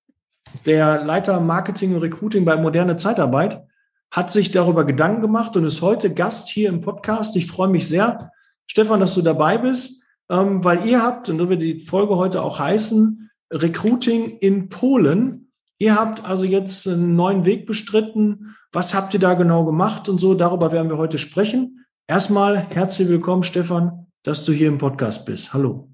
der 0.66 1.04
Leiter 1.04 1.40
Marketing 1.40 1.96
und 1.96 2.02
Recruiting 2.02 2.46
bei 2.46 2.58
Moderne 2.58 2.98
Zeitarbeit, 2.98 3.66
hat 4.12 4.32
sich 4.32 4.52
darüber 4.52 4.84
Gedanken 4.84 5.22
gemacht 5.22 5.56
und 5.56 5.64
ist 5.64 5.82
heute 5.82 6.14
Gast 6.14 6.50
hier 6.50 6.70
im 6.70 6.82
Podcast. 6.82 7.36
Ich 7.36 7.48
freue 7.48 7.70
mich 7.70 7.88
sehr, 7.88 8.32
Stefan, 8.68 9.00
dass 9.00 9.16
du 9.16 9.22
dabei 9.22 9.58
bist 9.58 10.02
ähm, 10.32 10.64
weil 10.64 10.88
ihr 10.88 11.04
habt, 11.04 11.30
und 11.30 11.38
so 11.38 11.50
wird 11.50 11.62
die 11.62 11.80
Folge 11.80 12.16
heute 12.16 12.42
auch 12.42 12.58
heißen, 12.58 13.30
Recruiting 13.52 14.38
in 14.40 14.70
Polen. 14.70 15.51
Ihr 15.82 15.96
habt 15.96 16.24
also 16.24 16.46
jetzt 16.46 16.88
einen 16.88 17.16
neuen 17.16 17.44
Weg 17.44 17.66
bestritten. 17.66 18.56
Was 18.72 18.94
habt 18.94 19.16
ihr 19.16 19.20
da 19.20 19.34
genau 19.34 19.66
gemacht 19.66 20.08
und 20.10 20.20
so? 20.20 20.36
Darüber 20.36 20.72
werden 20.72 20.92
wir 20.92 21.00
heute 21.00 21.18
sprechen. 21.18 21.88
Erstmal 22.06 22.68
herzlich 22.70 23.10
willkommen, 23.10 23.42
Stefan, 23.42 24.06
dass 24.22 24.46
du 24.46 24.52
hier 24.52 24.68
im 24.68 24.78
Podcast 24.78 25.26
bist. 25.26 25.56
Hallo. 25.56 25.90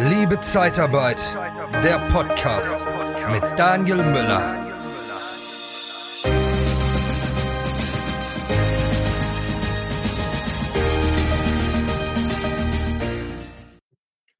Liebe 0.00 0.40
Zeitarbeit, 0.40 1.22
der 1.80 2.00
Podcast 2.08 2.84
mit 3.30 3.44
Daniel 3.56 3.98
Müller. 3.98 4.65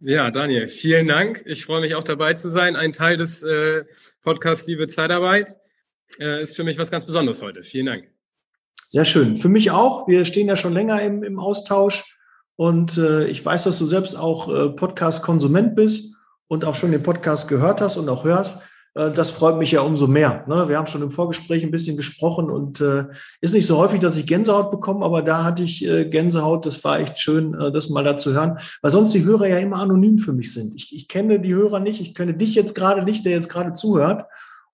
Ja, 0.08 0.30
Daniel, 0.30 0.68
vielen 0.68 1.08
Dank. 1.08 1.42
Ich 1.46 1.64
freue 1.64 1.80
mich 1.80 1.96
auch 1.96 2.04
dabei 2.04 2.34
zu 2.34 2.48
sein. 2.48 2.76
Ein 2.76 2.92
Teil 2.92 3.16
des 3.16 3.42
äh, 3.42 3.82
Podcasts 4.22 4.68
Liebe 4.68 4.86
Zeitarbeit 4.86 5.56
äh, 6.20 6.40
ist 6.40 6.54
für 6.54 6.62
mich 6.62 6.78
was 6.78 6.92
ganz 6.92 7.04
Besonderes 7.04 7.42
heute. 7.42 7.64
Vielen 7.64 7.86
Dank. 7.86 8.04
Sehr 8.88 9.04
schön. 9.04 9.36
Für 9.36 9.48
mich 9.48 9.72
auch. 9.72 10.06
Wir 10.06 10.24
stehen 10.24 10.46
ja 10.46 10.54
schon 10.54 10.74
länger 10.74 11.02
im, 11.02 11.24
im 11.24 11.40
Austausch 11.40 12.16
und 12.54 12.96
äh, 12.98 13.26
ich 13.26 13.44
weiß, 13.44 13.64
dass 13.64 13.80
du 13.80 13.84
selbst 13.84 14.14
auch 14.14 14.48
äh, 14.48 14.68
Podcast-Konsument 14.68 15.74
bist 15.74 16.14
und 16.46 16.64
auch 16.64 16.76
schon 16.76 16.92
den 16.92 17.02
Podcast 17.02 17.48
gehört 17.48 17.80
hast 17.80 17.96
und 17.96 18.08
auch 18.08 18.22
hörst. 18.22 18.62
Äh, 18.96 19.12
das 19.12 19.30
freut 19.30 19.58
mich 19.58 19.70
ja 19.72 19.82
umso 19.82 20.06
mehr. 20.06 20.44
Ne? 20.48 20.68
Wir 20.68 20.78
haben 20.78 20.86
schon 20.86 21.02
im 21.02 21.10
Vorgespräch 21.10 21.62
ein 21.62 21.70
bisschen 21.70 21.96
gesprochen 21.96 22.50
und 22.50 22.80
äh, 22.80 23.04
ist 23.40 23.54
nicht 23.54 23.66
so 23.66 23.76
häufig, 23.76 24.00
dass 24.00 24.16
ich 24.16 24.26
Gänsehaut 24.26 24.70
bekomme, 24.70 25.04
aber 25.04 25.22
da 25.22 25.44
hatte 25.44 25.62
ich 25.62 25.86
äh, 25.86 26.06
Gänsehaut. 26.06 26.66
Das 26.66 26.82
war 26.82 26.98
echt 26.98 27.18
schön, 27.18 27.52
das 27.52 27.90
mal 27.90 28.04
da 28.04 28.16
zu 28.16 28.32
hören, 28.32 28.58
weil 28.80 28.90
sonst 28.90 29.12
die 29.12 29.24
Hörer 29.24 29.46
ja 29.46 29.58
immer 29.58 29.76
anonym 29.76 30.18
für 30.18 30.32
mich 30.32 30.52
sind. 30.52 30.74
Ich, 30.74 30.94
ich 30.94 31.08
kenne 31.08 31.38
die 31.38 31.54
Hörer 31.54 31.80
nicht, 31.80 32.00
ich 32.00 32.14
kenne 32.14 32.34
dich 32.34 32.54
jetzt 32.54 32.74
gerade 32.74 33.02
nicht, 33.02 33.24
der 33.24 33.32
jetzt 33.32 33.48
gerade 33.48 33.74
zuhört. 33.74 34.24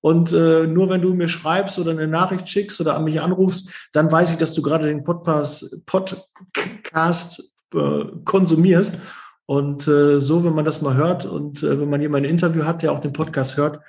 Und 0.00 0.32
äh, 0.32 0.66
nur 0.66 0.90
wenn 0.90 1.00
du 1.00 1.14
mir 1.14 1.28
schreibst 1.28 1.78
oder 1.78 1.92
eine 1.92 2.08
Nachricht 2.08 2.48
schickst 2.48 2.80
oder 2.80 2.96
an 2.96 3.04
mich 3.04 3.20
anrufst, 3.20 3.70
dann 3.92 4.10
weiß 4.10 4.32
ich, 4.32 4.38
dass 4.38 4.52
du 4.52 4.60
gerade 4.60 4.86
den 4.86 5.04
Podcast, 5.04 5.80
Podcast 5.86 7.52
äh, 7.72 8.04
konsumierst. 8.24 8.98
Und 9.46 9.86
äh, 9.86 10.20
so, 10.20 10.44
wenn 10.44 10.54
man 10.54 10.64
das 10.64 10.82
mal 10.82 10.96
hört 10.96 11.24
und 11.24 11.62
wenn 11.62 11.90
man 11.90 12.00
jemand 12.00 12.24
ein 12.24 12.30
Interview 12.30 12.64
hat, 12.64 12.82
der 12.82 12.92
auch 12.92 13.00
den 13.00 13.12
Podcast 13.12 13.56
hört, 13.56 13.80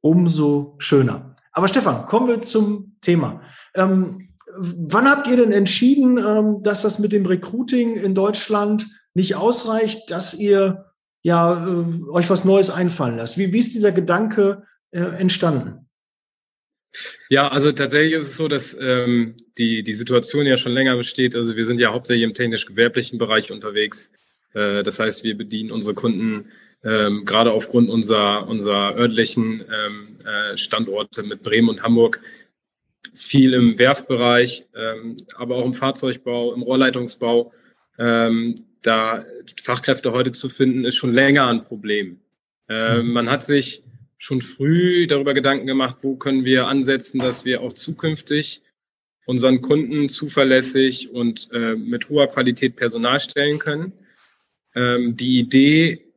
umso 0.00 0.76
schöner. 0.78 1.36
Aber 1.52 1.68
Stefan, 1.68 2.06
kommen 2.06 2.28
wir 2.28 2.42
zum 2.42 2.96
Thema. 3.00 3.42
Ähm, 3.74 4.28
wann 4.56 5.08
habt 5.08 5.26
ihr 5.26 5.36
denn 5.36 5.52
entschieden, 5.52 6.18
ähm, 6.18 6.62
dass 6.62 6.82
das 6.82 6.98
mit 6.98 7.12
dem 7.12 7.26
Recruiting 7.26 7.96
in 7.96 8.14
Deutschland 8.14 8.86
nicht 9.14 9.34
ausreicht, 9.34 10.10
dass 10.10 10.34
ihr 10.34 10.86
ja 11.22 11.66
äh, 11.66 12.10
euch 12.10 12.30
was 12.30 12.44
Neues 12.44 12.70
einfallen 12.70 13.16
lasst? 13.16 13.38
Wie, 13.38 13.52
wie 13.52 13.58
ist 13.58 13.74
dieser 13.74 13.92
Gedanke 13.92 14.64
äh, 14.90 15.00
entstanden? 15.00 15.88
Ja, 17.28 17.48
also 17.48 17.72
tatsächlich 17.72 18.14
ist 18.14 18.24
es 18.24 18.36
so, 18.36 18.48
dass 18.48 18.76
ähm, 18.80 19.36
die, 19.58 19.82
die 19.82 19.94
Situation 19.94 20.46
ja 20.46 20.56
schon 20.56 20.72
länger 20.72 20.96
besteht. 20.96 21.36
Also 21.36 21.54
wir 21.54 21.66
sind 21.66 21.80
ja 21.80 21.92
hauptsächlich 21.92 22.24
im 22.24 22.34
technisch-gewerblichen 22.34 23.18
Bereich 23.18 23.52
unterwegs. 23.52 24.10
Äh, 24.54 24.82
das 24.82 24.98
heißt, 24.98 25.24
wir 25.24 25.36
bedienen 25.36 25.70
unsere 25.70 25.94
Kunden 25.94 26.50
ähm, 26.84 27.24
gerade 27.24 27.52
aufgrund 27.52 27.90
unserer, 27.90 28.46
unserer 28.46 28.96
örtlichen 28.96 29.64
ähm, 29.72 30.18
äh, 30.24 30.56
Standorte 30.56 31.22
mit 31.22 31.42
Bremen 31.42 31.68
und 31.68 31.82
Hamburg 31.82 32.20
viel 33.14 33.54
im 33.54 33.78
Werfbereich, 33.78 34.66
ähm, 34.74 35.16
aber 35.36 35.56
auch 35.56 35.64
im 35.64 35.74
Fahrzeugbau, 35.74 36.54
im 36.54 36.62
Rohrleitungsbau. 36.62 37.52
Ähm, 37.98 38.54
da 38.82 39.24
Fachkräfte 39.60 40.12
heute 40.12 40.32
zu 40.32 40.48
finden, 40.48 40.84
ist 40.84 40.96
schon 40.96 41.12
länger 41.12 41.48
ein 41.48 41.64
Problem. 41.64 42.20
Ähm, 42.68 43.06
mhm. 43.06 43.12
man 43.12 43.30
hat 43.30 43.44
sich 43.44 43.82
schon 44.18 44.40
früh 44.40 45.06
darüber 45.06 45.34
Gedanken 45.34 45.66
gemacht, 45.66 45.98
wo 46.02 46.16
können 46.16 46.44
wir 46.44 46.66
ansetzen, 46.66 47.18
dass 47.18 47.44
wir 47.44 47.60
auch 47.62 47.72
zukünftig 47.72 48.62
unseren 49.26 49.60
Kunden 49.62 50.08
zuverlässig 50.08 51.10
und 51.10 51.48
äh, 51.52 51.74
mit 51.76 52.08
hoher 52.08 52.28
Qualität 52.28 52.76
Personal 52.76 53.20
stellen 53.20 53.58
können. 53.58 53.92
Ähm, 54.74 55.16
die 55.16 55.38
Idee 55.38 56.07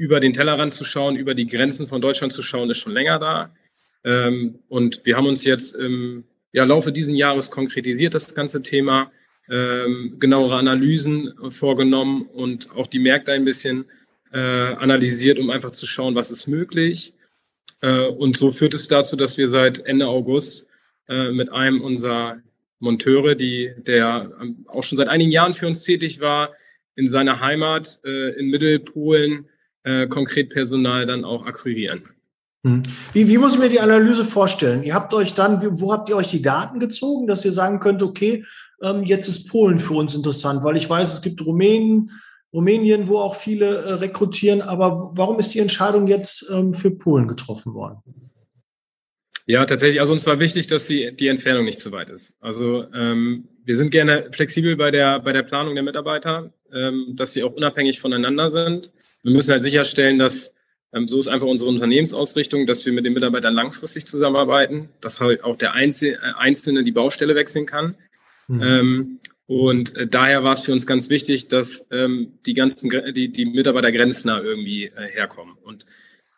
über 0.00 0.18
den 0.18 0.32
Tellerrand 0.32 0.72
zu 0.72 0.82
schauen, 0.82 1.14
über 1.14 1.34
die 1.34 1.46
Grenzen 1.46 1.86
von 1.86 2.00
Deutschland 2.00 2.32
zu 2.32 2.42
schauen, 2.42 2.70
ist 2.70 2.78
schon 2.78 2.94
länger 2.94 3.18
da. 3.18 3.54
Ähm, 4.02 4.60
und 4.68 5.04
wir 5.04 5.14
haben 5.14 5.26
uns 5.26 5.44
jetzt 5.44 5.74
im 5.74 6.24
ja, 6.52 6.64
Laufe 6.64 6.90
dieses 6.90 7.14
Jahres 7.14 7.50
konkretisiert, 7.50 8.14
das 8.14 8.34
ganze 8.34 8.62
Thema, 8.62 9.12
ähm, 9.50 10.16
genauere 10.18 10.56
Analysen 10.56 11.34
vorgenommen 11.50 12.22
und 12.22 12.70
auch 12.70 12.86
die 12.86 12.98
Märkte 12.98 13.32
ein 13.32 13.44
bisschen 13.44 13.84
äh, 14.32 14.38
analysiert, 14.38 15.38
um 15.38 15.50
einfach 15.50 15.72
zu 15.72 15.86
schauen, 15.86 16.14
was 16.14 16.30
ist 16.30 16.46
möglich. 16.46 17.12
Äh, 17.82 18.06
und 18.06 18.38
so 18.38 18.52
führt 18.52 18.72
es 18.72 18.88
dazu, 18.88 19.16
dass 19.16 19.36
wir 19.36 19.48
seit 19.48 19.80
Ende 19.80 20.06
August 20.06 20.66
äh, 21.08 21.30
mit 21.30 21.52
einem 21.52 21.82
unserer 21.82 22.40
Monteure, 22.78 23.34
die, 23.34 23.74
der 23.76 24.32
auch 24.68 24.82
schon 24.82 24.96
seit 24.96 25.08
einigen 25.08 25.30
Jahren 25.30 25.52
für 25.52 25.66
uns 25.66 25.84
tätig 25.84 26.20
war, 26.20 26.54
in 26.96 27.06
seiner 27.06 27.40
Heimat 27.40 28.00
äh, 28.02 28.30
in 28.38 28.48
Mittelpolen 28.48 29.49
äh, 29.84 30.06
konkret 30.06 30.50
Personal 30.50 31.06
dann 31.06 31.24
auch 31.24 31.44
akquirieren. 31.46 32.02
Hm. 32.66 32.82
Wie, 33.12 33.28
wie 33.28 33.38
muss 33.38 33.54
ich 33.54 33.58
mir 33.58 33.70
die 33.70 33.80
Analyse 33.80 34.24
vorstellen? 34.24 34.82
Ihr 34.82 34.94
habt 34.94 35.14
euch 35.14 35.34
dann, 35.34 35.60
wo 35.80 35.92
habt 35.92 36.08
ihr 36.08 36.16
euch 36.16 36.30
die 36.30 36.42
Daten 36.42 36.78
gezogen, 36.78 37.26
dass 37.26 37.44
ihr 37.44 37.52
sagen 37.52 37.80
könnt, 37.80 38.02
okay, 38.02 38.44
ähm, 38.82 39.04
jetzt 39.04 39.28
ist 39.28 39.48
Polen 39.48 39.80
für 39.80 39.94
uns 39.94 40.14
interessant, 40.14 40.62
weil 40.62 40.76
ich 40.76 40.88
weiß, 40.88 41.12
es 41.12 41.22
gibt 41.22 41.44
Rumänien, 41.44 42.10
Rumänien, 42.52 43.08
wo 43.08 43.18
auch 43.18 43.36
viele 43.36 43.76
äh, 43.76 43.92
rekrutieren, 43.94 44.60
aber 44.60 45.12
warum 45.14 45.38
ist 45.38 45.54
die 45.54 45.60
Entscheidung 45.60 46.06
jetzt 46.06 46.50
ähm, 46.50 46.74
für 46.74 46.90
Polen 46.90 47.28
getroffen 47.28 47.74
worden? 47.74 48.02
Ja, 49.46 49.64
tatsächlich. 49.64 50.00
Also 50.00 50.12
uns 50.12 50.26
war 50.26 50.38
wichtig, 50.38 50.66
dass 50.66 50.86
die, 50.86 51.14
die 51.16 51.28
Entfernung 51.28 51.64
nicht 51.64 51.80
zu 51.80 51.90
weit 51.92 52.10
ist. 52.10 52.34
Also 52.40 52.84
ähm, 52.92 53.48
wir 53.70 53.76
sind 53.76 53.92
gerne 53.92 54.30
flexibel 54.32 54.74
bei 54.74 54.90
der, 54.90 55.20
bei 55.20 55.32
der 55.32 55.44
Planung 55.44 55.76
der 55.76 55.84
Mitarbeiter, 55.84 56.52
ähm, 56.72 57.14
dass 57.14 57.34
sie 57.34 57.44
auch 57.44 57.52
unabhängig 57.52 58.00
voneinander 58.00 58.50
sind. 58.50 58.90
Wir 59.22 59.30
müssen 59.30 59.52
halt 59.52 59.62
sicherstellen, 59.62 60.18
dass 60.18 60.52
ähm, 60.92 61.06
so 61.06 61.20
ist 61.20 61.28
einfach 61.28 61.46
unsere 61.46 61.70
Unternehmensausrichtung, 61.70 62.66
dass 62.66 62.84
wir 62.84 62.92
mit 62.92 63.04
den 63.04 63.12
Mitarbeitern 63.12 63.54
langfristig 63.54 64.08
zusammenarbeiten, 64.08 64.88
dass 65.00 65.20
halt 65.20 65.44
auch 65.44 65.56
der 65.56 65.76
äh, 65.76 66.16
Einzelne 66.36 66.82
die 66.82 66.90
Baustelle 66.90 67.36
wechseln 67.36 67.64
kann. 67.64 67.94
Mhm. 68.48 68.60
Ähm, 68.60 69.20
und 69.46 69.96
äh, 69.96 70.08
daher 70.08 70.42
war 70.42 70.54
es 70.54 70.62
für 70.62 70.72
uns 70.72 70.84
ganz 70.84 71.08
wichtig, 71.08 71.46
dass 71.46 71.86
ähm, 71.92 72.40
die 72.46 72.54
ganzen 72.54 72.90
die, 73.14 73.30
die 73.30 73.46
Mitarbeiter 73.46 73.92
grenznah 73.92 74.42
irgendwie 74.42 74.86
äh, 74.86 75.12
herkommen. 75.12 75.54
Und 75.62 75.86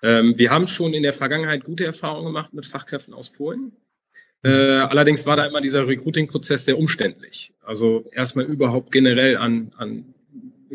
ähm, 0.02 0.36
wir 0.36 0.50
haben 0.50 0.66
schon 0.66 0.92
in 0.92 1.02
der 1.02 1.14
Vergangenheit 1.14 1.64
gute 1.64 1.86
Erfahrungen 1.86 2.26
gemacht 2.26 2.52
mit 2.52 2.66
Fachkräften 2.66 3.14
aus 3.14 3.30
Polen. 3.30 3.72
Äh, 4.44 4.50
allerdings 4.50 5.24
war 5.26 5.36
da 5.36 5.46
immer 5.46 5.60
dieser 5.60 5.86
Recruiting-Prozess 5.86 6.64
sehr 6.64 6.78
umständlich. 6.78 7.52
Also 7.64 8.10
erstmal 8.12 8.44
überhaupt 8.44 8.90
generell 8.90 9.36
an, 9.36 9.72
an 9.76 10.14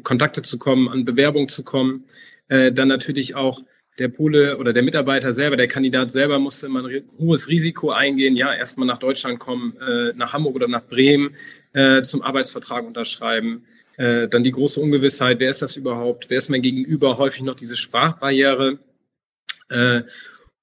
Kontakte 0.03 0.41
zu 0.41 0.57
kommen, 0.57 0.87
an 0.87 1.05
Bewerbungen 1.05 1.49
zu 1.49 1.63
kommen. 1.63 2.05
Äh, 2.47 2.71
dann 2.71 2.87
natürlich 2.87 3.35
auch 3.35 3.61
der 3.99 4.07
Pole 4.09 4.57
oder 4.57 4.73
der 4.73 4.83
Mitarbeiter 4.83 5.33
selber, 5.33 5.57
der 5.57 5.67
Kandidat 5.67 6.11
selber 6.11 6.39
musste 6.39 6.67
immer 6.67 6.85
ein 6.85 7.03
hohes 7.17 7.49
Risiko 7.49 7.89
eingehen, 7.89 8.35
ja, 8.35 8.53
erstmal 8.53 8.87
nach 8.87 8.99
Deutschland 8.99 9.39
kommen, 9.39 9.75
äh, 9.77 10.13
nach 10.15 10.33
Hamburg 10.33 10.55
oder 10.55 10.67
nach 10.67 10.85
Bremen 10.85 11.35
äh, 11.73 12.03
zum 12.03 12.21
Arbeitsvertrag 12.21 12.85
unterschreiben. 12.85 13.65
Äh, 13.97 14.27
dann 14.27 14.43
die 14.43 14.51
große 14.51 14.79
Ungewissheit, 14.79 15.39
wer 15.39 15.49
ist 15.49 15.63
das 15.63 15.75
überhaupt, 15.75 16.29
wer 16.29 16.37
ist 16.37 16.49
mein 16.49 16.61
Gegenüber, 16.61 17.17
häufig 17.17 17.41
noch 17.41 17.55
diese 17.55 17.75
Sprachbarriere. 17.75 18.77
Äh, 19.69 20.03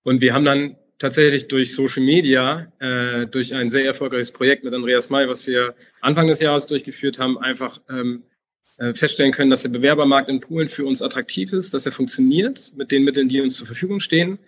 und 0.04 0.20
wir 0.20 0.32
haben 0.32 0.44
dann 0.44 0.76
tatsächlich 1.04 1.48
durch 1.48 1.74
Social 1.74 2.02
Media, 2.02 2.72
äh, 2.78 3.26
durch 3.26 3.54
ein 3.54 3.68
sehr 3.68 3.84
erfolgreiches 3.84 4.30
Projekt 4.30 4.64
mit 4.64 4.72
Andreas 4.72 5.10
May, 5.10 5.28
was 5.28 5.46
wir 5.46 5.74
Anfang 6.00 6.28
des 6.28 6.40
Jahres 6.40 6.66
durchgeführt 6.66 7.18
haben, 7.18 7.36
einfach 7.36 7.78
ähm, 7.90 8.22
äh, 8.78 8.94
feststellen 8.94 9.30
können, 9.30 9.50
dass 9.50 9.60
der 9.60 9.68
Bewerbermarkt 9.68 10.30
in 10.30 10.40
Polen 10.40 10.70
für 10.70 10.86
uns 10.86 11.02
attraktiv 11.02 11.52
ist, 11.52 11.74
dass 11.74 11.84
er 11.84 11.92
funktioniert 11.92 12.72
mit 12.74 12.90
den 12.90 13.04
Mitteln, 13.04 13.28
die 13.28 13.42
uns 13.42 13.56
zur 13.56 13.66
Verfügung 13.66 14.00
stehen. 14.00 14.38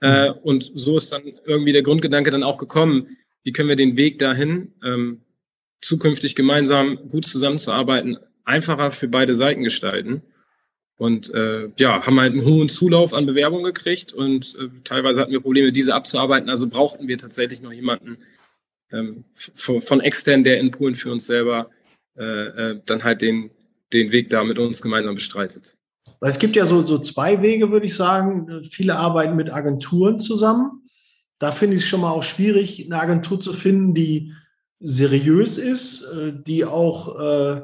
Äh, 0.00 0.28
mhm. 0.28 0.34
und 0.44 0.70
so 0.74 0.96
ist 0.96 1.10
dann 1.10 1.24
irgendwie 1.44 1.72
der 1.72 1.82
Grundgedanke 1.82 2.30
dann 2.30 2.44
auch 2.44 2.58
gekommen, 2.58 3.16
wie 3.42 3.52
können 3.52 3.68
wir 3.68 3.74
den 3.74 3.96
Weg 3.96 4.20
dahin, 4.20 4.74
ähm, 4.84 5.22
zukünftig 5.80 6.36
gemeinsam 6.36 7.08
gut 7.08 7.26
zusammenzuarbeiten, 7.26 8.16
einfacher 8.44 8.92
für 8.92 9.08
beide 9.08 9.34
Seiten 9.34 9.64
gestalten. 9.64 10.22
Und 10.98 11.32
äh, 11.34 11.68
ja, 11.78 12.06
haben 12.06 12.18
halt 12.18 12.32
einen 12.32 12.46
hohen 12.46 12.70
Zulauf 12.70 13.12
an 13.12 13.26
Bewerbungen 13.26 13.64
gekriegt 13.64 14.14
und 14.14 14.56
äh, 14.58 14.68
teilweise 14.82 15.20
hatten 15.20 15.32
wir 15.32 15.40
Probleme, 15.40 15.70
diese 15.70 15.94
abzuarbeiten. 15.94 16.48
Also 16.48 16.68
brauchten 16.68 17.06
wir 17.06 17.18
tatsächlich 17.18 17.60
noch 17.60 17.72
jemanden 17.72 18.18
ähm, 18.90 19.24
von 19.34 20.00
extern, 20.00 20.42
der 20.42 20.58
in 20.58 20.70
Polen 20.70 20.94
für 20.94 21.12
uns 21.12 21.26
selber 21.26 21.70
äh, 22.16 22.22
äh, 22.22 22.80
dann 22.86 23.04
halt 23.04 23.20
den, 23.20 23.50
den 23.92 24.10
Weg 24.10 24.30
da 24.30 24.42
mit 24.42 24.58
uns 24.58 24.80
gemeinsam 24.80 25.16
bestreitet. 25.16 25.76
Es 26.22 26.38
gibt 26.38 26.56
ja 26.56 26.64
so, 26.64 26.84
so 26.84 26.98
zwei 26.98 27.42
Wege, 27.42 27.70
würde 27.70 27.86
ich 27.86 27.94
sagen. 27.94 28.64
Viele 28.64 28.96
arbeiten 28.96 29.36
mit 29.36 29.52
Agenturen 29.52 30.18
zusammen. 30.18 30.88
Da 31.38 31.52
finde 31.52 31.76
ich 31.76 31.82
es 31.82 31.88
schon 31.88 32.00
mal 32.00 32.10
auch 32.10 32.22
schwierig, 32.22 32.86
eine 32.86 32.98
Agentur 32.98 33.38
zu 33.38 33.52
finden, 33.52 33.92
die 33.92 34.32
seriös 34.80 35.58
ist, 35.58 36.04
äh, 36.04 36.32
die 36.34 36.64
auch 36.64 37.20
äh, 37.20 37.62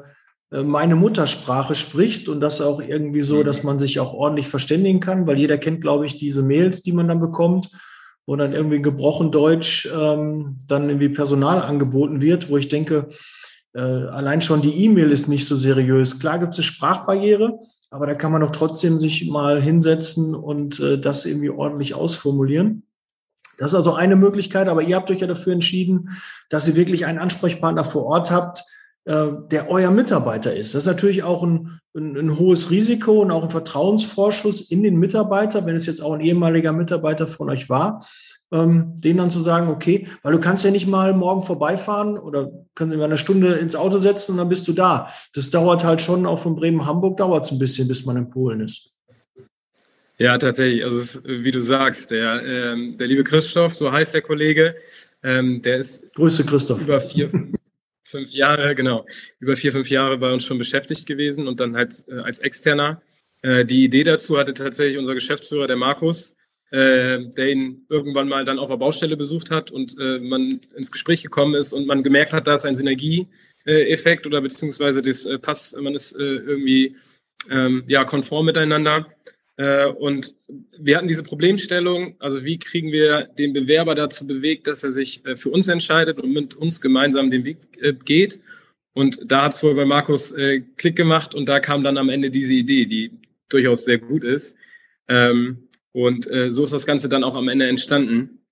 meine 0.61 0.95
Muttersprache 0.95 1.73
spricht 1.73 2.29
und 2.29 2.39
das 2.39 2.61
auch 2.61 2.79
irgendwie 2.79 3.23
so, 3.23 3.37
mhm. 3.37 3.43
dass 3.45 3.63
man 3.63 3.79
sich 3.79 3.99
auch 3.99 4.13
ordentlich 4.13 4.47
verständigen 4.47 4.99
kann, 4.99 5.25
weil 5.25 5.39
jeder 5.39 5.57
kennt, 5.57 5.81
glaube 5.81 6.05
ich, 6.05 6.17
diese 6.17 6.43
Mails, 6.43 6.83
die 6.83 6.91
man 6.91 7.07
dann 7.07 7.19
bekommt, 7.19 7.71
wo 8.25 8.35
dann 8.35 8.53
irgendwie 8.53 8.81
gebrochen 8.81 9.31
Deutsch 9.31 9.89
ähm, 9.91 10.57
dann 10.67 10.89
irgendwie 10.89 11.09
Personal 11.09 11.61
angeboten 11.61 12.21
wird, 12.21 12.49
wo 12.49 12.57
ich 12.57 12.69
denke, 12.69 13.09
äh, 13.73 13.79
allein 13.79 14.41
schon 14.41 14.61
die 14.61 14.83
E-Mail 14.85 15.11
ist 15.11 15.27
nicht 15.27 15.47
so 15.47 15.55
seriös. 15.55 16.19
Klar 16.19 16.39
gibt 16.39 16.53
es 16.53 16.59
eine 16.59 16.63
Sprachbarriere, 16.63 17.59
aber 17.89 18.05
da 18.05 18.13
kann 18.13 18.31
man 18.31 18.41
doch 18.41 18.51
trotzdem 18.51 18.99
sich 18.99 19.27
mal 19.27 19.61
hinsetzen 19.61 20.35
und 20.35 20.79
äh, 20.79 20.99
das 20.99 21.25
irgendwie 21.25 21.49
ordentlich 21.49 21.95
ausformulieren. 21.95 22.83
Das 23.57 23.71
ist 23.71 23.75
also 23.75 23.93
eine 23.93 24.15
Möglichkeit, 24.15 24.67
aber 24.67 24.81
ihr 24.83 24.95
habt 24.95 25.11
euch 25.11 25.19
ja 25.19 25.27
dafür 25.27 25.53
entschieden, 25.53 26.09
dass 26.49 26.67
ihr 26.67 26.75
wirklich 26.75 27.05
einen 27.05 27.19
Ansprechpartner 27.19 27.83
vor 27.83 28.05
Ort 28.05 28.31
habt, 28.31 28.63
äh, 29.05 29.27
der 29.51 29.69
euer 29.69 29.91
Mitarbeiter 29.91 30.55
ist. 30.55 30.73
Das 30.73 30.83
ist 30.83 30.87
natürlich 30.87 31.23
auch 31.23 31.43
ein, 31.43 31.79
ein, 31.93 32.17
ein, 32.17 32.39
hohes 32.39 32.71
Risiko 32.71 33.21
und 33.21 33.31
auch 33.31 33.43
ein 33.43 33.49
Vertrauensvorschuss 33.49 34.71
in 34.71 34.81
den 34.81 34.97
Mitarbeiter, 34.97 35.65
wenn 35.65 35.75
es 35.75 35.85
jetzt 35.85 36.01
auch 36.01 36.13
ein 36.13 36.21
ehemaliger 36.21 36.71
Mitarbeiter 36.71 37.27
von 37.27 37.49
euch 37.49 37.69
war, 37.69 38.07
ähm, 38.53 38.93
denen 39.01 39.17
dann 39.17 39.29
zu 39.29 39.41
sagen, 39.41 39.67
okay, 39.67 40.07
weil 40.21 40.31
du 40.31 40.39
kannst 40.39 40.63
ja 40.63 40.71
nicht 40.71 40.87
mal 40.87 41.13
morgen 41.13 41.43
vorbeifahren 41.43 42.17
oder 42.17 42.51
können 42.75 42.97
wir 42.97 43.03
eine 43.03 43.17
Stunde 43.17 43.53
ins 43.55 43.75
Auto 43.75 43.97
setzen 43.97 44.33
und 44.33 44.37
dann 44.37 44.49
bist 44.49 44.67
du 44.67 44.73
da. 44.73 45.09
Das 45.33 45.49
dauert 45.49 45.83
halt 45.83 46.01
schon, 46.01 46.25
auch 46.25 46.39
von 46.39 46.55
Bremen-Hamburg 46.55 47.17
dauert 47.17 47.45
es 47.45 47.51
ein 47.51 47.59
bisschen, 47.59 47.87
bis 47.87 48.05
man 48.05 48.15
in 48.15 48.29
Polen 48.29 48.61
ist. 48.61 48.93
Ja, 50.17 50.37
tatsächlich. 50.37 50.83
Also 50.83 50.99
ist, 50.99 51.21
wie 51.25 51.51
du 51.51 51.59
sagst, 51.59 52.11
der, 52.11 52.41
ähm, 52.45 52.97
der 52.97 53.07
liebe 53.07 53.23
Christoph, 53.25 53.73
so 53.73 53.91
heißt 53.91 54.13
der 54.13 54.21
Kollege, 54.21 54.75
ähm, 55.23 55.61
der 55.61 55.79
ist 55.79 56.13
Grüße 56.13 56.45
Christoph. 56.45 56.79
über 56.79 57.01
vier, 57.01 57.31
fünf 58.13 58.31
Jahre, 58.31 58.75
genau, 58.75 59.05
über 59.39 59.57
vier, 59.57 59.71
fünf 59.71 59.89
Jahre 59.89 60.17
bei 60.17 60.31
uns 60.31 60.45
schon 60.45 60.59
beschäftigt 60.59 61.05
gewesen 61.07 61.47
und 61.47 61.59
dann 61.59 61.75
halt 61.75 62.03
äh, 62.07 62.19
als 62.19 62.39
Externer. 62.39 63.01
Äh, 63.41 63.65
die 63.65 63.83
Idee 63.83 64.03
dazu 64.03 64.37
hatte 64.37 64.53
tatsächlich 64.53 64.97
unser 64.97 65.15
Geschäftsführer, 65.15 65.67
der 65.67 65.75
Markus, 65.75 66.35
äh, 66.71 67.25
der 67.37 67.47
ihn 67.49 67.85
irgendwann 67.89 68.29
mal 68.29 68.45
dann 68.45 68.59
auf 68.59 68.69
der 68.69 68.77
Baustelle 68.77 69.17
besucht 69.17 69.49
hat 69.49 69.71
und 69.71 69.95
äh, 69.99 70.19
man 70.19 70.61
ins 70.75 70.91
Gespräch 70.91 71.23
gekommen 71.23 71.55
ist 71.55 71.73
und 71.73 71.87
man 71.87 72.03
gemerkt 72.03 72.33
hat, 72.33 72.45
da 72.45 72.53
ist 72.53 72.65
ein 72.65 72.75
Synergieeffekt 72.75 74.27
oder 74.27 74.41
beziehungsweise 74.41 75.01
das 75.01 75.25
äh, 75.25 75.39
passt, 75.39 75.75
man 75.75 75.95
ist 75.95 76.13
äh, 76.13 76.23
irgendwie 76.23 76.95
ähm, 77.49 77.83
ja 77.87 78.05
konform 78.05 78.45
miteinander. 78.45 79.07
Äh, 79.57 79.85
und 79.85 80.35
wir 80.77 80.97
hatten 80.97 81.07
diese 81.07 81.23
Problemstellung, 81.23 82.15
also 82.19 82.43
wie 82.43 82.57
kriegen 82.57 82.91
wir 82.91 83.29
den 83.37 83.53
Bewerber 83.53 83.95
dazu 83.95 84.25
bewegt, 84.25 84.67
dass 84.67 84.83
er 84.83 84.91
sich 84.91 85.25
äh, 85.27 85.35
für 85.35 85.49
uns 85.49 85.67
entscheidet 85.67 86.19
und 86.19 86.33
mit 86.33 86.55
uns 86.55 86.81
gemeinsam 86.81 87.29
den 87.29 87.43
Weg 87.43 87.57
äh, 87.79 87.93
geht. 87.93 88.39
Und 88.93 89.19
da 89.25 89.43
hat 89.43 89.53
es 89.53 89.63
wohl 89.63 89.73
bei 89.73 89.85
Markus 89.85 90.35
Klick 90.77 90.95
gemacht 90.95 91.33
und 91.33 91.49
da 91.49 91.59
kam 91.59 91.83
dann 91.83 91.97
am 91.97 92.09
Ende 92.09 92.29
diese 92.29 92.53
Idee, 92.53 92.85
die 92.85 93.09
durchaus 93.49 93.85
sehr 93.85 93.97
gut 93.97 94.23
ist. 94.23 94.55
Ähm, 95.07 95.67
und 95.93 96.29
so 96.49 96.63
ist 96.63 96.73
das 96.73 96.85
Ganze 96.85 97.09
dann 97.09 97.23
auch 97.23 97.35
am 97.35 97.47
Ende 97.47 97.67
entstanden. 97.67 98.43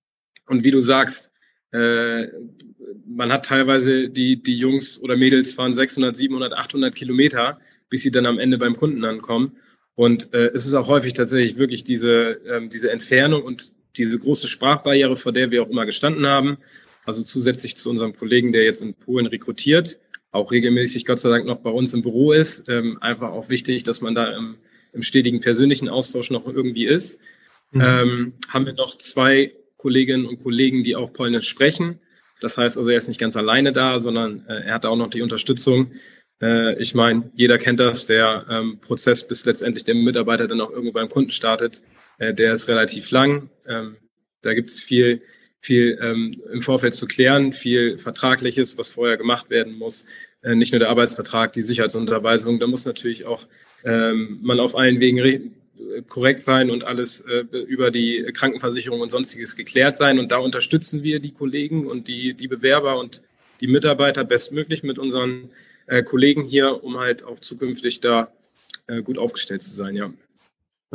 Und 0.48 0.64
wie 0.64 0.72
du 0.72 0.80
sagst, 0.80 1.32
man 1.72 3.32
hat 3.32 3.46
teilweise 3.46 4.10
die, 4.10 4.42
die 4.42 4.56
Jungs 4.56 5.00
oder 5.00 5.16
Mädels 5.16 5.54
fahren 5.54 5.76
600, 5.76 6.18
700, 6.18 6.54
800 6.54 6.96
Kilometer, 6.96 7.60
bis 7.90 8.02
sie 8.02 8.12
dann 8.12 8.26
am 8.26 8.40
Ende 8.40 8.58
beim 8.58 8.76
Kunden 8.76 9.06
ankommen. 9.06 9.58
Und 9.96 10.34
äh, 10.34 10.52
es 10.54 10.66
ist 10.66 10.74
auch 10.74 10.88
häufig 10.88 11.14
tatsächlich 11.14 11.58
wirklich 11.58 11.84
diese, 11.84 12.40
ähm, 12.48 12.70
diese 12.70 12.92
Entfernung 12.92 13.44
und 13.44 13.72
diese 13.98 14.18
große 14.18 14.48
Sprachbarriere, 14.48 15.16
vor 15.16 15.32
der 15.32 15.52
wir 15.52 15.64
auch 15.64 15.70
immer 15.70 15.86
gestanden 15.86 16.26
haben. 16.26 16.58
Also 17.04 17.24
zusätzlich 17.24 17.76
zu 17.76 17.90
unserem 17.90 18.16
Kollegen, 18.16 18.52
der 18.52 18.64
jetzt 18.64 18.82
in 18.82 18.94
Polen 18.94 19.26
rekrutiert, 19.26 20.00
auch 20.32 20.52
regelmäßig 20.52 21.06
Gott 21.06 21.20
sei 21.20 21.30
Dank 21.30 21.46
noch 21.46 21.60
bei 21.60 21.70
uns 21.70 21.94
im 21.94 22.02
Büro 22.02 22.32
ist. 22.32 22.70
Ähm, 22.70 22.98
einfach 23.02 23.32
auch 23.32 23.50
wichtig, 23.50 23.84
dass 23.84 24.02
man 24.02 24.16
da 24.16 24.36
im, 24.38 24.58
im 24.94 25.04
stetigen 25.04 25.42
persönlichen 25.42 25.90
Austausch 25.90 26.32
noch 26.32 26.46
irgendwie 26.48 26.86
ist. 26.86 27.20
Mhm. 27.72 27.82
Ähm, 27.82 28.34
haben 28.48 28.66
wir 28.66 28.74
noch 28.74 28.98
zwei 28.98 29.54
Kolleginnen 29.78 30.26
und 30.26 30.44
Kollegen, 30.44 30.84
die 30.84 30.96
auch 30.96 31.12
Polnisch 31.12 31.50
sprechen. 31.50 32.00
Das 32.40 32.58
heißt 32.58 32.78
also, 32.78 32.90
er 32.90 32.98
ist 32.98 33.08
nicht 33.08 33.20
ganz 33.20 33.36
alleine 33.36 33.72
da, 33.72 34.00
sondern 34.00 34.46
äh, 34.48 34.66
er 34.66 34.76
hat 34.76 34.86
auch 34.86 34.96
noch 34.96 35.10
die 35.10 35.22
Unterstützung 35.22 35.92
äh, 36.42 36.80
ich 36.80 36.96
meine, 36.96 37.32
jeder 37.36 37.58
kennt 37.58 37.80
das, 37.80 38.08
der 38.08 38.46
ähm, 38.50 38.80
Prozess, 38.80 39.28
bis 39.28 39.46
letztendlich 39.46 39.84
der 39.84 39.96
Mitarbeiter 39.96 40.48
dann 40.48 40.62
auch 40.62 40.72
irgendwo 40.72 40.94
beim 40.94 41.10
Kunden 41.10 41.32
startet, 41.32 41.82
äh, 42.18 42.34
der 42.34 42.54
ist 42.54 42.68
relativ 42.68 43.12
lang. 43.12 43.50
Ähm, 43.68 43.98
da 44.42 44.54
gibt 44.54 44.72
es 44.72 44.82
viel, 44.82 45.22
viel 45.60 46.00
ähm, 46.02 46.42
im 46.52 46.62
Vorfeld 46.62 46.94
zu 46.94 47.06
klären, 47.06 47.54
viel 47.54 47.98
Vertragliches, 47.98 48.78
was 48.78 48.90
vorher 48.90 49.18
gemacht 49.18 49.50
werden 49.50 49.78
muss. 49.78 50.06
Äh, 50.42 50.56
nicht 50.56 50.72
nur 50.72 50.80
der 50.80 50.90
Arbeitsvertrag, 50.90 51.54
die 51.54 51.62
Sicherheitsunterweisung, 51.62 52.60
da 52.60 52.68
muss 52.68 52.86
natürlich 52.86 53.26
auch 53.26 53.46
ähm, 53.84 54.40
man 54.42 54.60
auf 54.60 54.76
allen 54.76 55.00
Wegen 55.00 55.54
korrekt 56.08 56.42
sein 56.42 56.70
und 56.70 56.86
alles 56.86 57.22
äh, 57.22 57.44
über 57.68 57.92
die 57.92 58.30
Krankenversicherung 58.34 59.02
und 59.02 59.10
sonstiges 59.10 59.56
geklärt 59.56 59.98
sein. 59.98 60.20
Und 60.20 60.32
da 60.32 60.38
unterstützen 60.38 61.04
wir 61.04 61.20
die 61.20 61.32
Kollegen 61.32 61.88
und 61.88 62.08
die, 62.08 62.34
die 62.34 62.48
Bewerber 62.48 63.00
und 63.00 63.22
die 63.62 63.68
Mitarbeiter 63.68 64.24
bestmöglich 64.24 64.84
mit 64.84 64.98
unseren 64.98 65.50
Kollegen 66.04 66.44
hier, 66.44 66.84
um 66.84 66.98
halt 66.98 67.24
auch 67.24 67.40
zukünftig 67.40 68.00
da 68.00 68.30
äh, 68.88 69.02
gut 69.02 69.18
aufgestellt 69.18 69.62
zu 69.62 69.72
sein, 69.72 69.96
ja. 69.96 70.10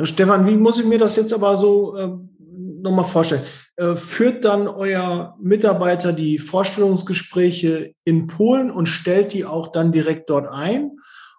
Stefan, 0.03 0.45
wie 0.47 0.57
muss 0.57 0.79
ich 0.79 0.85
mir 0.85 0.99
das 0.99 1.15
jetzt 1.15 1.33
aber 1.33 1.55
so 1.55 1.95
äh, 1.95 2.09
nochmal 2.57 3.05
vorstellen? 3.05 3.41
Äh, 3.75 3.95
führt 3.95 4.45
dann 4.45 4.67
euer 4.67 5.35
Mitarbeiter 5.39 6.13
die 6.13 6.37
Vorstellungsgespräche 6.37 7.93
in 8.03 8.27
Polen 8.27 8.69
und 8.71 8.87
stellt 8.87 9.33
die 9.33 9.45
auch 9.45 9.71
dann 9.71 9.91
direkt 9.91 10.29
dort 10.29 10.47
ein? 10.47 10.97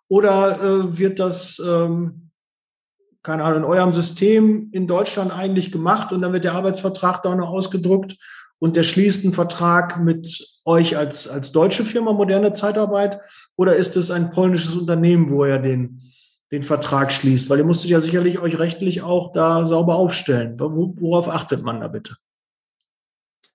Oder 0.09 0.61
äh, 0.61 0.99
wird 0.99 1.19
das, 1.19 1.61
ähm, 1.65 2.31
keine 3.23 3.45
Ahnung, 3.45 3.59
in 3.59 3.65
eurem 3.65 3.93
System 3.93 4.71
in 4.73 4.87
Deutschland 4.87 5.33
eigentlich 5.33 5.71
gemacht 5.71 6.13
und 6.13 6.23
dann 6.23 6.33
wird 6.33 6.45
der 6.45 6.55
Arbeitsvertrag 6.55 7.23
da 7.23 7.35
noch 7.35 7.51
ausgedruckt 7.51 8.17
und 8.59 8.77
der 8.77 8.83
schließt 8.83 9.25
einen 9.25 9.33
Vertrag 9.33 10.01
mit 10.03 10.59
euch 10.65 10.97
als, 10.97 11.29
als 11.29 11.53
deutsche 11.53 11.85
Firma 11.85 12.13
moderne 12.13 12.53
Zeitarbeit 12.53 13.21
oder 13.57 13.77
ist 13.77 13.97
es 13.97 14.11
ein 14.11 14.31
polnisches 14.31 14.77
Unternehmen, 14.77 15.31
wo 15.31 15.45
er 15.45 15.59
den, 15.59 16.03
den 16.51 16.63
Vertrag 16.63 17.13
schließt? 17.13 17.49
Weil 17.49 17.59
ihr 17.59 17.65
musstet 17.65 17.91
ja 17.91 18.01
sicherlich 18.01 18.39
euch 18.39 18.59
rechtlich 18.59 19.03
auch 19.03 19.33
da 19.33 19.67
sauber 19.67 19.97
aufstellen. 19.97 20.59
Worauf 20.59 21.29
achtet 21.29 21.63
man 21.63 21.81
da 21.81 21.89
bitte? 21.89 22.17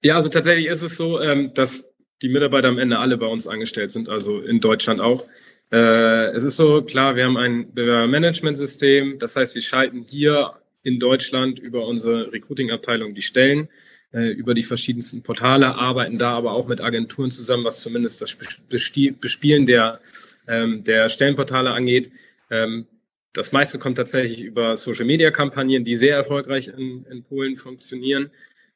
Ja, 0.01 0.15
also 0.15 0.29
tatsächlich 0.29 0.67
ist 0.67 0.81
es 0.81 0.97
so, 0.97 1.21
ähm, 1.21 1.53
dass 1.53 1.89
die 2.21 2.29
Mitarbeiter 2.29 2.69
am 2.69 2.79
Ende 2.79 2.99
alle 2.99 3.17
bei 3.17 3.27
uns 3.27 3.47
angestellt 3.47 3.91
sind, 3.91 4.09
also 4.09 4.39
in 4.39 4.59
Deutschland 4.59 5.01
auch. 5.01 5.25
Äh, 5.71 6.31
es 6.31 6.43
ist 6.43 6.57
so, 6.57 6.81
klar, 6.81 7.15
wir 7.15 7.25
haben 7.25 7.37
ein 7.37 7.73
Bewerbermanagementsystem, 7.73 9.19
das 9.19 9.35
heißt, 9.35 9.55
wir 9.55 9.61
schalten 9.61 10.05
hier 10.07 10.53
in 10.83 10.99
Deutschland 10.99 11.59
über 11.59 11.87
unsere 11.87 12.31
Recruiting-Abteilung 12.31 13.15
die 13.15 13.21
Stellen 13.21 13.69
über 14.13 14.53
die 14.53 14.63
verschiedensten 14.63 15.23
Portale, 15.23 15.75
arbeiten 15.75 16.19
da 16.19 16.31
aber 16.37 16.51
auch 16.51 16.67
mit 16.67 16.79
Agenturen 16.81 17.31
zusammen, 17.31 17.65
was 17.65 17.81
zumindest 17.81 18.21
das 18.21 18.37
Bespielen 18.69 19.65
der, 19.65 19.99
ähm, 20.47 20.83
der 20.83 21.09
Stellenportale 21.09 21.71
angeht. 21.71 22.11
Ähm, 22.51 22.85
das 23.33 23.51
meiste 23.51 23.79
kommt 23.79 23.97
tatsächlich 23.97 24.43
über 24.43 24.77
Social-Media-Kampagnen, 24.77 25.83
die 25.83 25.95
sehr 25.95 26.15
erfolgreich 26.15 26.67
in, 26.67 27.05
in 27.09 27.23
Polen 27.23 27.57
funktionieren. 27.57 28.29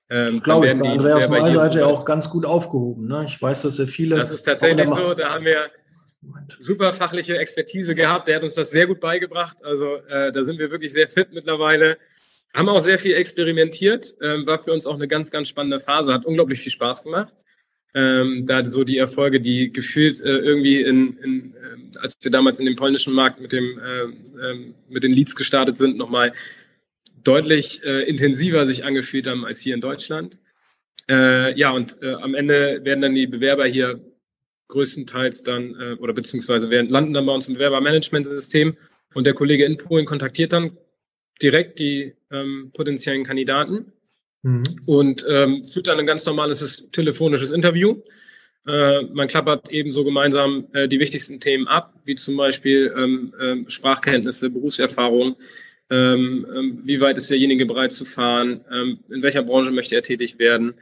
Ähm, 0.10 0.42
Glaube 0.42 0.70
ich, 0.70 0.80
bei 0.80 0.90
Andreas 0.90 1.76
ihr 1.76 1.86
auch 1.86 2.06
ganz 2.06 2.30
gut 2.30 2.46
aufgehoben. 2.46 3.08
Ne? 3.08 3.26
Ich 3.28 3.40
weiß, 3.40 3.62
dass 3.62 3.78
ihr 3.78 3.88
viele... 3.88 4.16
Das 4.16 4.32
ist 4.32 4.42
tatsächlich 4.42 4.88
so, 4.88 5.14
da 5.14 5.34
haben 5.34 5.46
wir 5.46 5.70
super 6.60 6.94
fachliche 6.94 7.38
Expertise 7.38 7.94
gehabt. 7.94 8.28
Der 8.28 8.38
hat 8.38 8.44
uns 8.44 8.56
das 8.56 8.72
sehr 8.72 8.88
gut 8.88 9.00
beigebracht. 9.00 9.64
Also 9.64 9.98
äh, 10.10 10.32
da 10.32 10.44
sind 10.44 10.58
wir 10.58 10.72
wirklich 10.72 10.94
sehr 10.94 11.08
fit 11.10 11.32
mittlerweile. 11.32 11.98
Haben 12.54 12.70
auch 12.70 12.82
sehr 12.82 13.00
viel 13.00 13.14
experimentiert, 13.14 14.16
ähm, 14.22 14.46
war 14.46 14.64
für 14.64 14.72
uns 14.72 14.88
auch 14.88 14.96
eine 14.96 15.08
ganz, 15.08 15.32
ganz 15.32 15.48
spannende 15.48 15.80
Phase, 15.80 16.14
hat 16.14 16.26
unglaublich 16.26 16.60
viel 16.60 16.72
Spaß 16.72 17.04
gemacht. 17.04 17.36
Ähm, 17.94 18.46
da 18.46 18.68
so 18.68 18.84
die 18.84 18.98
Erfolge, 18.98 19.40
die 19.40 19.72
gefühlt 19.72 20.22
äh, 20.22 20.38
irgendwie 20.38 20.82
in, 20.82 21.18
in 21.18 21.54
äh, 21.54 21.98
als 22.00 22.18
wir 22.22 22.32
damals 22.32 22.60
in 22.60 22.66
dem 22.66 22.76
polnischen 22.76 23.14
Markt 23.14 23.40
mit 23.40 23.52
dem 23.52 23.80
äh, 23.80 24.54
mit 24.90 25.04
den 25.04 25.12
Leads 25.12 25.36
gestartet 25.36 25.78
sind, 25.78 25.98
nochmal 25.98 26.34
deutlich 27.24 27.84
äh, 27.84 28.04
intensiver 28.04 28.68
sich 28.68 28.84
angefühlt 28.84 29.26
haben 29.28 29.46
als 29.46 29.62
hier 29.62 29.74
in 29.74 29.82
Deutschland. 29.82 30.38
Äh, 31.10 31.58
ja, 31.58 31.72
und 31.72 32.02
äh, 32.02 32.14
am 32.14 32.36
Ende 32.36 32.84
werden 32.84 33.02
dann 33.02 33.16
die 33.16 33.28
Bewerber 33.28 33.66
hier 33.66 34.02
größtenteils 34.68 35.44
dann, 35.44 35.96
oder 36.00 36.12
beziehungsweise 36.12 36.70
werden, 36.70 36.90
landen 36.90 37.14
dann 37.14 37.26
bei 37.26 37.32
uns 37.32 37.48
im 37.48 37.54
Bewerbermanagementsystem 37.54 38.76
und 39.14 39.24
der 39.24 39.34
Kollege 39.34 39.64
in 39.64 39.78
Polen 39.78 40.06
kontaktiert 40.06 40.52
dann 40.52 40.78
direkt 41.42 41.80
die 41.80 42.14
ähm, 42.32 42.72
potenziellen 42.74 43.24
Kandidaten 43.24 43.92
mhm. 44.44 44.64
und 44.86 45.26
ähm, 45.30 45.64
führt 45.66 45.88
dann 45.88 46.00
ein 46.00 46.08
ganz 46.08 46.26
normales 46.26 46.88
telefonisches 46.92 47.52
Interview. 47.52 48.02
Äh, 48.68 49.04
man 49.14 49.28
klappert 49.28 49.70
ebenso 49.70 50.04
gemeinsam 50.04 50.68
äh, 50.74 50.88
die 50.88 51.00
wichtigsten 51.00 51.40
Themen 51.40 51.68
ab, 51.68 51.94
wie 52.06 52.16
zum 52.16 52.36
Beispiel 52.36 52.94
ähm, 52.98 53.34
äh, 53.40 53.72
Sprachkenntnisse, 53.72 54.50
Berufserfahrung, 54.50 55.38
ähm, 55.90 56.46
ähm, 56.54 56.82
wie 56.84 57.00
weit 57.00 57.18
ist 57.18 57.30
derjenige 57.30 57.66
bereit 57.66 57.94
zu 57.94 58.04
fahren, 58.04 58.62
ähm, 58.70 59.00
in 59.10 59.22
welcher 59.22 59.44
Branche 59.44 59.72
möchte 59.72 59.96
er 59.96 60.04
tätig 60.04 60.38
werden. 60.38 60.74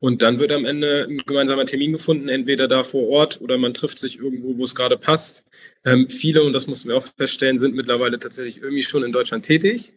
Und 0.00 0.22
dann 0.22 0.38
wird 0.38 0.52
am 0.52 0.64
Ende 0.64 1.06
ein 1.08 1.18
gemeinsamer 1.26 1.66
Termin 1.66 1.92
gefunden, 1.92 2.28
entweder 2.28 2.68
da 2.68 2.82
vor 2.82 3.08
Ort 3.08 3.40
oder 3.40 3.58
man 3.58 3.74
trifft 3.74 3.98
sich 3.98 4.18
irgendwo, 4.18 4.56
wo 4.56 4.64
es 4.64 4.74
gerade 4.74 4.96
passt. 4.96 5.44
Ähm, 5.84 6.10
viele, 6.10 6.42
und 6.42 6.52
das 6.52 6.66
mussten 6.66 6.88
wir 6.88 6.96
auch 6.96 7.06
feststellen, 7.16 7.58
sind 7.58 7.74
mittlerweile 7.74 8.18
tatsächlich 8.18 8.62
irgendwie 8.62 8.82
schon 8.82 9.02
in 9.02 9.12
Deutschland 9.12 9.44
tätig. 9.44 9.92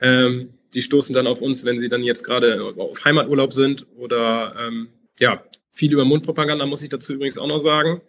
Ähm, 0.00 0.54
die 0.74 0.82
stoßen 0.82 1.14
dann 1.14 1.26
auf 1.26 1.40
uns, 1.40 1.64
wenn 1.64 1.78
sie 1.78 1.88
dann 1.88 2.02
jetzt 2.02 2.24
gerade 2.24 2.74
auf 2.76 3.04
Heimaturlaub 3.04 3.52
sind 3.52 3.86
oder 3.96 4.54
ähm, 4.58 4.88
ja, 5.18 5.42
viel 5.72 5.92
über 5.92 6.04
Mundpropaganda 6.04 6.66
muss 6.66 6.82
ich 6.82 6.88
dazu 6.88 7.14
übrigens 7.14 7.38
auch 7.38 7.46
noch 7.46 7.58
sagen. 7.58 8.02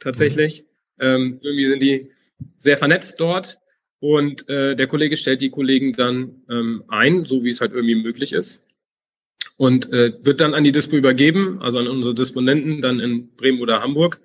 Tatsächlich. 0.00 0.64
Ähm, 0.98 1.38
irgendwie 1.42 1.66
sind 1.66 1.82
die 1.82 2.10
sehr 2.58 2.78
vernetzt 2.78 3.20
dort 3.20 3.58
und 4.00 4.48
äh, 4.48 4.74
der 4.74 4.86
Kollege 4.86 5.16
stellt 5.16 5.42
die 5.42 5.50
Kollegen 5.50 5.92
dann 5.92 6.42
ähm, 6.48 6.84
ein, 6.88 7.26
so 7.26 7.44
wie 7.44 7.50
es 7.50 7.60
halt 7.60 7.72
irgendwie 7.72 7.94
möglich 7.94 8.32
ist. 8.32 8.62
Und 9.56 9.92
äh, 9.92 10.12
wird 10.22 10.40
dann 10.40 10.54
an 10.54 10.64
die 10.64 10.72
Dispo 10.72 10.96
übergeben, 10.96 11.60
also 11.60 11.78
an 11.78 11.86
unsere 11.86 12.14
Disponenten, 12.14 12.80
dann 12.80 12.98
in 12.98 13.28
Bremen 13.36 13.60
oder 13.60 13.82
Hamburg. 13.82 14.20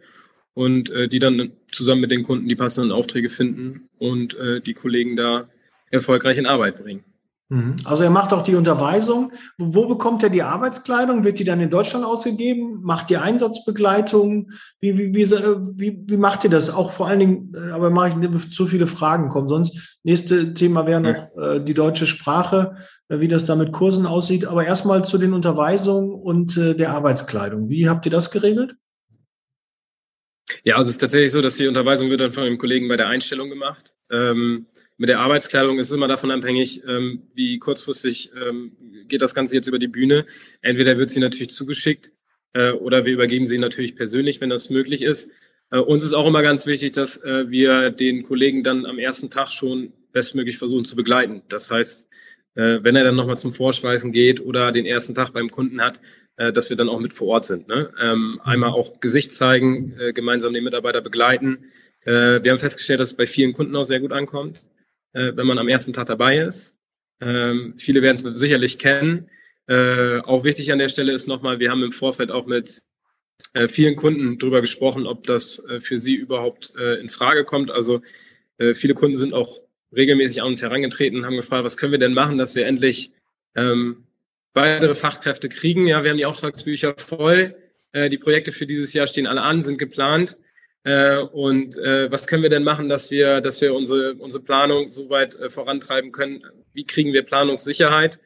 Und 0.56 0.90
äh, 0.90 1.08
die 1.08 1.20
dann 1.20 1.52
zusammen 1.72 2.02
mit 2.02 2.12
den 2.12 2.24
Kunden 2.24 2.48
die 2.48 2.56
passenden 2.56 2.92
Aufträge 2.92 3.30
finden 3.30 3.90
und 4.00 4.36
äh, 4.38 4.62
die 4.62 4.74
Kollegen 4.74 5.16
da 5.16 5.48
erfolgreich 5.92 6.38
in 6.38 6.48
Arbeit 6.48 6.82
bringen. 6.82 7.04
Mhm. 7.50 7.76
Also 7.84 8.04
er 8.04 8.10
macht 8.10 8.34
auch 8.34 8.42
die 8.42 8.56
Unterweisung. 8.56 9.32
Wo 9.58 9.88
bekommt 9.88 10.24
er 10.24 10.30
die 10.30 10.42
Arbeitskleidung? 10.42 11.24
Wird 11.24 11.38
die 11.38 11.44
dann 11.44 11.60
in 11.60 11.70
Deutschland 11.70 12.04
ausgegeben? 12.04 12.80
Macht 12.82 13.10
die 13.12 13.18
Einsatzbegleitung? 13.18 14.50
Wie, 14.80 14.98
wie, 14.98 15.14
wie, 15.14 15.30
wie, 15.30 16.04
wie 16.08 16.18
macht 16.18 16.44
ihr 16.44 16.50
das? 16.50 16.72
Auch 16.72 16.92
vor 16.92 17.08
allen 17.08 17.20
Dingen, 17.20 17.54
äh, 17.56 17.72
aber 17.72 17.92
mache 17.92 18.20
ich 18.20 18.52
zu 18.52 18.66
viele 18.66 18.88
Fragen 18.88 19.30
kommen. 19.30 19.50
Sonst 19.50 20.00
nächste 20.04 20.56
Thema 20.56 20.88
wäre 20.88 21.02
noch 21.02 21.38
äh, 21.38 21.60
die 21.64 21.76
deutsche 21.76 22.08
Sprache, 22.08 22.78
äh, 23.10 23.20
wie 23.20 23.28
das 23.28 23.46
da 23.46 23.56
mit 23.56 23.72
Kursen 23.72 24.08
aussieht. 24.08 24.46
Aber 24.46 24.66
erstmal 24.66 25.06
zu 25.06 25.20
den 25.20 25.34
Unterweisungen 25.34 26.12
und 26.12 26.58
äh, 26.58 26.76
der 26.76 26.92
Arbeitskleidung. 26.92 27.70
Wie 27.70 27.88
habt 27.88 28.06
ihr 28.08 28.12
das 28.12 28.32
geregelt? 28.32 28.76
Ja, 30.64 30.76
also 30.76 30.90
es 30.90 30.96
ist 30.96 31.02
tatsächlich 31.02 31.32
so, 31.32 31.42
dass 31.42 31.58
die 31.58 31.68
Unterweisung 31.68 32.10
wird 32.10 32.22
dann 32.22 32.34
von 32.34 32.46
dem 32.46 32.58
Kollegen 32.58 32.88
bei 32.88 32.98
der 32.98 33.08
Einstellung 33.08 33.50
gemacht. 33.50 33.94
Ähm, 34.12 34.68
mit 34.98 35.10
der 35.10 35.20
Arbeitskleidung 35.20 35.80
ist 35.80 35.90
es 35.90 35.96
immer 35.96 36.08
davon 36.08 36.32
abhängig, 36.32 36.82
ähm, 36.88 37.24
wie 37.34 37.60
kurzfristig 37.60 38.32
ähm, 38.42 38.72
geht 39.08 39.22
das 39.22 39.36
Ganze 39.36 39.56
jetzt 39.56 39.68
über 39.68 39.80
die 39.80 39.88
Bühne. 39.88 40.26
Entweder 40.62 40.98
wird 40.98 41.10
sie 41.10 41.20
natürlich 41.20 41.50
zugeschickt 41.50 42.12
äh, 42.54 42.72
oder 42.72 43.06
wir 43.06 43.14
übergeben 43.14 43.48
sie 43.48 43.58
natürlich 43.58 43.96
persönlich, 43.96 44.40
wenn 44.40 44.50
das 44.50 44.70
möglich 44.70 45.02
ist. 45.02 45.30
Äh, 45.72 45.80
uns 45.80 46.04
ist 46.04 46.14
auch 46.14 46.28
immer 46.28 46.42
ganz 46.42 46.66
wichtig, 46.66 46.94
dass 46.94 47.18
äh, 47.18 47.50
wir 47.50 47.90
den 47.90 48.24
Kollegen 48.24 48.64
dann 48.64 48.86
am 48.86 49.00
ersten 49.00 49.30
Tag 49.30 49.52
schon 49.52 49.92
bestmöglich 50.14 50.58
versuchen 50.58 50.86
zu 50.86 50.96
begleiten. 50.96 51.42
Das 51.50 51.70
heißt, 51.72 52.08
äh, 52.56 52.80
wenn 52.82 52.96
er 52.96 53.04
dann 53.04 53.16
nochmal 53.16 53.38
zum 53.38 53.54
Vorschweißen 53.54 54.12
geht 54.12 54.40
oder 54.40 54.72
den 54.72 54.86
ersten 54.86 55.16
Tag 55.16 55.32
beim 55.32 55.50
Kunden 55.50 55.82
hat, 55.82 56.02
äh, 56.38 56.52
dass 56.52 56.70
wir 56.70 56.78
dann 56.78 56.90
auch 56.90 57.00
mit 57.00 57.14
vor 57.14 57.28
Ort 57.28 57.46
sind. 57.46 57.68
Ne? 57.68 57.92
Ähm, 58.02 58.42
einmal 58.44 58.72
auch 58.72 59.00
Gesicht 59.00 59.32
zeigen, 59.32 59.94
äh, 60.00 60.14
gemeinsam 60.14 60.54
den 60.54 60.64
Mitarbeiter 60.64 61.02
begleiten. 61.02 61.66
Äh, 62.02 62.44
wir 62.44 62.52
haben 62.52 62.60
festgestellt, 62.60 63.00
dass 63.00 63.12
es 63.12 63.18
bei 63.18 63.26
vielen 63.28 63.54
Kunden 63.54 63.76
auch 63.76 63.84
sehr 63.84 64.00
gut 64.00 64.12
ankommt 64.12 64.66
äh, 65.16 65.36
wenn 65.36 65.48
man 65.48 65.58
am 65.58 65.70
ersten 65.70 65.94
Tag 65.94 66.08
dabei 66.08 66.40
ist. 66.40 66.76
Ähm, 67.22 67.76
viele 67.78 68.02
werden 68.02 68.18
es 68.18 68.40
sicherlich 68.40 68.78
kennen. 68.78 69.30
Äh, 69.68 70.20
auch 70.20 70.44
wichtig 70.44 70.72
an 70.72 70.80
der 70.80 70.90
Stelle 70.90 71.14
ist 71.14 71.28
nochmal, 71.28 71.60
wir 71.60 71.72
haben 71.72 71.84
im 71.84 71.94
Vorfeld 71.94 72.32
auch 72.32 72.46
mit 72.46 72.84
vielen 73.68 73.98
Kunden 73.98 74.38
darüber 74.38 74.62
gesprochen, 74.62 75.06
ob 75.06 75.28
das 75.28 75.62
für 75.82 75.98
sie 75.98 76.16
überhaupt 76.16 76.74
in 77.02 77.10
Frage 77.10 77.44
kommt. 77.44 77.70
Also 77.70 78.02
viele 78.76 78.94
Kunden 78.94 79.18
sind 79.18 79.34
auch 79.34 79.60
regelmäßig 79.96 80.42
an 80.42 80.48
uns 80.48 80.62
herangetreten 80.62 81.20
und 81.20 81.26
haben 81.26 81.36
gefragt, 81.36 81.64
was 81.64 81.78
können 81.78 81.92
wir 81.92 82.00
denn 82.00 82.14
machen, 82.14 82.38
dass 82.38 82.56
wir 82.56 82.66
endlich 82.66 83.12
ähm, 83.56 84.06
weitere 84.54 84.96
Fachkräfte 84.96 85.50
kriegen. 85.50 85.88
Ja, 85.88 86.04
wir 86.04 86.12
haben 86.12 86.18
die 86.18 86.26
Auftragsbücher 86.26 86.96
voll. 86.98 87.56
Äh, 87.92 88.10
die 88.10 88.18
Projekte 88.18 88.52
für 88.52 88.66
dieses 88.66 88.94
Jahr 88.94 89.08
stehen 89.08 89.28
alle 89.28 89.42
an, 89.42 89.62
sind 89.62 89.78
geplant. 89.78 90.38
Äh, 90.84 91.18
und 91.18 91.78
äh, 91.78 92.12
was 92.12 92.28
können 92.28 92.44
wir 92.44 92.50
denn 92.50 92.64
machen, 92.64 92.90
dass 92.90 93.12
wir, 93.12 93.42
dass 93.42 93.62
wir 93.62 93.74
unsere, 93.74 94.16
unsere 94.16 94.44
Planung 94.44 94.90
so 94.90 95.10
weit 95.10 95.36
äh, 95.38 95.50
vorantreiben 95.50 96.12
können? 96.12 96.44
Wie 96.74 96.86
kriegen 96.86 97.12
wir 97.12 97.24
Planungssicherheit? 97.24 98.20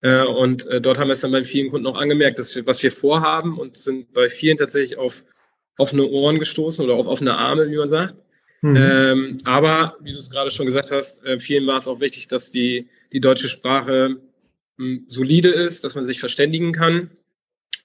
Äh, 0.00 0.24
und 0.24 0.66
äh, 0.66 0.80
dort 0.80 0.98
haben 0.98 1.08
wir 1.08 1.12
es 1.12 1.20
dann 1.20 1.32
bei 1.32 1.44
vielen 1.44 1.70
Kunden 1.70 1.86
auch 1.86 1.98
angemerkt, 1.98 2.38
dass 2.38 2.54
wir, 2.54 2.66
was 2.66 2.82
wir 2.82 2.90
vorhaben 2.90 3.58
und 3.58 3.76
sind 3.76 4.12
bei 4.12 4.28
vielen 4.28 4.56
tatsächlich 4.56 4.98
auf 4.98 5.24
offene 5.78 6.06
Ohren 6.06 6.38
gestoßen 6.38 6.84
oder 6.84 6.94
auf 6.94 7.06
offene 7.06 7.36
Arme, 7.36 7.70
wie 7.70 7.76
man 7.76 7.88
sagt. 7.88 8.16
Mhm. 8.64 8.76
Ähm, 8.76 9.38
aber, 9.44 9.98
wie 10.00 10.12
du 10.12 10.16
es 10.16 10.30
gerade 10.30 10.50
schon 10.50 10.64
gesagt 10.64 10.90
hast, 10.90 11.22
äh, 11.22 11.38
vielen 11.38 11.66
war 11.66 11.76
es 11.76 11.86
auch 11.86 12.00
wichtig, 12.00 12.28
dass 12.28 12.50
die, 12.50 12.88
die 13.12 13.20
deutsche 13.20 13.50
Sprache 13.50 14.16
mh, 14.78 14.86
hm, 14.86 15.04
solide 15.06 15.50
ist, 15.50 15.84
dass 15.84 15.94
man 15.94 16.04
sich 16.04 16.18
verständigen 16.18 16.72
kann. 16.72 17.10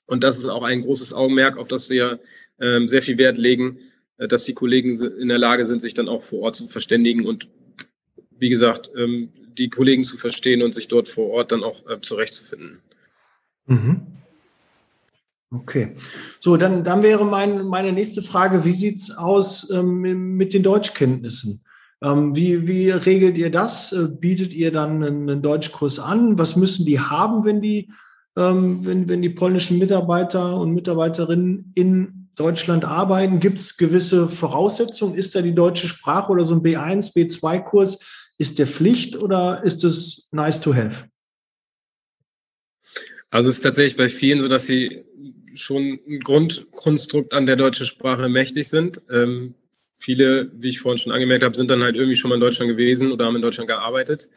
Und 0.05 0.23
das 0.23 0.39
ist 0.39 0.45
auch 0.45 0.63
ein 0.63 0.81
großes 0.81 1.11
Augenmerk, 1.11 1.57
auf 1.57 1.67
das 1.67 1.89
wir 1.89 2.21
ähm, 2.61 2.87
sehr 2.87 3.01
viel 3.01 3.17
Wert 3.17 3.37
legen, 3.37 3.79
äh, 4.19 4.29
dass 4.29 4.45
die 4.45 4.53
Kollegen 4.53 4.97
in 4.97 5.27
der 5.27 5.37
Lage 5.37 5.65
sind, 5.65 5.81
sich 5.81 5.95
dann 5.95 6.07
auch 6.07 6.23
vor 6.23 6.39
Ort 6.43 6.55
zu 6.55 6.69
verständigen 6.69 7.25
und 7.25 7.49
wie 8.37 8.47
gesagt, 8.47 8.89
ähm, 8.95 9.33
die 9.57 9.69
Kollegen 9.69 10.05
zu 10.05 10.15
verstehen 10.15 10.61
und 10.61 10.73
sich 10.73 10.87
dort 10.87 11.09
vor 11.09 11.29
Ort 11.29 11.51
dann 11.51 11.61
auch 11.61 11.85
äh, 11.89 11.99
zurechtzufinden. 11.99 12.79
Mhm. 13.65 14.18
Okay. 15.51 15.95
So, 16.39 16.57
dann, 16.57 16.83
dann 16.83 17.01
wäre 17.01 17.25
mein, 17.25 17.65
meine 17.65 17.91
nächste 17.91 18.21
Frage, 18.21 18.65
wie 18.65 18.71
sieht 18.71 18.97
es 18.97 19.17
aus 19.17 19.69
ähm, 19.71 20.01
mit 20.35 20.53
den 20.53 20.61
Deutschkenntnissen? 20.61 21.63
Ähm, 22.03 22.35
wie, 22.35 22.67
wie 22.67 22.91
regelt 22.91 23.37
ihr 23.37 23.49
das? 23.49 23.91
Äh, 23.91 24.07
bietet 24.09 24.53
ihr 24.53 24.71
dann 24.71 25.03
einen, 25.03 25.41
Deutschkurs 25.41 25.99
an? 25.99 26.37
Was 26.37 26.55
müssen 26.55 26.85
die 26.85 26.99
haben, 26.99 27.43
wenn 27.45 27.61
die, 27.61 27.91
ähm, 28.37 28.85
wenn, 28.85 29.09
wenn 29.09 29.23
die 29.23 29.29
polnischen 29.29 29.79
Mitarbeiter 29.79 30.55
und 30.55 30.71
Mitarbeiterinnen 30.71 31.71
in 31.73 32.29
Deutschland 32.35 32.85
arbeiten? 32.85 33.39
Gibt 33.39 33.59
es 33.59 33.75
gewisse 33.75 34.29
Voraussetzungen? 34.29 35.15
Ist 35.15 35.33
da 35.33 35.41
die 35.41 35.55
deutsche 35.55 35.87
Sprache 35.87 36.31
oder 36.31 36.45
so 36.45 36.53
ein 36.53 36.61
B1, 36.61 37.15
B2-Kurs? 37.15 37.99
Ist 38.37 38.59
der 38.59 38.67
Pflicht 38.67 39.21
oder 39.21 39.63
ist 39.63 39.83
es 39.83 40.29
nice 40.31 40.61
to 40.61 40.73
have? 40.75 41.05
Also 43.31 43.49
es 43.49 43.57
ist 43.57 43.61
tatsächlich 43.61 43.97
bei 43.97 44.09
vielen 44.09 44.39
so, 44.39 44.47
dass 44.47 44.65
sie 44.65 45.03
schon 45.59 45.99
ein 46.07 46.19
Grundkonstrukt 46.21 47.33
an 47.33 47.45
der 47.45 47.55
deutschen 47.55 47.85
Sprache 47.85 48.29
mächtig 48.29 48.67
sind. 48.67 49.01
Ähm, 49.11 49.55
viele, 49.99 50.51
wie 50.53 50.69
ich 50.69 50.79
vorhin 50.79 50.97
schon 50.97 51.11
angemerkt 51.11 51.43
habe, 51.43 51.55
sind 51.55 51.69
dann 51.69 51.83
halt 51.83 51.95
irgendwie 51.95 52.15
schon 52.15 52.29
mal 52.29 52.35
in 52.35 52.41
Deutschland 52.41 52.69
gewesen 52.69 53.11
oder 53.11 53.25
haben 53.25 53.35
in 53.35 53.41
Deutschland 53.41 53.67
gearbeitet. 53.67 54.29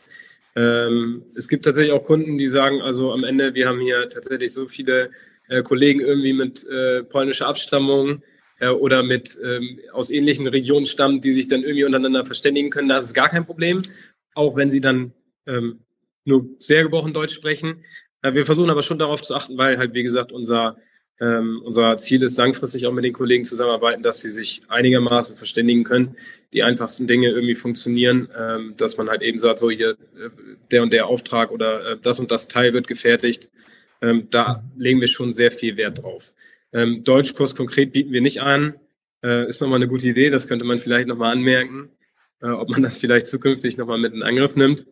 Ähm, 0.55 1.25
es 1.35 1.49
gibt 1.49 1.65
tatsächlich 1.65 1.93
auch 1.93 2.05
Kunden, 2.05 2.37
die 2.37 2.49
sagen, 2.49 2.83
also 2.83 3.13
am 3.13 3.25
Ende, 3.25 3.55
wir 3.55 3.69
haben 3.69 3.81
hier 3.81 4.09
tatsächlich 4.09 4.53
so 4.53 4.67
viele 4.67 5.11
äh, 5.49 5.63
Kollegen 5.63 6.01
irgendwie 6.01 6.33
mit 6.33 6.67
äh, 6.67 7.05
polnischer 7.05 7.47
Abstammung 7.47 8.23
äh, 8.59 8.69
oder 8.69 9.03
mit 9.03 9.39
ähm, 9.43 9.81
aus 9.93 10.11
ähnlichen 10.11 10.47
Regionen 10.47 10.87
stammen, 10.87 11.21
die 11.21 11.33
sich 11.33 11.49
dann 11.49 11.63
irgendwie 11.63 11.85
untereinander 11.85 12.27
verständigen 12.27 12.71
können. 12.71 12.89
Das 12.89 13.05
ist 13.05 13.15
gar 13.15 13.29
kein 13.29 13.47
Problem, 13.47 13.83
auch 14.35 14.57
wenn 14.57 14.71
sie 14.71 14.81
dann 14.81 15.13
ähm, 15.47 15.81
nur 16.25 16.47
sehr 16.59 16.83
gebrochen 16.83 17.13
Deutsch 17.13 17.35
sprechen. 17.35 17.83
Äh, 18.23 18.35
wir 18.35 18.47
versuchen 18.47 18.71
aber 18.71 18.83
schon 18.83 18.99
darauf 18.99 19.23
zu 19.23 19.35
achten, 19.35 19.57
weil 19.57 19.79
halt, 19.79 19.95
wie 19.95 20.03
gesagt, 20.03 20.33
unser, 20.33 20.77
ähm, 21.21 21.63
unser 21.65 21.97
Ziel 21.99 22.23
ist 22.23 22.37
langfristig 22.37 22.87
auch 22.87 22.93
mit 22.93 23.05
den 23.05 23.13
Kollegen 23.13 23.45
zusammenarbeiten, 23.45 24.03
dass 24.03 24.21
sie 24.21 24.31
sich 24.31 24.63
einigermaßen 24.69 25.37
verständigen 25.37 25.85
können, 25.85 26.17
die 26.53 26.63
einfachsten 26.63 27.07
Dinge 27.07 27.29
irgendwie 27.29 27.55
funktionieren, 27.55 28.29
ähm, 28.37 28.75
dass 28.77 28.97
man 28.97 29.09
halt 29.09 29.23
eben 29.23 29.39
sagt, 29.39 29.59
so 29.59 29.71
hier 29.71 29.91
äh, 29.91 30.31
der 30.71 30.83
und 30.83 30.93
der 30.93 31.07
Auftrag 31.07 31.51
oder 31.51 31.93
äh, 31.93 31.99
das 32.01 32.19
und 32.19 32.31
das 32.31 32.49
Teil 32.49 32.73
wird 32.73 32.89
gefertigt 32.89 33.51
ähm, 34.03 34.29
da 34.31 34.65
legen 34.77 35.01
wir 35.01 35.09
schon 35.09 35.33
sehr 35.33 35.53
viel 35.53 35.77
Wert 35.77 36.03
drauf. 36.03 36.35
Ähm, 36.73 37.05
Deutschkurs 37.05 37.55
konkret 37.55 37.93
bieten 37.93 38.13
wir 38.13 38.21
nicht 38.21 38.43
an. 38.43 38.75
Äh, 39.23 39.49
ist 39.49 39.61
nochmal 39.61 39.77
eine 39.77 39.89
gute 39.89 40.09
Idee, 40.09 40.29
das 40.29 40.49
könnte 40.49 40.65
man 40.65 40.81
vielleicht 40.81 41.07
nochmal 41.07 41.33
anmerken, 41.33 41.91
äh, 42.41 42.49
ob 42.49 42.71
man 42.71 42.83
das 42.83 42.99
vielleicht 42.99 43.29
zukünftig 43.29 43.79
nochmal 43.79 43.99
mit 43.99 44.13
in 44.13 44.25
Angriff 44.25 44.57
nimmt. 44.57 44.87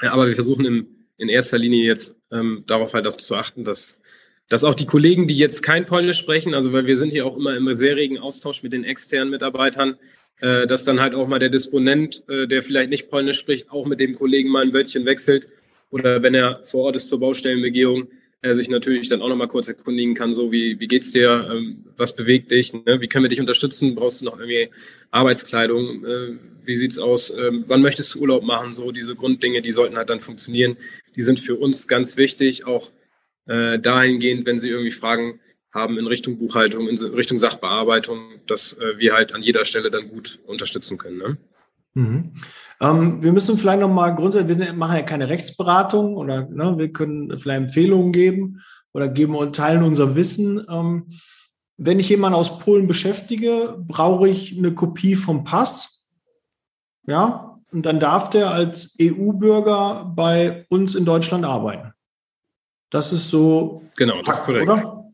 Aber 0.00 0.26
wir 0.26 0.34
versuchen 0.34 0.64
im, 0.64 1.06
in 1.16 1.28
erster 1.28 1.58
Linie 1.58 1.84
jetzt 1.84 2.16
ähm, 2.32 2.64
darauf 2.66 2.94
halt 2.94 3.06
auch 3.06 3.16
zu 3.16 3.36
achten, 3.36 3.62
dass, 3.62 4.00
dass 4.48 4.64
auch 4.64 4.74
die 4.74 4.86
Kollegen, 4.86 5.26
die 5.26 5.36
jetzt 5.36 5.62
kein 5.62 5.86
Polnisch 5.86 6.18
sprechen, 6.18 6.54
also 6.54 6.72
weil 6.72 6.86
wir 6.86 6.96
sind 6.96 7.10
hier 7.10 7.26
auch 7.26 7.36
immer 7.36 7.56
im 7.56 7.72
sehr 7.74 7.96
regen 7.96 8.18
Austausch 8.18 8.62
mit 8.62 8.72
den 8.72 8.84
externen 8.84 9.30
Mitarbeitern, 9.30 9.96
äh, 10.40 10.66
dass 10.66 10.84
dann 10.84 11.00
halt 11.00 11.14
auch 11.14 11.28
mal 11.28 11.38
der 11.38 11.50
Disponent, 11.50 12.22
äh, 12.28 12.46
der 12.46 12.62
vielleicht 12.62 12.90
nicht 12.90 13.10
Polnisch 13.10 13.38
spricht, 13.38 13.70
auch 13.70 13.86
mit 13.86 14.00
dem 14.00 14.14
Kollegen 14.14 14.50
mal 14.50 14.62
ein 14.64 14.72
Wörtchen 14.72 15.04
wechselt. 15.04 15.48
Oder 15.90 16.22
wenn 16.22 16.34
er 16.34 16.60
vor 16.64 16.84
Ort 16.84 16.96
ist 16.96 17.08
zur 17.08 17.20
Baustellenbegehung, 17.20 18.08
er 18.40 18.54
sich 18.54 18.68
natürlich 18.68 19.08
dann 19.08 19.20
auch 19.20 19.28
nochmal 19.28 19.48
kurz 19.48 19.68
erkundigen 19.68 20.14
kann, 20.14 20.32
so 20.32 20.52
wie, 20.52 20.78
wie 20.78 20.86
geht's 20.86 21.10
dir, 21.10 21.50
ähm, 21.52 21.84
was 21.96 22.14
bewegt 22.14 22.50
dich, 22.50 22.72
ne? 22.72 23.00
wie 23.00 23.08
können 23.08 23.24
wir 23.24 23.30
dich 23.30 23.40
unterstützen, 23.40 23.96
brauchst 23.96 24.20
du 24.20 24.26
noch 24.26 24.38
irgendwie 24.38 24.68
Arbeitskleidung, 25.10 26.04
äh, 26.04 26.36
wie 26.64 26.74
sieht's 26.74 26.98
aus, 26.98 27.30
ähm, 27.36 27.64
wann 27.66 27.82
möchtest 27.82 28.14
du 28.14 28.20
Urlaub 28.20 28.44
machen, 28.44 28.72
so 28.72 28.92
diese 28.92 29.16
Grunddinge, 29.16 29.60
die 29.60 29.72
sollten 29.72 29.96
halt 29.96 30.08
dann 30.08 30.20
funktionieren, 30.20 30.76
die 31.16 31.22
sind 31.22 31.40
für 31.40 31.56
uns 31.56 31.88
ganz 31.88 32.16
wichtig, 32.16 32.64
auch 32.64 32.92
äh, 33.48 33.78
dahingehend, 33.78 34.46
wenn 34.46 34.60
sie 34.60 34.70
irgendwie 34.70 34.90
Fragen 34.90 35.40
haben 35.72 35.98
in 35.98 36.06
Richtung 36.06 36.38
Buchhaltung, 36.38 36.88
in 36.88 36.96
Richtung 36.96 37.38
Sachbearbeitung, 37.38 38.20
dass 38.46 38.74
äh, 38.74 38.98
wir 38.98 39.14
halt 39.14 39.34
an 39.34 39.42
jeder 39.42 39.64
Stelle 39.64 39.90
dann 39.90 40.08
gut 40.08 40.38
unterstützen 40.46 40.98
können. 40.98 41.18
Ne? 41.18 41.36
Mhm. 41.94 42.32
Ähm, 42.80 43.22
wir 43.22 43.32
müssen 43.32 43.58
vielleicht 43.58 43.80
nochmal 43.80 44.14
grundsätzlich, 44.14 44.58
wir 44.58 44.72
machen 44.72 44.96
ja 44.96 45.02
keine 45.02 45.28
Rechtsberatung 45.28 46.16
oder 46.16 46.48
ne, 46.48 46.74
wir 46.78 46.92
können 46.92 47.36
vielleicht 47.38 47.62
Empfehlungen 47.62 48.12
geben 48.12 48.62
oder 48.92 49.08
geben 49.08 49.34
und 49.34 49.56
teilen 49.56 49.82
unser 49.82 50.14
Wissen. 50.14 50.64
Ähm, 50.70 51.06
wenn 51.76 52.00
ich 52.00 52.08
jemanden 52.08 52.38
aus 52.38 52.58
Polen 52.58 52.86
beschäftige, 52.86 53.76
brauche 53.86 54.28
ich 54.28 54.56
eine 54.56 54.74
Kopie 54.74 55.16
vom 55.16 55.44
Pass. 55.44 56.06
Ja, 57.06 57.60
und 57.70 57.84
dann 57.84 58.00
darf 58.00 58.30
der 58.30 58.50
als 58.50 58.96
EU-Bürger 59.00 60.12
bei 60.14 60.66
uns 60.68 60.94
in 60.94 61.04
Deutschland 61.04 61.44
arbeiten. 61.44 61.92
Das 62.90 63.12
ist 63.12 63.28
so. 63.28 63.82
Genau, 63.96 64.14
Fakt, 64.14 64.28
das 64.28 64.36
ist 64.36 64.44
korrekt. 64.44 64.70
Oder? 64.70 65.04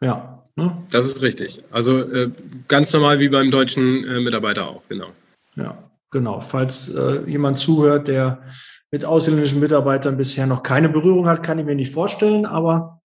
Ja. 0.00 0.42
Ne? 0.54 0.82
Das 0.90 1.06
ist 1.06 1.22
richtig. 1.22 1.64
Also 1.70 2.00
äh, 2.00 2.30
ganz 2.68 2.92
normal 2.92 3.18
wie 3.18 3.28
beim 3.28 3.50
deutschen 3.50 4.04
äh, 4.04 4.20
Mitarbeiter 4.20 4.66
auch, 4.66 4.82
genau. 4.88 5.08
Ja. 5.56 5.90
Genau, 6.10 6.42
falls 6.42 6.94
äh, 6.94 7.22
jemand 7.26 7.58
zuhört, 7.58 8.06
der 8.06 8.42
mit 8.90 9.06
ausländischen 9.06 9.60
Mitarbeitern 9.60 10.18
bisher 10.18 10.46
noch 10.46 10.62
keine 10.62 10.90
Berührung 10.90 11.26
hat, 11.26 11.42
kann 11.42 11.58
ich 11.58 11.64
mir 11.64 11.74
nicht 11.74 11.94
vorstellen, 11.94 12.44
aber 12.44 13.00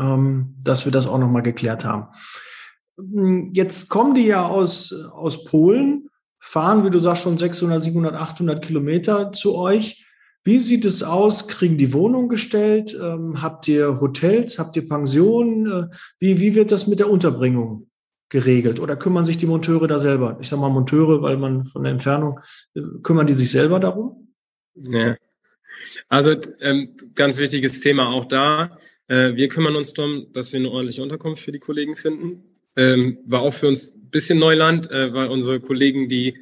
ähm, 0.00 0.56
dass 0.64 0.86
wir 0.86 0.92
das 0.92 1.06
auch 1.06 1.18
nochmal 1.18 1.42
geklärt 1.42 1.84
haben. 1.84 2.08
Hm, 2.98 3.50
jetzt 3.52 3.90
kommen 3.90 4.14
die 4.14 4.26
ja 4.26 4.46
aus, 4.46 4.92
aus 5.12 5.44
Polen, 5.44 6.08
fahren, 6.38 6.84
wie 6.86 6.90
du 6.90 6.98
sagst, 6.98 7.24
schon 7.24 7.36
600, 7.36 7.84
700, 7.84 8.14
800 8.14 8.64
Kilometer 8.64 9.32
zu 9.32 9.56
euch. 9.56 10.06
Wie 10.42 10.58
sieht 10.58 10.84
es 10.84 11.02
aus? 11.02 11.48
Kriegen 11.48 11.76
die 11.76 11.92
Wohnung 11.92 12.28
gestellt? 12.28 12.96
Ähm, 13.00 13.42
habt 13.42 13.68
ihr 13.68 14.00
Hotels? 14.00 14.58
Habt 14.58 14.76
ihr 14.76 14.88
Pensionen? 14.88 15.66
Äh, 15.66 15.86
wie, 16.18 16.40
wie 16.40 16.54
wird 16.54 16.72
das 16.72 16.86
mit 16.86 16.98
der 16.98 17.10
Unterbringung 17.10 17.90
geregelt 18.30 18.80
oder 18.80 18.96
kümmern 18.96 19.26
sich 19.26 19.36
die 19.36 19.46
Monteure 19.46 19.86
da 19.86 19.98
selber? 19.98 20.38
Ich 20.40 20.48
sage 20.48 20.62
mal 20.62 20.70
Monteure, 20.70 21.20
weil 21.20 21.36
man 21.36 21.66
von 21.66 21.82
der 21.82 21.92
Entfernung, 21.92 22.40
äh, 22.74 22.80
kümmern 23.02 23.26
die 23.26 23.34
sich 23.34 23.50
selber 23.50 23.80
darum? 23.80 24.32
Ja. 24.74 25.16
Also 26.08 26.36
ähm, 26.60 26.96
ganz 27.14 27.38
wichtiges 27.38 27.80
Thema 27.80 28.08
auch 28.08 28.26
da. 28.26 28.78
Äh, 29.08 29.34
wir 29.34 29.48
kümmern 29.48 29.76
uns 29.76 29.92
darum, 29.92 30.26
dass 30.32 30.52
wir 30.52 30.60
eine 30.60 30.70
ordentliche 30.70 31.02
Unterkunft 31.02 31.42
für 31.42 31.52
die 31.52 31.58
Kollegen 31.58 31.96
finden. 31.96 32.44
Ähm, 32.76 33.18
war 33.26 33.40
auch 33.40 33.52
für 33.52 33.68
uns 33.68 33.92
ein 33.94 34.10
bisschen 34.10 34.38
Neuland, 34.38 34.90
äh, 34.90 35.12
weil 35.12 35.28
unsere 35.28 35.60
Kollegen, 35.60 36.08
die, 36.08 36.36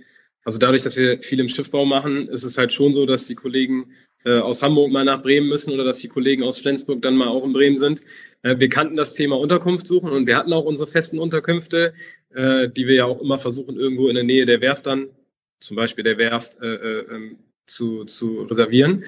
also 0.48 0.56
dadurch, 0.56 0.82
dass 0.82 0.96
wir 0.96 1.18
viel 1.22 1.40
im 1.40 1.48
Schiffbau 1.50 1.84
machen, 1.84 2.26
ist 2.28 2.42
es 2.42 2.56
halt 2.56 2.72
schon 2.72 2.94
so, 2.94 3.04
dass 3.04 3.26
die 3.26 3.34
Kollegen 3.34 3.92
äh, 4.24 4.38
aus 4.38 4.62
Hamburg 4.62 4.90
mal 4.90 5.04
nach 5.04 5.22
Bremen 5.22 5.46
müssen 5.46 5.74
oder 5.74 5.84
dass 5.84 5.98
die 5.98 6.08
Kollegen 6.08 6.42
aus 6.42 6.58
Flensburg 6.58 7.02
dann 7.02 7.16
mal 7.16 7.28
auch 7.28 7.44
in 7.44 7.52
Bremen 7.52 7.76
sind. 7.76 8.00
Äh, 8.40 8.58
wir 8.58 8.70
kannten 8.70 8.96
das 8.96 9.12
Thema 9.12 9.38
Unterkunft 9.38 9.86
suchen 9.86 10.10
und 10.10 10.26
wir 10.26 10.38
hatten 10.38 10.54
auch 10.54 10.64
unsere 10.64 10.90
festen 10.90 11.18
Unterkünfte, 11.18 11.92
äh, 12.34 12.70
die 12.70 12.86
wir 12.86 12.94
ja 12.94 13.04
auch 13.04 13.20
immer 13.20 13.36
versuchen, 13.36 13.76
irgendwo 13.76 14.08
in 14.08 14.14
der 14.14 14.24
Nähe 14.24 14.46
der 14.46 14.62
Werft 14.62 14.86
dann, 14.86 15.10
zum 15.60 15.76
Beispiel 15.76 16.02
der 16.02 16.16
Werft, 16.16 16.56
äh, 16.62 16.66
äh, 16.66 17.14
ähm, 17.14 17.36
zu, 17.66 18.06
zu 18.06 18.44
reservieren. 18.44 19.04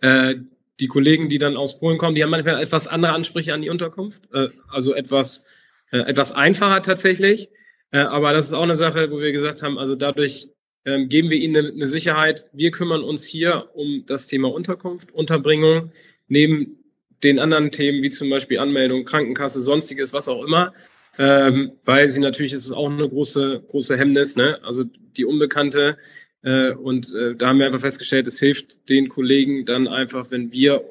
Äh, 0.00 0.38
die 0.80 0.88
Kollegen, 0.88 1.28
die 1.28 1.38
dann 1.38 1.56
aus 1.56 1.78
Polen 1.78 1.98
kommen, 1.98 2.16
die 2.16 2.24
haben 2.24 2.30
manchmal 2.30 2.60
etwas 2.60 2.88
andere 2.88 3.12
Ansprüche 3.12 3.54
an 3.54 3.62
die 3.62 3.70
Unterkunft, 3.70 4.22
äh, 4.34 4.48
also 4.68 4.92
etwas, 4.96 5.44
äh, 5.92 5.98
etwas 5.98 6.32
einfacher 6.32 6.82
tatsächlich. 6.82 7.48
Äh, 7.92 8.00
aber 8.00 8.32
das 8.32 8.46
ist 8.46 8.54
auch 8.54 8.64
eine 8.64 8.76
Sache, 8.76 9.12
wo 9.12 9.20
wir 9.20 9.30
gesagt 9.30 9.62
haben, 9.62 9.78
also 9.78 9.94
dadurch 9.94 10.48
ähm, 10.84 11.08
geben 11.08 11.30
wir 11.30 11.38
ihnen 11.38 11.56
eine, 11.56 11.68
eine 11.68 11.86
Sicherheit. 11.86 12.46
Wir 12.52 12.70
kümmern 12.70 13.02
uns 13.02 13.24
hier 13.24 13.68
um 13.74 14.04
das 14.06 14.26
Thema 14.26 14.52
Unterkunft, 14.52 15.12
Unterbringung, 15.12 15.92
neben 16.28 16.78
den 17.22 17.38
anderen 17.38 17.70
Themen, 17.70 18.02
wie 18.02 18.10
zum 18.10 18.30
Beispiel 18.30 18.58
Anmeldung, 18.58 19.04
Krankenkasse, 19.04 19.60
sonstiges, 19.60 20.12
was 20.12 20.28
auch 20.28 20.44
immer, 20.44 20.72
ähm, 21.18 21.72
weil 21.84 22.08
sie 22.08 22.20
natürlich 22.20 22.52
ist 22.52 22.66
es 22.66 22.72
auch 22.72 22.90
eine 22.90 23.08
große, 23.08 23.62
große 23.68 23.96
Hemmnis, 23.96 24.36
ne? 24.36 24.58
also 24.62 24.84
die 25.16 25.24
Unbekannte. 25.24 25.98
Äh, 26.42 26.72
und 26.72 27.12
äh, 27.14 27.34
da 27.34 27.48
haben 27.48 27.58
wir 27.58 27.66
einfach 27.66 27.80
festgestellt, 27.80 28.26
es 28.26 28.38
hilft 28.38 28.88
den 28.88 29.08
Kollegen 29.08 29.66
dann 29.66 29.86
einfach, 29.86 30.30
wenn 30.30 30.52
wir 30.52 30.82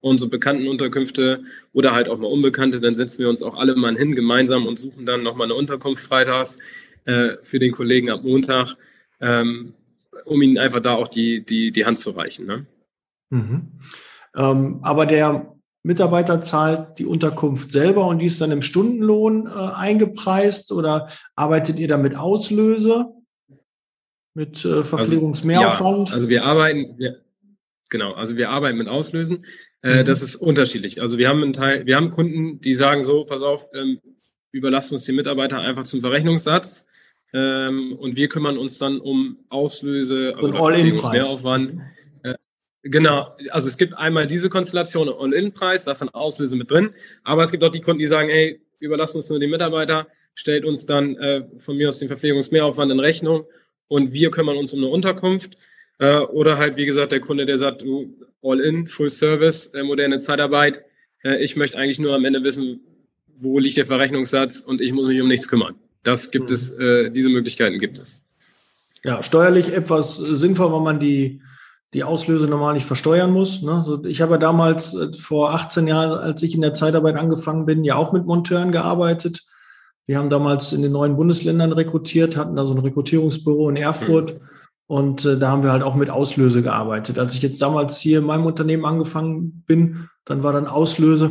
unsere 0.00 0.30
bekannten 0.30 0.68
Unterkünfte 0.68 1.44
oder 1.72 1.92
halt 1.92 2.08
auch 2.08 2.18
mal 2.18 2.26
Unbekannte, 2.26 2.80
dann 2.80 2.94
setzen 2.94 3.20
wir 3.20 3.28
uns 3.28 3.42
auch 3.42 3.56
alle 3.56 3.74
mal 3.74 3.96
hin 3.96 4.14
gemeinsam 4.14 4.66
und 4.66 4.78
suchen 4.78 5.06
dann 5.06 5.22
nochmal 5.22 5.46
eine 5.46 5.54
Unterkunft 5.54 6.04
freitags 6.04 6.58
äh, 7.06 7.36
für 7.42 7.58
den 7.58 7.72
Kollegen 7.72 8.10
ab 8.10 8.22
Montag, 8.22 8.76
ähm, 9.20 9.74
um 10.24 10.42
ihnen 10.42 10.58
einfach 10.58 10.80
da 10.80 10.94
auch 10.94 11.08
die, 11.08 11.44
die, 11.44 11.72
die 11.72 11.84
Hand 11.84 11.98
zu 11.98 12.10
reichen. 12.10 12.46
Ne? 12.46 12.66
Mhm. 13.30 13.72
Ähm, 14.36 14.78
aber 14.82 15.06
der 15.06 15.54
Mitarbeiter 15.82 16.40
zahlt 16.40 16.98
die 16.98 17.06
Unterkunft 17.06 17.70
selber 17.70 18.06
und 18.06 18.18
die 18.18 18.26
ist 18.26 18.40
dann 18.40 18.50
im 18.50 18.62
Stundenlohn 18.62 19.46
äh, 19.46 19.50
eingepreist 19.50 20.72
oder 20.72 21.08
arbeitet 21.36 21.78
ihr 21.78 21.88
damit 21.88 22.16
Auslöse 22.16 23.12
mit 24.34 24.64
äh, 24.64 24.82
Verpflegungsmehraufwand? 24.82 26.10
Also, 26.10 26.10
ja, 26.10 26.14
also 26.14 26.28
wir 26.30 26.44
arbeiten, 26.44 26.98
wir, 26.98 27.20
genau, 27.90 28.12
also 28.12 28.36
wir 28.36 28.50
arbeiten 28.50 28.78
mit 28.78 28.88
Auslösen. 28.88 29.44
Äh, 29.82 30.00
mhm. 30.00 30.04
Das 30.06 30.22
ist 30.22 30.36
unterschiedlich. 30.36 31.02
Also 31.02 31.18
wir 31.18 31.28
haben 31.28 31.42
einen 31.42 31.52
Teil, 31.52 31.84
wir 31.84 31.96
haben 31.96 32.10
Kunden, 32.10 32.60
die 32.60 32.72
sagen 32.72 33.02
so, 33.02 33.24
pass 33.24 33.42
auf, 33.42 33.68
ähm, 33.74 34.00
überlasst 34.52 34.92
uns 34.92 35.04
die 35.04 35.12
Mitarbeiter 35.12 35.58
einfach 35.58 35.84
zum 35.84 36.00
Verrechnungssatz. 36.00 36.86
Ähm, 37.34 37.96
und 37.98 38.16
wir 38.16 38.28
kümmern 38.28 38.56
uns 38.56 38.78
dann 38.78 39.00
um 39.00 39.36
Auslöse, 39.50 40.34
also 40.36 40.52
All-In-Mehraufwand. 40.52 41.76
Genau, 42.86 43.34
also 43.50 43.68
es 43.68 43.78
gibt 43.78 43.94
einmal 43.94 44.26
diese 44.26 44.50
Konstellation 44.50 45.08
All-In-Preis, 45.08 45.84
da 45.84 45.92
ist 45.92 46.02
dann 46.02 46.10
Auslöse 46.10 46.54
mit 46.54 46.70
drin, 46.70 46.90
aber 47.22 47.42
es 47.42 47.50
gibt 47.50 47.64
auch 47.64 47.70
die 47.70 47.80
Kunden, 47.80 47.98
die 47.98 48.06
sagen, 48.06 48.28
hey, 48.28 48.60
überlasst 48.78 49.16
uns 49.16 49.30
nur 49.30 49.40
die 49.40 49.46
Mitarbeiter, 49.46 50.06
stellt 50.34 50.66
uns 50.66 50.84
dann 50.84 51.16
äh, 51.16 51.44
von 51.58 51.78
mir 51.78 51.88
aus 51.88 51.98
den 51.98 52.08
Verpflegungsmehraufwand 52.08 52.92
in 52.92 53.00
Rechnung 53.00 53.46
und 53.88 54.12
wir 54.12 54.30
kümmern 54.30 54.58
uns 54.58 54.74
um 54.74 54.80
eine 54.80 54.88
Unterkunft. 54.88 55.56
Äh, 55.98 56.18
oder 56.18 56.58
halt, 56.58 56.76
wie 56.76 56.86
gesagt, 56.86 57.12
der 57.12 57.20
Kunde, 57.20 57.46
der 57.46 57.56
sagt, 57.56 57.82
du, 57.82 58.14
All-In, 58.42 58.86
Full 58.86 59.10
Service, 59.10 59.68
äh, 59.68 59.82
moderne 59.82 60.18
Zeitarbeit, 60.18 60.84
äh, 61.22 61.42
ich 61.42 61.56
möchte 61.56 61.78
eigentlich 61.78 61.98
nur 61.98 62.14
am 62.14 62.24
Ende 62.24 62.42
wissen, 62.42 62.80
wo 63.38 63.58
liegt 63.58 63.76
der 63.76 63.86
Verrechnungssatz 63.86 64.60
und 64.60 64.80
ich 64.80 64.92
muss 64.92 65.06
mich 65.06 65.20
um 65.20 65.28
nichts 65.28 65.48
kümmern. 65.48 65.76
Das 66.04 66.30
gibt 66.30 66.50
mhm. 66.50 66.54
es, 66.54 66.70
äh, 66.72 67.10
diese 67.10 67.28
Möglichkeiten 67.28 67.78
gibt 67.78 67.98
es. 67.98 68.22
Ja, 69.02 69.22
steuerlich 69.22 69.72
etwas 69.72 70.16
sinnvoll, 70.16 70.72
wenn 70.72 70.82
man 70.82 71.00
die 71.00 71.40
die 71.94 72.02
Auslöse 72.02 72.48
normal 72.48 72.74
nicht 72.74 72.86
versteuern 72.86 73.30
muss. 73.30 73.62
Ne? 73.62 74.02
Ich 74.06 74.20
habe 74.20 74.32
ja 74.32 74.38
damals 74.38 74.94
äh, 74.94 75.12
vor 75.12 75.54
18 75.54 75.86
Jahren, 75.86 76.18
als 76.18 76.42
ich 76.42 76.54
in 76.54 76.60
der 76.60 76.74
Zeitarbeit 76.74 77.16
angefangen 77.16 77.66
bin, 77.66 77.84
ja 77.84 77.94
auch 77.94 78.12
mit 78.12 78.26
Monteuren 78.26 78.72
gearbeitet. 78.72 79.44
Wir 80.06 80.18
haben 80.18 80.28
damals 80.28 80.72
in 80.72 80.82
den 80.82 80.92
neuen 80.92 81.16
Bundesländern 81.16 81.72
rekrutiert, 81.72 82.36
hatten 82.36 82.56
da 82.56 82.66
so 82.66 82.74
ein 82.74 82.80
Rekrutierungsbüro 82.80 83.70
in 83.70 83.76
Erfurt. 83.76 84.34
Mhm. 84.34 84.40
Und 84.86 85.24
äh, 85.24 85.38
da 85.38 85.50
haben 85.50 85.62
wir 85.62 85.72
halt 85.72 85.84
auch 85.84 85.94
mit 85.94 86.10
Auslöse 86.10 86.62
gearbeitet. 86.62 87.18
Als 87.18 87.36
ich 87.36 87.42
jetzt 87.42 87.62
damals 87.62 88.00
hier 88.00 88.18
in 88.18 88.26
meinem 88.26 88.44
Unternehmen 88.44 88.84
angefangen 88.84 89.62
bin, 89.66 90.08
dann 90.24 90.42
war 90.42 90.52
dann 90.52 90.66
Auslöse, 90.66 91.30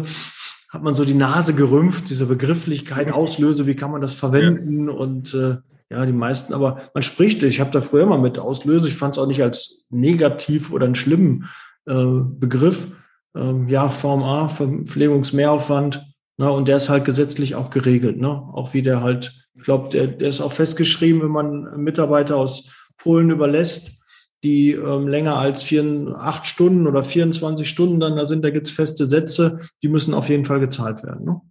hat 0.74 0.82
man 0.82 0.96
so 0.96 1.06
die 1.06 1.14
Nase 1.14 1.54
gerümpft, 1.54 2.10
diese 2.10 2.26
Begrifflichkeit 2.26 3.14
Auslöse, 3.14 3.68
wie 3.68 3.76
kann 3.76 3.92
man 3.92 4.02
das 4.02 4.16
verwenden? 4.16 4.88
Ja. 4.88 4.94
Und 4.96 5.34
äh, 5.36 5.58
ja, 5.92 6.06
die 6.06 6.12
meisten, 6.12 6.52
aber 6.56 6.82
man 6.96 7.04
spricht, 7.04 7.44
ich 7.44 7.60
habe 7.60 7.70
da 7.70 7.82
früher 7.82 8.08
mal 8.08 8.18
mit 8.18 8.40
Auslöse, 8.40 8.88
ich 8.88 8.96
fand 8.96 9.16
es 9.16 9.22
auch 9.22 9.28
nicht 9.28 9.44
als 9.44 9.86
negativ 9.92 10.74
oder 10.74 10.88
einen 10.88 10.96
schlimmen 10.96 11.48
äh, 11.86 12.06
Begriff. 12.24 12.88
Ähm, 13.36 13.68
ja, 13.68 13.88
Form 13.90 14.24
A, 14.24 14.48
Verpflegungsmehraufwand, 14.48 16.04
na, 16.38 16.50
und 16.50 16.68
der 16.68 16.78
ist 16.78 16.90
halt 16.90 17.06
gesetzlich 17.06 17.54
auch 17.54 17.70
geregelt, 17.70 18.18
ne? 18.18 18.30
Auch 18.30 18.74
wie 18.74 18.82
der 18.82 19.02
halt, 19.02 19.48
ich 19.56 19.62
glaube, 19.62 19.90
der, 19.90 20.08
der 20.08 20.30
ist 20.30 20.42
auch 20.42 20.52
festgeschrieben, 20.52 21.22
wenn 21.22 21.30
man 21.30 21.84
Mitarbeiter 21.84 22.38
aus 22.38 22.70
Polen 22.98 23.30
überlässt, 23.30 24.03
die 24.44 24.72
ähm, 24.72 25.08
länger 25.08 25.38
als 25.38 25.64
vier, 25.64 26.16
acht 26.18 26.46
Stunden 26.46 26.86
oder 26.88 27.04
24 27.04 27.68
Stunden 27.68 28.00
dann 28.00 28.16
da 28.16 28.26
sind, 28.26 28.44
da 28.44 28.50
gibt's 28.50 28.72
feste 28.72 29.06
Sätze, 29.06 29.62
die 29.82 29.88
müssen 29.88 30.14
auf 30.14 30.30
jeden 30.30 30.46
Fall 30.46 30.60
gezahlt 30.60 31.04
werden. 31.04 31.26
Ne? 31.26 31.42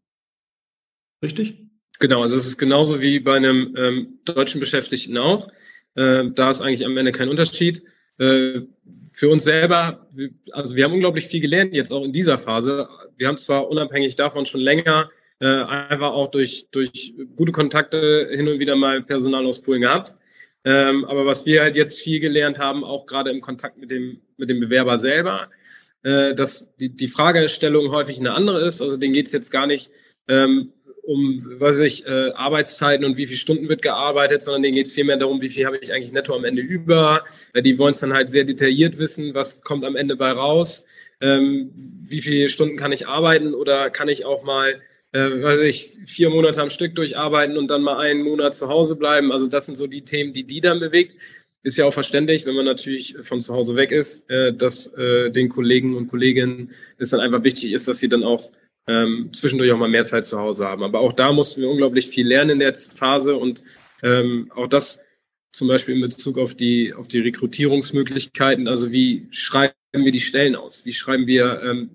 Richtig? 1.22 1.58
Genau, 1.98 2.22
also 2.22 2.36
es 2.36 2.46
ist 2.46 2.58
genauso 2.58 3.00
wie 3.00 3.20
bei 3.20 3.36
einem 3.36 3.74
ähm, 3.76 4.18
deutschen 4.24 4.60
Beschäftigten 4.60 5.16
auch. 5.16 5.48
Äh, 5.94 6.30
da 6.34 6.50
ist 6.50 6.60
eigentlich 6.60 6.84
am 6.84 6.96
Ende 6.96 7.12
kein 7.12 7.28
Unterschied. 7.28 7.82
Äh, 8.18 8.62
für 9.14 9.28
uns 9.28 9.44
selber, 9.44 10.08
also 10.52 10.74
wir 10.74 10.84
haben 10.84 10.94
unglaublich 10.94 11.26
viel 11.26 11.40
gelernt 11.40 11.74
jetzt 11.74 11.92
auch 11.92 12.04
in 12.04 12.12
dieser 12.12 12.38
Phase. 12.38 12.88
Wir 13.16 13.28
haben 13.28 13.36
zwar 13.36 13.68
unabhängig 13.68 14.16
davon 14.16 14.46
schon 14.46 14.60
länger 14.60 15.10
äh, 15.38 15.46
einfach 15.46 16.12
auch 16.12 16.30
durch, 16.30 16.68
durch 16.70 17.14
gute 17.36 17.52
Kontakte 17.52 18.28
hin 18.32 18.48
und 18.48 18.58
wieder 18.58 18.76
mal 18.76 19.02
Personal 19.02 19.46
aus 19.46 19.60
Polen 19.60 19.82
gehabt. 19.82 20.14
Ähm, 20.64 21.04
aber 21.04 21.26
was 21.26 21.44
wir 21.44 21.62
halt 21.62 21.76
jetzt 21.76 22.00
viel 22.00 22.20
gelernt 22.20 22.58
haben, 22.58 22.84
auch 22.84 23.06
gerade 23.06 23.30
im 23.30 23.40
Kontakt 23.40 23.78
mit 23.78 23.90
dem, 23.90 24.20
mit 24.36 24.48
dem 24.48 24.60
Bewerber 24.60 24.96
selber, 24.98 25.50
äh, 26.02 26.34
dass 26.34 26.74
die, 26.76 26.90
die 26.90 27.08
Fragestellung 27.08 27.90
häufig 27.90 28.18
eine 28.18 28.32
andere 28.32 28.64
ist. 28.64 28.80
Also 28.80 28.96
denen 28.96 29.12
geht 29.12 29.26
es 29.26 29.32
jetzt 29.32 29.50
gar 29.50 29.66
nicht 29.66 29.90
ähm, 30.28 30.72
um, 31.02 31.44
weiß 31.58 31.80
ich, 31.80 32.06
äh, 32.06 32.30
Arbeitszeiten 32.30 33.04
und 33.04 33.16
wie 33.16 33.26
viele 33.26 33.38
Stunden 33.38 33.68
wird 33.68 33.82
gearbeitet, 33.82 34.42
sondern 34.42 34.62
denen 34.62 34.76
geht 34.76 34.86
es 34.86 34.92
vielmehr 34.92 35.16
darum, 35.16 35.40
wie 35.40 35.48
viel 35.48 35.66
habe 35.66 35.78
ich 35.78 35.92
eigentlich 35.92 36.12
netto 36.12 36.34
am 36.34 36.44
Ende 36.44 36.62
über. 36.62 37.24
Äh, 37.52 37.62
die 37.62 37.76
wollen 37.78 37.90
es 37.90 38.00
dann 38.00 38.12
halt 38.12 38.30
sehr 38.30 38.44
detailliert 38.44 38.98
wissen, 38.98 39.34
was 39.34 39.62
kommt 39.62 39.84
am 39.84 39.96
Ende 39.96 40.14
bei 40.14 40.30
raus, 40.30 40.84
ähm, 41.20 41.72
wie 41.74 42.22
viele 42.22 42.48
Stunden 42.48 42.76
kann 42.76 42.92
ich 42.92 43.08
arbeiten 43.08 43.52
oder 43.54 43.90
kann 43.90 44.08
ich 44.08 44.24
auch 44.24 44.44
mal 44.44 44.80
äh, 45.12 45.42
weiß 45.42 45.60
ich, 45.62 45.98
vier 46.06 46.30
Monate 46.30 46.60
am 46.60 46.70
Stück 46.70 46.94
durcharbeiten 46.94 47.56
und 47.56 47.68
dann 47.68 47.82
mal 47.82 47.98
einen 47.98 48.22
Monat 48.22 48.54
zu 48.54 48.68
Hause 48.68 48.96
bleiben. 48.96 49.30
Also 49.32 49.46
das 49.46 49.66
sind 49.66 49.76
so 49.76 49.86
die 49.86 50.02
Themen, 50.02 50.32
die 50.32 50.44
die 50.44 50.60
dann 50.60 50.80
bewegt. 50.80 51.16
Ist 51.62 51.76
ja 51.76 51.84
auch 51.84 51.94
verständlich, 51.94 52.44
wenn 52.44 52.56
man 52.56 52.64
natürlich 52.64 53.16
von 53.22 53.40
zu 53.40 53.54
Hause 53.54 53.76
weg 53.76 53.92
ist, 53.92 54.28
äh, 54.28 54.52
dass 54.52 54.86
äh, 54.94 55.30
den 55.30 55.48
Kollegen 55.48 55.96
und 55.96 56.08
Kolleginnen 56.08 56.72
es 56.98 57.10
dann 57.10 57.20
einfach 57.20 57.44
wichtig 57.44 57.72
ist, 57.72 57.86
dass 57.86 58.00
sie 58.00 58.08
dann 58.08 58.24
auch 58.24 58.50
ähm, 58.88 59.30
zwischendurch 59.32 59.70
auch 59.70 59.78
mal 59.78 59.88
mehr 59.88 60.04
Zeit 60.04 60.24
zu 60.24 60.38
Hause 60.38 60.66
haben. 60.66 60.82
Aber 60.82 61.00
auch 61.00 61.12
da 61.12 61.30
mussten 61.30 61.60
wir 61.60 61.70
unglaublich 61.70 62.08
viel 62.08 62.26
lernen 62.26 62.50
in 62.50 62.58
der 62.58 62.74
Phase 62.74 63.36
und 63.36 63.62
ähm, 64.02 64.50
auch 64.54 64.66
das 64.66 65.00
zum 65.52 65.68
Beispiel 65.68 65.94
in 65.94 66.00
Bezug 66.00 66.38
auf 66.38 66.54
die, 66.54 66.94
auf 66.94 67.06
die 67.08 67.20
Rekrutierungsmöglichkeiten. 67.20 68.66
Also 68.66 68.90
wie 68.90 69.28
schreiben 69.30 69.74
wir 69.92 70.10
die 70.10 70.20
Stellen 70.20 70.56
aus? 70.56 70.84
Wie 70.84 70.92
schreiben 70.92 71.26
wir, 71.26 71.62
ähm, 71.62 71.90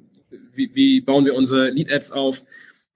wie, 0.53 0.73
wie 0.75 1.01
bauen 1.01 1.25
wir 1.25 1.33
unsere 1.33 1.71
Lead-Ads 1.71 2.11
auf? 2.11 2.45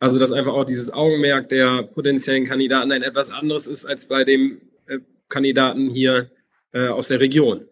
Also, 0.01 0.17
dass 0.17 0.31
einfach 0.31 0.53
auch 0.53 0.63
dieses 0.63 0.91
Augenmerk 0.91 1.47
der 1.49 1.83
potenziellen 1.83 2.45
Kandidaten 2.45 2.91
ein 2.91 3.03
etwas 3.03 3.29
anderes 3.29 3.67
ist 3.67 3.85
als 3.85 4.07
bei 4.07 4.23
dem 4.23 4.59
äh, 4.87 4.97
Kandidaten 5.29 5.91
hier 5.91 6.31
äh, 6.71 6.87
aus 6.87 7.09
der 7.09 7.19
Region. 7.19 7.67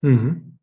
Mhm. 0.00 0.58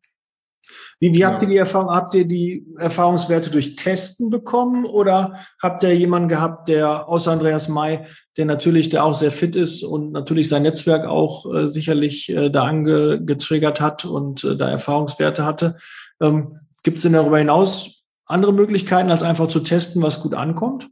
Wie, 0.98 1.12
wie 1.12 1.24
habt 1.24 1.42
ihr 1.42 1.48
die 1.48 1.58
Erfahrung, 1.58 1.90
habt 1.90 2.14
ihr 2.14 2.24
die 2.24 2.66
Erfahrungswerte 2.76 3.50
durch 3.50 3.76
Testen 3.76 4.30
bekommen 4.30 4.84
oder 4.84 5.38
habt 5.62 5.84
ihr 5.84 5.94
jemanden 5.94 6.28
gehabt, 6.28 6.68
der 6.68 7.08
außer 7.08 7.30
Andreas 7.30 7.68
May, 7.68 8.04
der 8.36 8.46
natürlich, 8.46 8.88
der 8.88 9.04
auch 9.04 9.14
sehr 9.14 9.30
fit 9.30 9.54
ist 9.54 9.84
und 9.84 10.10
natürlich 10.10 10.48
sein 10.48 10.62
Netzwerk 10.62 11.06
auch 11.06 11.54
äh, 11.54 11.68
sicherlich 11.68 12.30
äh, 12.30 12.50
da 12.50 12.64
angetriggert 12.64 13.80
hat 13.80 14.04
und 14.04 14.42
äh, 14.42 14.56
da 14.56 14.68
Erfahrungswerte 14.70 15.44
hatte? 15.44 15.76
Ähm, 16.20 16.58
Gibt 16.82 16.96
es 16.96 17.04
denn 17.04 17.12
darüber 17.12 17.38
hinaus 17.38 18.02
andere 18.24 18.52
Möglichkeiten, 18.52 19.12
als 19.12 19.22
einfach 19.22 19.46
zu 19.46 19.60
testen, 19.60 20.02
was 20.02 20.20
gut 20.20 20.34
ankommt? 20.34 20.88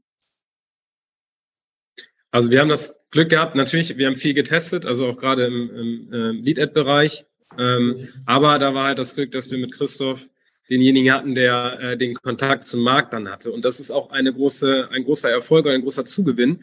Also 2.35 2.51
wir 2.51 2.59
haben 2.61 2.69
das 2.69 2.97
Glück 3.13 3.29
gehabt, 3.29 3.55
natürlich, 3.55 3.97
wir 3.97 4.09
haben 4.09 4.17
viel 4.17 4.35
getestet, 4.35 4.87
also 4.87 5.07
auch 5.07 5.17
gerade 5.17 5.47
im, 5.47 5.71
im 5.71 6.13
äh, 6.13 6.31
Lead-Ad-Bereich. 6.33 7.27
Ähm, 7.61 8.09
aber 8.27 8.59
da 8.59 8.75
war 8.75 8.87
halt 8.87 8.99
das 8.99 9.15
Glück, 9.15 9.31
dass 9.31 9.53
wir 9.53 9.59
mit 9.59 9.71
Christoph 9.71 10.29
denjenigen 10.69 11.13
hatten, 11.13 11.37
der 11.37 11.79
äh, 11.81 11.97
den 11.97 12.15
Kontakt 12.15 12.65
zum 12.65 12.81
Markt 12.81 13.13
dann 13.13 13.31
hatte. 13.31 13.53
Und 13.53 13.65
das 13.65 13.79
ist 13.79 13.93
auch 13.93 14.11
eine 14.11 14.33
große, 14.33 14.89
ein 14.91 15.05
großer 15.05 15.31
Erfolg 15.31 15.67
und 15.67 15.71
ein 15.71 15.83
großer 15.83 16.07
Zugewinn. 16.07 16.59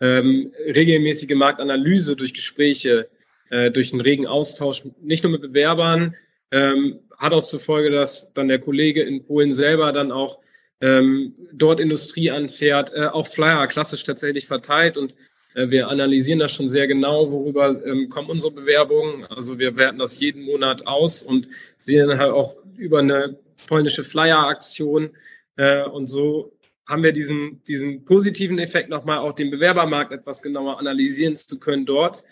Ähm, 0.00 0.52
regelmäßige 0.66 1.36
Marktanalyse 1.36 2.16
durch 2.16 2.34
Gespräche, 2.34 3.08
äh, 3.48 3.70
durch 3.70 3.92
einen 3.92 4.00
regen 4.00 4.26
Austausch, 4.26 4.82
nicht 5.00 5.22
nur 5.22 5.30
mit 5.30 5.42
Bewerbern, 5.42 6.16
ähm, 6.50 6.98
hat 7.16 7.32
auch 7.32 7.44
zur 7.44 7.60
Folge, 7.60 7.92
dass 7.92 8.32
dann 8.34 8.48
der 8.48 8.58
Kollege 8.58 9.02
in 9.04 9.24
Polen 9.24 9.52
selber 9.52 9.92
dann 9.92 10.10
auch 10.10 10.40
ähm, 10.82 11.34
dort 11.52 11.80
Industrie 11.80 12.30
anfährt, 12.30 12.92
äh, 12.92 13.06
auch 13.06 13.28
Flyer 13.28 13.66
klassisch 13.68 14.04
tatsächlich 14.04 14.46
verteilt 14.46 14.98
und 14.98 15.14
äh, 15.54 15.70
wir 15.70 15.88
analysieren 15.88 16.40
das 16.40 16.52
schon 16.52 16.66
sehr 16.66 16.88
genau, 16.88 17.30
worüber 17.30 17.80
ähm, 17.86 18.08
kommen 18.08 18.28
unsere 18.28 18.52
Bewerbungen. 18.52 19.24
Also 19.26 19.58
wir 19.58 19.76
werten 19.76 19.98
das 19.98 20.18
jeden 20.18 20.42
Monat 20.42 20.86
aus 20.86 21.22
und 21.22 21.48
sehen 21.78 22.18
halt 22.18 22.32
auch 22.32 22.56
über 22.76 22.98
eine 22.98 23.38
polnische 23.68 24.02
Flyer-Aktion 24.02 25.10
äh, 25.56 25.84
und 25.84 26.08
so 26.08 26.52
haben 26.88 27.04
wir 27.04 27.12
diesen, 27.12 27.62
diesen 27.64 28.04
positiven 28.04 28.58
Effekt 28.58 28.88
nochmal 28.88 29.18
auch 29.18 29.32
den 29.32 29.50
Bewerbermarkt 29.50 30.12
etwas 30.12 30.42
genauer 30.42 30.78
analysieren 30.80 31.36
zu 31.36 31.60
können 31.60 31.86
dort. 31.86 32.24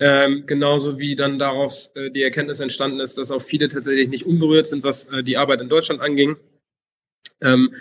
Ähm, 0.00 0.44
genauso 0.46 0.98
wie 0.98 1.14
dann 1.14 1.38
daraus 1.38 1.92
äh, 1.94 2.10
die 2.10 2.22
Erkenntnis 2.22 2.58
entstanden 2.58 2.98
ist, 2.98 3.16
dass 3.16 3.30
auch 3.30 3.40
viele 3.40 3.68
tatsächlich 3.68 4.08
nicht 4.08 4.26
unberührt 4.26 4.66
sind, 4.66 4.82
was 4.82 5.04
äh, 5.04 5.22
die 5.22 5.36
Arbeit 5.36 5.60
in 5.60 5.68
Deutschland 5.68 6.00
anging. 6.00 6.36
Ähm, 7.44 7.74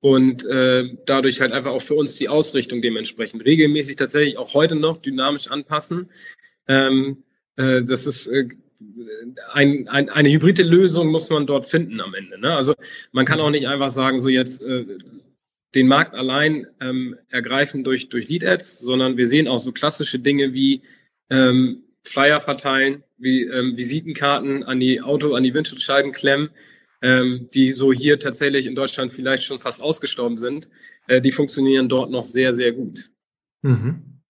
und 0.00 0.44
äh, 0.46 0.96
dadurch 1.06 1.40
halt 1.40 1.52
einfach 1.52 1.72
auch 1.72 1.82
für 1.82 1.94
uns 1.94 2.14
die 2.14 2.28
Ausrichtung 2.28 2.80
dementsprechend 2.80 3.44
regelmäßig 3.44 3.96
tatsächlich 3.96 4.38
auch 4.38 4.54
heute 4.54 4.76
noch 4.76 5.02
dynamisch 5.02 5.48
anpassen. 5.48 6.08
Ähm, 6.68 7.24
äh, 7.56 7.82
das 7.82 8.06
ist 8.06 8.28
äh, 8.28 8.48
ein, 9.52 9.88
ein, 9.88 10.08
eine 10.08 10.30
hybride 10.30 10.62
Lösung 10.62 11.08
muss 11.08 11.30
man 11.30 11.46
dort 11.46 11.66
finden 11.66 12.00
am 12.00 12.14
Ende. 12.14 12.40
Ne? 12.40 12.54
Also 12.54 12.74
man 13.10 13.26
kann 13.26 13.40
auch 13.40 13.50
nicht 13.50 13.66
einfach 13.66 13.90
sagen, 13.90 14.20
so 14.20 14.28
jetzt 14.28 14.62
äh, 14.62 14.84
den 15.74 15.88
Markt 15.88 16.14
allein 16.14 16.66
ähm, 16.80 17.16
ergreifen 17.28 17.82
durch, 17.82 18.08
durch 18.08 18.28
Lead-Ads, 18.28 18.78
sondern 18.78 19.16
wir 19.16 19.26
sehen 19.26 19.48
auch 19.48 19.58
so 19.58 19.72
klassische 19.72 20.20
Dinge 20.20 20.54
wie 20.54 20.82
ähm, 21.28 21.82
Flyer 22.04 22.40
verteilen, 22.40 23.02
wie 23.18 23.42
ähm, 23.42 23.76
Visitenkarten 23.76 24.62
an 24.62 24.78
die 24.78 25.00
Auto, 25.00 25.34
an 25.34 25.42
die 25.42 25.52
Windschutzscheiben 25.52 26.12
klemmen 26.12 26.50
ähm, 27.02 27.48
die 27.54 27.72
so 27.72 27.92
hier 27.92 28.18
tatsächlich 28.18 28.66
in 28.66 28.74
Deutschland 28.74 29.12
vielleicht 29.12 29.44
schon 29.44 29.60
fast 29.60 29.82
ausgestorben 29.82 30.36
sind, 30.36 30.68
äh, 31.06 31.20
die 31.20 31.32
funktionieren 31.32 31.88
dort 31.88 32.10
noch 32.10 32.24
sehr, 32.24 32.54
sehr 32.54 32.72
gut. 32.72 33.10
Mhm. 33.62 34.20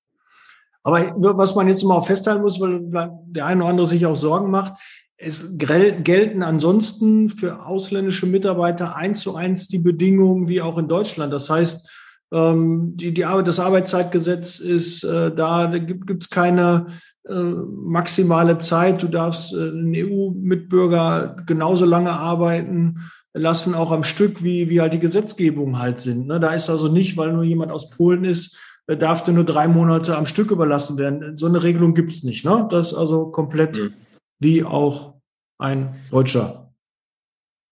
Aber 0.83 1.15
was 1.37 1.55
man 1.55 1.69
jetzt 1.69 1.83
mal 1.85 2.01
festhalten 2.03 2.43
muss, 2.43 2.61
weil 2.61 3.11
der 3.27 3.47
eine 3.47 3.63
oder 3.63 3.71
andere 3.71 3.87
sich 3.87 4.07
auch 4.07 4.17
Sorgen 4.17 4.51
macht, 4.51 4.75
es 5.19 5.59
gelten 5.59 6.43
ansonsten 6.43 7.29
für 7.29 7.67
ausländische 7.67 8.27
Mitarbeiter 8.27 8.95
eins 8.95 9.21
zu 9.21 9.35
eins 9.35 9.67
die 9.67 9.81
Bedingungen 9.81 10.49
wie 10.49 10.63
auch 10.63 10.79
in 10.79 10.87
Deutschland. 10.87 11.33
Das 11.33 11.51
heißt, 11.51 11.91
ähm, 12.33 12.97
die, 12.97 13.13
die 13.13 13.25
Arbeit, 13.25 13.49
das 13.49 13.61
Arbeitszeitgesetz 13.61 14.59
ist 14.59 15.05
äh, 15.05 15.35
da, 15.35 15.67
da 15.67 15.79
gibt 15.79 16.25
es 16.25 16.31
keine 16.31 16.89
äh, 17.27 17.33
maximale 17.33 18.59
Zeit. 18.59 19.03
Du 19.03 19.09
darfst 19.09 19.53
äh, 19.53 19.69
einen 19.69 19.95
EU-Mitbürger 19.95 21.37
genauso 21.47 21.85
lange 21.85 22.13
arbeiten 22.13 23.11
lassen, 23.35 23.75
auch 23.75 23.93
am 23.93 24.05
Stück, 24.05 24.43
wie, 24.43 24.69
wie 24.69 24.81
halt 24.81 24.93
die 24.93 24.99
Gesetzgebungen 24.99 25.79
halt 25.79 25.99
sind. 25.99 26.27
Ne? 26.27 26.41
Da 26.41 26.55
ist 26.55 26.71
also 26.71 26.89
nicht, 26.89 27.17
weil 27.17 27.33
nur 27.33 27.45
jemand 27.45 27.73
aus 27.73 27.91
Polen 27.91 28.25
ist, 28.25 28.59
äh, 28.87 28.97
darf 28.97 29.25
der 29.25 29.35
nur 29.35 29.45
drei 29.45 29.69
Monate 29.69 30.17
am 30.17 30.27
Stück 30.27 30.51
überlassen 30.51 30.99
werden. 30.99 31.37
So 31.37 31.47
eine 31.47 31.63
Regelung 31.63 31.95
gibt 31.95 32.13
es 32.13 32.25
nicht. 32.25 32.45
Ne? 32.45 32.67
Das 32.71 32.93
ist 32.93 32.99
also 32.99 33.27
komplett 33.27 33.79
mhm. 33.79 33.93
wie 34.39 34.65
auch 34.65 35.15
ein 35.59 35.95
deutscher 36.11 36.68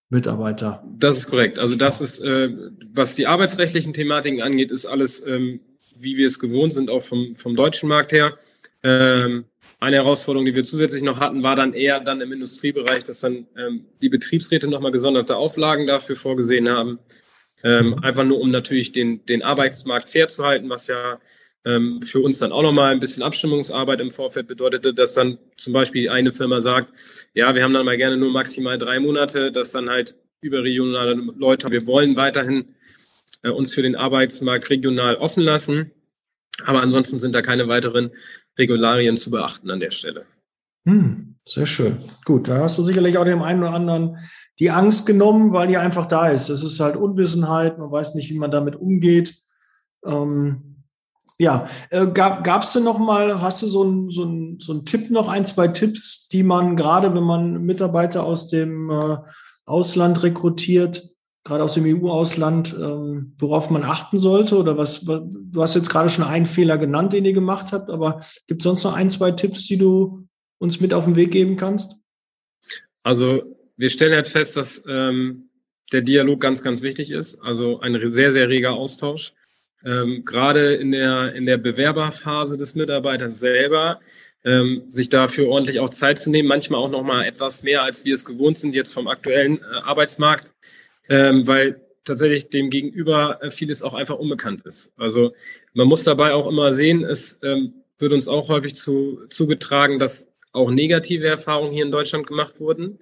Mitarbeiter. 0.09 0.85
Das 0.99 1.19
ist 1.19 1.29
korrekt. 1.29 1.59
Also 1.59 1.77
das 1.77 2.01
ist, 2.01 2.21
äh, 2.21 2.51
was 2.93 3.15
die 3.17 3.27
arbeitsrechtlichen 3.27 3.93
Thematiken 3.93 4.41
angeht, 4.41 4.71
ist 4.71 4.87
alles, 4.87 5.25
ähm, 5.27 5.61
wie 5.99 6.17
wir 6.17 6.27
es 6.27 6.39
gewohnt 6.39 6.73
sind, 6.73 6.91
auch 6.91 7.03
vom, 7.03 7.35
vom 7.37 7.57
deutschen 7.57 7.89
Markt 7.89 8.13
her. 8.13 8.39
Ähm, 8.83 9.47
eine 9.81 9.97
Herausforderung, 9.97 10.47
die 10.47 10.55
wir 10.55 10.65
zusätzlich 10.65 11.03
noch 11.03 11.21
hatten, 11.21 11.43
war 11.43 11.57
dann 11.57 11.75
eher 11.75 12.01
dann 12.01 12.21
im 12.21 12.33
Industriebereich, 12.33 13.05
dass 13.05 13.21
dann 13.21 13.47
ähm, 13.57 13.85
die 14.01 14.09
Betriebsräte 14.09 14.69
nochmal 14.69 14.93
gesonderte 14.93 15.37
Auflagen 15.37 15.87
dafür 15.87 16.17
vorgesehen 16.17 16.69
haben. 16.69 16.99
Ähm, 17.63 17.99
einfach 18.03 18.25
nur, 18.25 18.41
um 18.41 18.51
natürlich 18.51 18.93
den, 18.93 19.25
den 19.27 19.43
Arbeitsmarkt 19.43 20.09
fair 20.09 20.29
zu 20.29 20.45
halten, 20.45 20.69
was 20.69 20.87
ja 20.87 21.19
ähm, 21.67 22.01
für 22.03 22.21
uns 22.21 22.39
dann 22.39 22.53
auch 22.53 22.63
nochmal 22.63 22.93
ein 22.93 23.01
bisschen 23.01 23.25
Abstimmungsarbeit 23.25 24.01
im 24.01 24.13
Vorfeld 24.13 24.47
bedeutete, 24.47 24.95
dass 24.95 25.15
dann 25.15 25.39
zum 25.57 25.73
Beispiel 25.73 26.09
eine 26.09 26.33
Firma 26.33 26.61
sagt, 26.61 26.93
ja, 27.35 27.55
wir 27.55 27.65
haben 27.65 27.75
dann 27.75 27.85
mal 27.85 27.97
gerne 27.97 28.17
nur 28.17 28.31
maximal 28.31 28.79
drei 28.79 29.01
Monate, 29.01 29.51
dass 29.51 29.73
dann 29.73 29.91
halt 29.91 30.15
überregionale 30.41 31.15
Leute, 31.15 31.71
wir 31.71 31.85
wollen 31.87 32.15
weiterhin 32.15 32.77
äh, 33.43 33.51
uns 33.51 33.75
für 33.75 33.83
den 33.83 33.97
Arbeitsmarkt 33.97 34.71
regional 34.71 35.17
offen 35.17 35.43
lassen. 35.43 35.91
Aber 36.65 36.81
ansonsten 36.83 37.19
sind 37.19 37.35
da 37.35 37.43
keine 37.43 37.69
weiteren 37.69 38.13
Regularien 38.57 39.17
zu 39.17 39.31
beachten 39.31 39.71
an 39.71 39.81
der 39.81 39.91
Stelle. 39.91 40.25
Hm, 40.87 41.35
sehr 41.45 41.67
schön. 41.67 41.99
Gut, 42.25 42.49
da 42.49 42.59
hast 42.61 42.79
du 42.79 42.83
sicherlich 42.85 43.19
auch 43.19 43.25
dem 43.25 43.43
einen 43.43 43.61
oder 43.61 43.75
anderen 43.75 44.19
die 44.61 44.71
Angst 44.71 45.05
genommen, 45.05 45.53
weil 45.53 45.67
die 45.67 45.77
einfach 45.77 46.07
da 46.07 46.29
ist. 46.29 46.49
Es 46.49 46.63
ist 46.63 46.81
halt 46.81 46.97
Unwissenheit, 46.97 47.77
man 47.77 47.91
weiß 47.91 48.15
nicht, 48.15 48.31
wie 48.31 48.39
man 48.39 48.53
damit 48.53 48.77
umgeht. 48.77 49.35
Ähm, 50.07 50.76
ja, 51.39 51.69
äh, 51.91 52.07
gab 52.07 52.63
es 52.63 52.73
denn 52.73 52.85
noch 52.85 52.99
mal, 52.99 53.41
hast 53.43 53.63
du 53.63 53.67
so 53.67 53.83
einen 53.83 54.11
so 54.11 54.25
ein, 54.25 54.59
so 54.61 54.73
ein 54.73 54.85
Tipp 54.85 55.11
noch, 55.11 55.29
ein, 55.29 55.45
zwei 55.45 55.69
Tipps, 55.69 56.29
die 56.29 56.43
man 56.43 56.77
gerade, 56.77 57.15
wenn 57.15 57.23
man 57.23 57.63
Mitarbeiter 57.63 58.25
aus 58.25 58.49
dem 58.49 58.91
äh, 58.91 59.19
Ausland 59.67 60.23
rekrutiert, 60.23 61.11
gerade 61.45 61.63
aus 61.63 61.75
dem 61.75 61.85
EU-Ausland, 61.85 62.75
ähm, 62.79 63.35
worauf 63.39 63.71
man 63.71 63.85
achten 63.85 64.19
sollte? 64.19 64.57
Oder 64.57 64.79
was, 64.79 65.07
was, 65.07 65.23
du 65.29 65.63
hast 65.63 65.75
jetzt 65.75 65.91
gerade 65.91 66.09
schon 66.09 66.25
einen 66.25 66.47
Fehler 66.47 66.79
genannt, 66.79 67.13
den 67.13 67.25
ihr 67.25 67.33
gemacht 67.33 67.73
habt, 67.73 67.91
aber 67.91 68.25
gibt 68.47 68.63
es 68.63 68.65
sonst 68.65 68.85
noch 68.85 68.95
ein, 68.95 69.11
zwei 69.11 69.31
Tipps, 69.31 69.67
die 69.67 69.79
du 69.79 70.27
uns 70.59 70.81
mit 70.81 70.95
auf 70.95 71.05
den 71.05 71.17
Weg 71.17 71.31
geben 71.31 71.57
kannst? 71.57 71.97
Also 73.03 73.43
wir 73.77 73.91
stellen 73.91 74.15
halt 74.15 74.29
fest, 74.29 74.57
dass 74.57 74.83
ähm, 74.89 75.51
der 75.93 76.03
Dialog 76.03 76.41
ganz, 76.41 76.63
ganz 76.63 76.83
wichtig 76.83 77.11
ist. 77.11 77.39
Also 77.41 77.81
ein 77.81 78.01
sehr, 78.09 78.33
sehr 78.33 78.49
reger 78.49 78.73
Austausch. 78.73 79.33
Ähm, 79.87 80.25
gerade 80.25 80.75
in 80.75 80.91
der, 80.91 81.33
in 81.35 81.47
der 81.47 81.59
Bewerberphase 81.59 82.57
des 82.57 82.75
Mitarbeiters 82.75 83.39
selber, 83.39 84.01
ähm, 84.45 84.83
sich 84.89 85.09
dafür 85.09 85.49
ordentlich 85.49 85.79
auch 85.79 85.91
Zeit 85.91 86.19
zu 86.19 86.31
nehmen, 86.31 86.49
manchmal 86.49 86.81
auch 86.81 86.91
nochmal 86.91 87.25
etwas 87.25 87.63
mehr, 87.63 87.83
als 87.83 88.05
wir 88.05 88.15
es 88.15 88.25
gewohnt 88.25 88.59
sind 88.59 88.75
jetzt 88.75 88.93
vom 88.93 89.07
aktuellen 89.07 89.59
äh, 89.59 89.77
Arbeitsmarkt, 89.85 90.53
ähm, 91.09 91.47
weil 91.47 91.81
tatsächlich 92.05 92.51
dem 92.51 92.69
Gegenüber 92.69 93.43
äh, 93.43 93.51
vieles 93.53 93.83
auch 93.83 93.95
einfach 93.95 94.17
unbekannt 94.17 94.67
ist. 94.67 94.93
Also 94.97 95.35
man 95.73 95.87
muss 95.87 96.03
dabei 96.03 96.33
auch 96.33 96.49
immer 96.49 96.73
sehen, 96.73 97.05
es 97.05 97.39
ähm, 97.45 97.75
wird 97.99 98.13
uns 98.13 98.27
auch 98.27 98.49
häufig 98.49 98.75
zu, 98.75 99.21
zugetragen, 99.31 100.01
dass 100.01 100.27
auch 100.53 100.71
negative 100.71 101.29
Erfahrungen 101.29 101.73
hier 101.73 101.85
in 101.85 101.93
Deutschland 101.93 102.27
gemacht 102.27 102.59
wurden. 102.59 102.99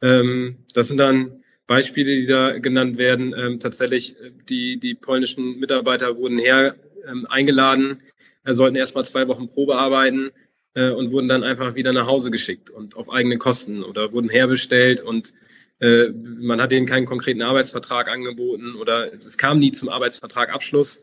Ähm, 0.00 0.64
das 0.72 0.88
sind 0.88 0.98
dann 0.98 1.43
Beispiele, 1.66 2.16
die 2.16 2.26
da 2.26 2.58
genannt 2.58 2.98
werden. 2.98 3.34
Ähm, 3.36 3.60
tatsächlich, 3.60 4.18
äh, 4.20 4.30
die, 4.48 4.78
die 4.78 4.94
polnischen 4.94 5.58
Mitarbeiter 5.58 6.16
wurden 6.16 6.38
her 6.38 6.76
ähm, 7.06 7.26
eingeladen, 7.28 8.02
äh, 8.44 8.52
sollten 8.52 8.76
erstmal 8.76 9.04
zwei 9.04 9.28
Wochen 9.28 9.48
Probe 9.48 9.76
arbeiten 9.76 10.30
äh, 10.74 10.90
und 10.90 11.12
wurden 11.12 11.28
dann 11.28 11.44
einfach 11.44 11.74
wieder 11.74 11.92
nach 11.92 12.06
Hause 12.06 12.30
geschickt 12.30 12.70
und 12.70 12.96
auf 12.96 13.10
eigene 13.10 13.38
Kosten 13.38 13.82
oder 13.82 14.12
wurden 14.12 14.28
herbestellt 14.28 15.00
und 15.00 15.32
äh, 15.80 16.08
man 16.10 16.60
hat 16.60 16.72
ihnen 16.72 16.86
keinen 16.86 17.06
konkreten 17.06 17.42
Arbeitsvertrag 17.42 18.08
angeboten 18.08 18.74
oder 18.76 19.12
es 19.12 19.36
kam 19.38 19.58
nie 19.58 19.72
zum 19.72 19.88
Arbeitsvertragabschluss. 19.88 21.02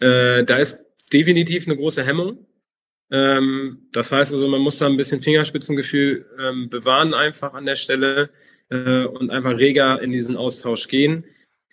Äh, 0.00 0.44
da 0.44 0.56
ist 0.56 0.84
definitiv 1.12 1.66
eine 1.66 1.76
große 1.76 2.04
Hemmung. 2.04 2.46
Ähm, 3.10 3.88
das 3.92 4.12
heißt 4.12 4.32
also, 4.32 4.48
man 4.48 4.60
muss 4.60 4.78
da 4.78 4.86
ein 4.86 4.96
bisschen 4.96 5.20
Fingerspitzengefühl 5.20 6.26
ähm, 6.38 6.70
bewahren 6.70 7.12
einfach 7.12 7.54
an 7.54 7.66
der 7.66 7.76
Stelle 7.76 8.30
äh, 8.70 9.04
und 9.04 9.30
einfach 9.30 9.58
reger 9.58 10.00
in 10.00 10.12
diesen 10.12 10.36
Austausch 10.36 10.88
gehen. 10.88 11.24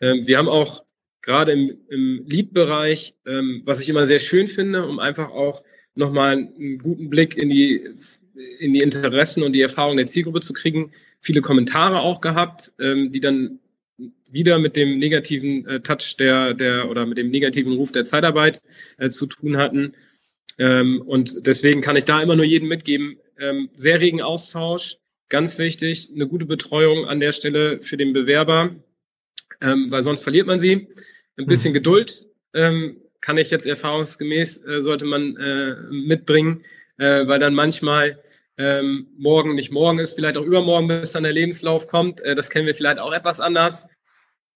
Ähm, 0.02 0.28
wir 0.28 0.38
haben 0.38 0.50
auch 0.50 0.84
gerade 1.22 1.52
im, 1.52 1.78
im 1.90 2.24
Lead-Bereich, 2.26 3.16
ähm, 3.26 3.62
was 3.66 3.82
ich 3.82 3.90
immer 3.90 4.06
sehr 4.06 4.20
schön 4.20 4.48
finde, 4.48 4.86
um 4.86 5.00
einfach 5.00 5.30
auch 5.30 5.64
nochmal 5.96 6.34
einen 6.34 6.80
guten 6.80 7.10
Blick 7.10 7.38
in 7.38 7.50
die, 7.50 7.90
in 8.60 8.74
die 8.74 8.80
Interessen 8.80 9.44
und 9.44 9.54
die 9.54 9.62
Erfahrungen 9.62 9.98
der 9.98 10.06
Zielgruppe 10.08 10.42
zu 10.42 10.54
kriegen, 10.54 10.92
viele 11.20 11.42
Kommentare 11.42 12.00
auch 12.00 12.22
gehabt, 12.22 12.72
ähm, 12.80 13.12
die 13.12 13.20
dann 13.20 13.60
wieder 14.32 14.60
mit 14.60 14.76
dem 14.76 15.00
negativen 15.00 15.66
äh, 15.68 15.80
Touch 15.82 16.16
der, 16.18 16.54
der 16.54 16.90
oder 16.90 17.06
mit 17.06 17.18
dem 17.18 17.30
negativen 17.30 17.74
Ruf 17.74 17.92
der 17.92 18.04
Zeitarbeit 18.04 18.62
äh, 18.98 19.10
zu 19.10 19.26
tun 19.26 19.58
hatten. 19.58 19.94
Ähm, 20.60 21.02
und 21.06 21.46
deswegen 21.48 21.82
kann 21.82 21.96
ich 21.96 22.06
da 22.06 22.22
immer 22.22 22.36
nur 22.36 22.46
jedem 22.46 22.68
mitgeben, 22.68 23.18
ähm, 23.40 23.70
sehr 23.74 24.02
regen 24.02 24.22
Austausch, 24.22 24.98
ganz 25.30 25.58
wichtig, 25.60 26.12
eine 26.14 26.28
gute 26.28 26.46
Betreuung 26.46 27.06
an 27.06 27.20
der 27.20 27.32
Stelle 27.32 27.82
für 27.82 27.98
den 27.98 28.14
Bewerber, 28.14 28.76
ähm, 29.62 29.88
weil 29.90 30.02
sonst 30.02 30.24
verliert 30.24 30.48
man 30.48 30.60
sie. 30.60 30.88
Ein 31.38 31.46
bisschen 31.46 31.72
mhm. 31.72 31.76
Geduld 31.76 32.26
ähm, 32.54 33.02
kann 33.22 33.38
ich 33.38 33.52
jetzt 33.52 33.66
erfahrungsgemäß, 33.66 34.66
äh, 34.66 34.82
sollte 34.82 35.06
man 35.06 35.36
äh, 35.38 35.76
mitbringen, 35.92 36.64
äh, 36.98 37.28
weil 37.28 37.40
dann 37.40 37.54
manchmal 37.54 38.22
ähm, 38.58 39.08
morgen 39.18 39.56
nicht 39.56 39.72
morgen 39.72 40.00
ist, 40.00 40.14
vielleicht 40.14 40.38
auch 40.38 40.44
übermorgen, 40.44 40.88
bis 40.88 41.12
dann 41.12 41.24
der 41.24 41.34
Lebenslauf 41.34 41.88
kommt. 41.88 42.22
Äh, 42.22 42.36
das 42.36 42.50
kennen 42.50 42.66
wir 42.66 42.76
vielleicht 42.76 43.00
auch 43.00 43.14
etwas 43.14 43.40
anders. 43.40 43.88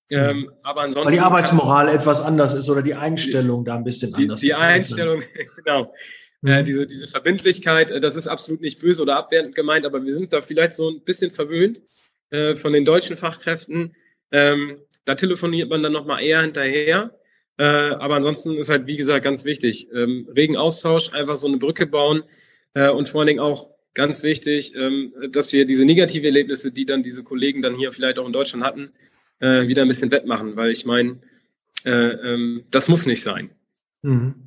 Ähm, 0.09 0.39
mhm. 0.39 0.51
aber 0.63 0.81
ansonsten. 0.81 1.07
Weil 1.07 1.15
die 1.15 1.21
Arbeitsmoral 1.21 1.87
etwas 1.87 2.21
anders 2.21 2.53
ist 2.53 2.69
oder 2.69 2.81
die 2.81 2.95
Einstellung 2.95 3.63
da 3.63 3.75
ein 3.75 3.83
bisschen 3.85 4.11
die, 4.13 4.23
anders 4.23 4.41
die 4.41 4.49
ist. 4.49 4.57
Die 4.57 4.61
Einstellung, 4.61 5.23
genau. 5.55 5.93
Äh, 6.43 6.63
diese, 6.63 6.87
diese 6.87 7.07
Verbindlichkeit, 7.07 7.91
äh, 7.91 7.99
das 7.99 8.15
ist 8.15 8.27
absolut 8.27 8.61
nicht 8.61 8.79
böse 8.79 9.01
oder 9.01 9.15
abwertend 9.17 9.55
gemeint, 9.55 9.85
aber 9.85 10.03
wir 10.03 10.13
sind 10.13 10.33
da 10.33 10.41
vielleicht 10.41 10.73
so 10.73 10.89
ein 10.89 11.03
bisschen 11.03 11.31
verwöhnt 11.31 11.81
äh, 12.31 12.55
von 12.55 12.73
den 12.73 12.85
deutschen 12.85 13.17
Fachkräften. 13.17 13.95
Ähm, 14.31 14.79
da 15.05 15.15
telefoniert 15.15 15.69
man 15.69 15.83
dann 15.83 15.93
nochmal 15.93 16.23
eher 16.23 16.41
hinterher. 16.41 17.15
Äh, 17.57 17.63
aber 17.63 18.15
ansonsten 18.15 18.57
ist 18.57 18.69
halt, 18.69 18.87
wie 18.87 18.97
gesagt, 18.97 19.23
ganz 19.23 19.45
wichtig. 19.45 19.87
Ähm, 19.93 20.27
regen 20.35 20.57
Austausch, 20.57 21.13
einfach 21.13 21.37
so 21.37 21.47
eine 21.47 21.57
Brücke 21.57 21.85
bauen 21.85 22.23
äh, 22.73 22.89
und 22.89 23.09
vor 23.09 23.21
allen 23.21 23.27
Dingen 23.27 23.39
auch 23.39 23.69
ganz 23.93 24.23
wichtig, 24.23 24.73
ähm, 24.75 25.13
dass 25.31 25.53
wir 25.53 25.65
diese 25.65 25.85
negative 25.85 26.25
Erlebnisse, 26.25 26.71
die 26.71 26.85
dann 26.85 27.03
diese 27.03 27.23
Kollegen 27.23 27.61
dann 27.61 27.75
hier 27.75 27.91
vielleicht 27.91 28.17
auch 28.17 28.25
in 28.25 28.33
Deutschland 28.33 28.63
hatten, 28.63 28.91
äh, 29.39 29.67
wieder 29.67 29.81
ein 29.81 29.87
bisschen 29.87 30.11
wettmachen, 30.11 30.55
weil 30.55 30.71
ich 30.71 30.85
meine, 30.85 31.19
äh, 31.83 31.91
ähm, 31.91 32.63
das 32.71 32.87
muss 32.87 33.05
nicht 33.05 33.21
sein. 33.21 33.51
Mhm. 34.01 34.40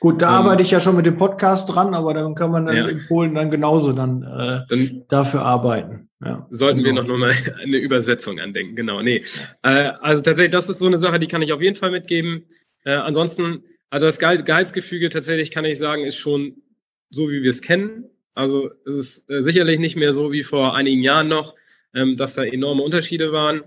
Gut, 0.00 0.22
da 0.22 0.28
ähm, 0.28 0.34
arbeite 0.34 0.62
ich 0.62 0.70
ja 0.70 0.80
schon 0.80 0.96
mit 0.96 1.06
dem 1.06 1.16
Podcast 1.16 1.72
dran, 1.72 1.94
aber 1.94 2.14
dann 2.14 2.34
kann 2.34 2.50
man 2.50 2.66
dann 2.66 2.76
ja. 2.76 2.86
in 2.86 3.00
Polen 3.06 3.34
dann 3.34 3.50
genauso 3.50 3.92
dann, 3.92 4.22
äh, 4.22 4.60
dann 4.68 5.04
dafür 5.08 5.42
arbeiten. 5.42 6.08
Ja, 6.24 6.46
sollten 6.50 6.84
genau. 6.84 7.02
wir 7.02 7.08
noch 7.08 7.18
mal 7.18 7.32
eine 7.62 7.76
Übersetzung 7.78 8.38
andenken. 8.38 8.76
Genau, 8.76 9.02
nee. 9.02 9.24
Äh, 9.62 9.92
also 10.00 10.22
tatsächlich, 10.22 10.52
das 10.52 10.68
ist 10.68 10.78
so 10.78 10.86
eine 10.86 10.98
Sache, 10.98 11.18
die 11.18 11.26
kann 11.26 11.42
ich 11.42 11.52
auf 11.52 11.60
jeden 11.60 11.76
Fall 11.76 11.90
mitgeben. 11.90 12.44
Äh, 12.84 12.92
ansonsten, 12.92 13.64
also 13.90 14.06
das 14.06 14.18
Gehaltsgefüge 14.18 15.08
tatsächlich 15.08 15.50
kann 15.50 15.64
ich 15.64 15.78
sagen, 15.78 16.04
ist 16.04 16.16
schon 16.16 16.62
so, 17.10 17.28
wie 17.28 17.42
wir 17.42 17.50
es 17.50 17.60
kennen. 17.60 18.04
Also 18.34 18.70
es 18.86 18.94
ist 18.94 19.30
äh, 19.30 19.42
sicherlich 19.42 19.78
nicht 19.78 19.96
mehr 19.96 20.12
so 20.12 20.32
wie 20.32 20.42
vor 20.42 20.74
einigen 20.74 21.02
Jahren 21.02 21.28
noch, 21.28 21.54
ähm, 21.94 22.16
dass 22.16 22.34
da 22.34 22.44
enorme 22.44 22.82
Unterschiede 22.82 23.32
waren. 23.32 23.62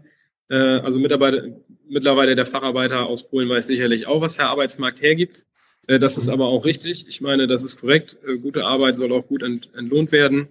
Äh, 0.49 0.55
also 0.55 0.99
Mitarbeiter, 0.99 1.43
mittlerweile 1.87 2.35
der 2.35 2.45
Facharbeiter 2.45 3.05
aus 3.05 3.29
Polen 3.29 3.49
weiß 3.49 3.67
sicherlich 3.67 4.07
auch, 4.07 4.21
was 4.21 4.37
der 4.37 4.49
Arbeitsmarkt 4.49 5.01
hergibt. 5.01 5.45
Äh, 5.87 5.99
das 5.99 6.17
ist 6.17 6.29
aber 6.29 6.45
auch 6.47 6.65
richtig. 6.65 7.05
Ich 7.07 7.21
meine, 7.21 7.47
das 7.47 7.63
ist 7.63 7.79
korrekt. 7.79 8.17
Äh, 8.27 8.37
gute 8.37 8.65
Arbeit 8.65 8.95
soll 8.95 9.11
auch 9.11 9.27
gut 9.27 9.43
ent, 9.43 9.69
entlohnt 9.75 10.11
werden. 10.11 10.47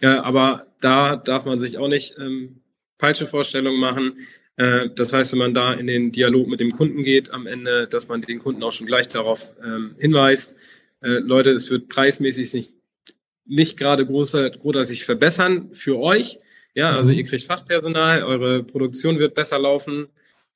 aber 0.00 0.66
da 0.80 1.16
darf 1.16 1.44
man 1.44 1.58
sich 1.58 1.76
auch 1.76 1.88
nicht 1.88 2.14
ähm, 2.18 2.60
falsche 2.98 3.26
Vorstellungen 3.26 3.80
machen. 3.80 4.18
Äh, 4.56 4.90
das 4.94 5.12
heißt, 5.12 5.32
wenn 5.32 5.38
man 5.38 5.54
da 5.54 5.72
in 5.72 5.86
den 5.86 6.12
Dialog 6.12 6.48
mit 6.48 6.60
dem 6.60 6.72
Kunden 6.72 7.04
geht 7.04 7.30
am 7.30 7.46
Ende, 7.46 7.86
dass 7.86 8.08
man 8.08 8.22
den 8.22 8.40
Kunden 8.40 8.62
auch 8.62 8.72
schon 8.72 8.86
gleich 8.86 9.08
darauf 9.08 9.52
ähm, 9.64 9.94
hinweist, 9.98 10.56
äh, 11.00 11.18
Leute, 11.20 11.50
es 11.50 11.70
wird 11.70 11.88
preismäßig 11.88 12.52
nicht, 12.54 12.72
nicht 13.46 13.78
gerade 13.78 14.04
großartig 14.04 15.04
verbessern 15.04 15.70
für 15.72 15.98
euch. 15.98 16.38
Ja, 16.74 16.96
also 16.96 17.12
mhm. 17.12 17.18
ihr 17.18 17.24
kriegt 17.24 17.44
Fachpersonal, 17.44 18.22
eure 18.24 18.62
Produktion 18.64 19.18
wird 19.18 19.34
besser 19.34 19.58
laufen, 19.58 20.08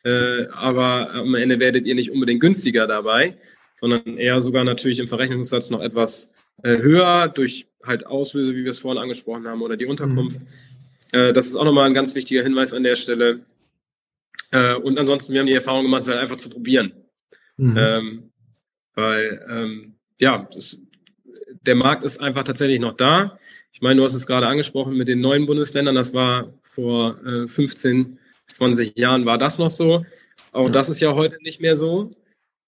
äh, 0.05 0.47
aber 0.49 1.11
am 1.13 1.35
Ende 1.37 1.61
werdet 1.61 1.87
ihr 1.87 1.95
nicht 1.95 2.11
unbedingt 2.11 2.41
günstiger 2.41 2.87
dabei, 2.87 3.37
sondern 3.83 4.17
eher 4.17 4.41
sogar 4.41 4.63
natürlich 4.63 5.01
im 5.01 5.09
Verrechnungssatz 5.09 5.69
noch 5.71 5.81
etwas 5.81 6.31
äh, 6.63 6.79
höher 6.79 7.27
durch 7.27 7.67
halt 7.83 8.07
Auslöse, 8.07 8.55
wie 8.55 8.63
wir 8.63 8.71
es 8.71 8.79
vorhin 8.79 9.03
angesprochen 9.03 9.47
haben, 9.49 9.61
oder 9.61 9.77
die 9.77 9.87
Unterkunft. 9.87 10.39
Mhm. 10.39 10.47
Äh, 11.11 11.33
das 11.33 11.49
ist 11.49 11.57
auch 11.57 11.65
nochmal 11.65 11.87
ein 11.87 11.95
ganz 11.95 12.15
wichtiger 12.15 12.45
Hinweis 12.45 12.73
an 12.75 12.85
der 12.85 12.95
Stelle. 12.95 13.41
Äh, 14.53 14.77
und 14.77 15.01
ansonsten, 15.01 15.33
wir 15.33 15.41
haben 15.41 15.49
die 15.49 15.55
Erfahrung 15.55 15.83
gemacht, 15.83 16.03
es 16.03 16.09
halt 16.09 16.21
einfach 16.21 16.37
zu 16.37 16.49
probieren. 16.49 16.93
Mhm. 17.57 17.77
Ähm, 17.77 18.31
weil, 18.95 19.47
ähm, 19.51 19.95
ja, 20.21 20.49
das, 20.55 20.79
der 21.67 21.75
Markt 21.75 22.05
ist 22.05 22.21
einfach 22.21 22.45
tatsächlich 22.45 22.79
noch 22.79 22.97
da. 22.97 23.37
Ich 23.73 23.81
meine, 23.81 23.97
du 23.97 24.05
hast 24.05 24.15
es 24.15 24.29
gerade 24.29 24.47
angesprochen 24.47 24.97
mit 24.97 25.09
den 25.09 25.21
neuen 25.21 25.47
Bundesländern. 25.47 25.97
Das 25.97 26.15
war 26.15 26.55
vor 26.63 27.19
äh, 27.27 27.49
15, 27.49 28.17
20 28.47 28.97
Jahren 28.97 29.27
war 29.27 29.39
das 29.39 29.59
noch 29.59 29.71
so. 29.71 30.07
Auch 30.53 30.67
ja. 30.67 30.71
das 30.71 30.89
ist 30.89 31.01
ja 31.01 31.17
heute 31.17 31.39
nicht 31.43 31.61
mehr 31.61 31.75
so 31.75 32.13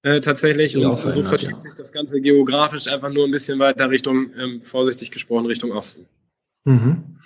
äh, 0.05 0.21
tatsächlich. 0.21 0.77
und 0.77 0.95
so 0.95 1.23
verschiebt 1.23 1.61
sich 1.61 1.75
das 1.75 1.91
Ganze 1.93 2.21
geografisch 2.21 2.87
einfach 2.87 3.11
nur 3.11 3.25
ein 3.25 3.31
bisschen 3.31 3.59
weiter 3.59 3.89
Richtung, 3.91 4.31
ähm, 4.39 4.61
vorsichtig 4.63 5.11
gesprochen, 5.11 5.47
Richtung 5.47 5.73
Osten. 5.73 6.07
Mhm. 6.65 7.19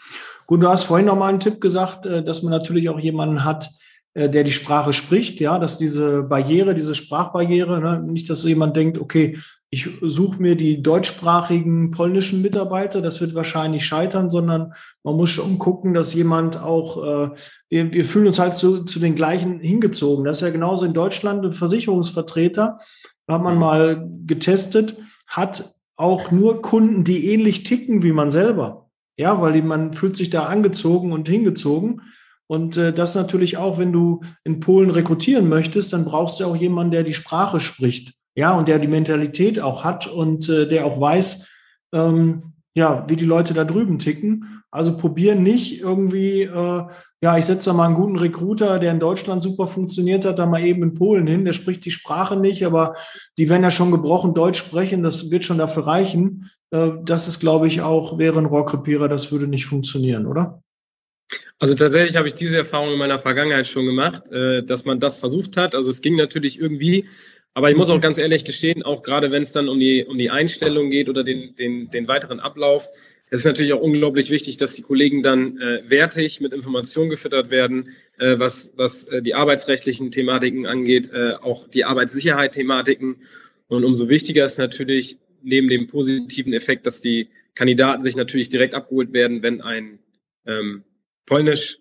Gut, 0.47 0.63
du 0.63 0.69
hast 0.69 0.85
vorhin 0.85 1.07
nochmal 1.07 1.31
einen 1.31 1.41
Tipp 1.41 1.61
gesagt, 1.61 2.07
äh, 2.07 2.23
dass 2.23 2.43
man 2.43 2.53
natürlich 2.53 2.89
auch 2.89 3.01
jemanden 3.01 3.45
hat, 3.45 3.69
äh, 4.15 4.31
der 4.31 4.45
die 4.45 4.53
Sprache 4.53 4.93
spricht, 4.93 5.41
ja, 5.41 5.59
dass 5.59 5.79
diese 5.79 6.23
Barriere, 6.23 6.75
diese 6.75 6.95
Sprachbarriere, 6.95 7.81
ne, 7.81 8.01
nicht, 8.01 8.31
dass 8.31 8.45
jemand 8.45 8.77
denkt, 8.77 8.99
okay, 8.99 9.39
ich 9.71 9.89
suche 10.01 10.41
mir 10.41 10.57
die 10.57 10.83
deutschsprachigen 10.83 11.91
polnischen 11.91 12.41
Mitarbeiter, 12.41 13.03
das 13.03 13.21
wird 13.21 13.35
wahrscheinlich 13.35 13.85
scheitern, 13.85 14.31
sondern 14.31 14.73
man 15.03 15.17
muss 15.17 15.31
schon 15.31 15.59
gucken, 15.59 15.93
dass 15.93 16.15
jemand 16.15 16.59
auch, 16.59 16.97
äh, 17.05 17.31
wir, 17.69 17.93
wir 17.93 18.05
fühlen 18.05 18.29
uns 18.29 18.39
halt 18.39 18.55
zu, 18.55 18.85
zu 18.85 18.99
den 18.99 19.15
gleichen 19.15 19.61
hingezogen. 19.61 20.25
Das 20.25 20.39
ist 20.39 20.43
ja 20.43 20.51
genauso 20.51 20.87
in 20.87 20.95
Deutschland 20.95 21.45
ein 21.45 21.53
Versicherungsvertreter, 21.53 22.79
hat 23.29 23.43
man 23.43 23.59
mal 23.59 24.09
getestet, 24.25 24.97
hat 25.27 25.75
auch 25.97 26.31
nur 26.31 26.63
Kunden, 26.63 27.05
die 27.05 27.31
ähnlich 27.31 27.65
ticken 27.65 28.03
wie 28.03 28.13
man 28.13 28.31
selber. 28.31 28.89
Ja, 29.19 29.43
weil 29.43 29.53
die, 29.53 29.63
man 29.63 29.93
fühlt 29.93 30.17
sich 30.17 30.31
da 30.31 30.45
angezogen 30.45 31.13
und 31.13 31.29
hingezogen. 31.29 32.03
Und 32.47 32.79
äh, 32.79 32.95
das 32.95 33.15
natürlich 33.15 33.59
auch, 33.59 33.77
wenn 33.77 33.93
du 33.93 34.21
in 34.45 34.61
Polen 34.61 34.91
rekrutieren 34.91 35.49
möchtest, 35.49 35.93
dann 35.93 36.07
brauchst 36.07 36.41
du 36.41 36.47
auch 36.47 36.57
jemanden, 36.57 36.93
der 36.93 37.03
die 37.03 37.15
Sprache 37.15 37.61
spricht. 37.61 38.18
Ja, 38.39 38.53
und 38.53 38.69
der 38.69 38.79
die 38.79 38.87
Mentalität 38.87 39.59
auch 39.59 39.83
hat 39.83 40.07
und 40.07 40.49
äh, 40.49 40.69
der 40.69 40.87
auch 40.87 41.01
weiß, 41.01 41.49
ähm, 41.93 42.53
ja, 42.73 43.05
wie 43.09 43.17
die 43.17 43.25
Leute 43.25 43.53
da 43.53 43.65
drüben 43.65 43.99
ticken. 43.99 44.63
Also 44.71 44.97
probieren 44.97 45.43
nicht 45.43 45.81
irgendwie, 45.81 46.43
äh, 46.43 46.83
ja, 47.21 47.37
ich 47.37 47.47
setze 47.47 47.71
da 47.71 47.75
mal 47.75 47.87
einen 47.87 47.97
guten 47.97 48.17
Recruiter, 48.17 48.79
der 48.79 48.93
in 48.93 49.01
Deutschland 49.01 49.43
super 49.43 49.67
funktioniert 49.67 50.25
hat, 50.25 50.39
da 50.39 50.47
mal 50.47 50.65
eben 50.65 50.85
in 50.85 50.95
Polen 50.95 51.27
hin. 51.27 51.45
Der 51.45 51.53
spricht 51.53 51.85
die 51.85 51.91
Sprache 51.91 52.37
nicht, 52.37 52.65
aber 52.65 52.95
die 53.39 53.49
werden 53.49 53.65
ja 53.65 53.73
schon 53.73 53.91
gebrochen 53.91 54.35
Deutsch 54.35 54.61
sprechen. 54.61 55.03
Das 55.03 55.33
wird 55.33 55.45
schon 55.45 55.59
dafür 55.59 55.89
reichen. 55.89 56.49
Äh, 56.71 56.91
das 57.03 57.27
ist, 57.27 57.41
glaube 57.41 57.67
ich, 57.67 57.81
auch, 57.81 58.19
wäre 58.19 58.39
ein 58.39 58.47
Rohrkrepierer, 58.47 59.09
das 59.09 59.33
würde 59.33 59.49
nicht 59.49 59.67
funktionieren, 59.67 60.27
oder? 60.27 60.63
Also 61.59 61.75
tatsächlich 61.75 62.17
habe 62.17 62.29
ich 62.29 62.35
diese 62.35 62.59
Erfahrung 62.59 62.93
in 62.93 62.99
meiner 62.99 63.19
Vergangenheit 63.19 63.67
schon 63.67 63.85
gemacht, 63.85 64.31
äh, 64.31 64.63
dass 64.63 64.85
man 64.85 65.01
das 65.01 65.19
versucht 65.19 65.57
hat. 65.57 65.75
Also 65.75 65.91
es 65.91 66.03
ging 66.03 66.15
natürlich 66.15 66.61
irgendwie, 66.61 67.09
aber 67.55 67.71
ich 67.71 67.77
muss 67.77 67.91
auch 67.91 68.01
ganz 68.01 68.19
ehrlich 68.19 68.45
gestehen, 68.45 68.83
auch 68.83 69.03
gerade 69.03 69.31
wenn 69.31 69.43
es 69.43 69.53
dann 69.53 69.69
um 69.69 69.81
die, 69.81 70.05
um 70.05 70.17
die 70.19 70.31
Einstellung 70.31 70.91
geht 70.91 71.09
oder 71.09 71.25
den, 71.25 71.57
den, 71.57 71.91
den 71.91 72.09
weiteren 72.09 72.41
Ablauf, 72.41 72.89
es 73.31 73.41
ist 73.41 73.47
natürlich 73.47 73.73
auch 73.75 73.81
unglaublich 73.81 74.31
wichtig, 74.31 74.57
dass 74.57 74.75
die 74.75 74.83
Kollegen 74.83 75.23
dann 75.23 75.61
äh, 75.61 75.83
wertig 75.89 76.41
mit 76.41 76.53
Informationen 76.53 77.11
gefüttert 77.11 77.51
werden, 77.51 77.91
äh, 78.19 78.39
was, 78.39 78.73
was 78.77 79.05
äh, 79.05 79.21
die 79.21 79.35
arbeitsrechtlichen 79.35 80.11
Thematiken 80.11 80.67
angeht, 80.67 81.11
äh, 81.13 81.35
auch 81.35 81.69
die 81.69 81.85
Arbeitssicherheit-Thematiken. 81.85 83.17
Und 83.69 83.85
umso 83.85 84.09
wichtiger 84.09 84.47
ist 84.47 84.59
natürlich 84.59 85.19
neben 85.43 85.69
dem 85.69 85.89
positiven 85.89 86.55
Effekt, 86.55 86.87
dass 86.87 87.03
die 87.03 87.29
Kandidaten 87.55 88.03
sich 88.03 88.17
natürlich 88.17 88.49
direkt 88.49 88.75
abgeholt 88.75 89.13
werden, 89.13 89.43
wenn 89.43 89.61
ein 89.61 89.99
ähm, 90.47 90.85
polnisch 91.27 91.81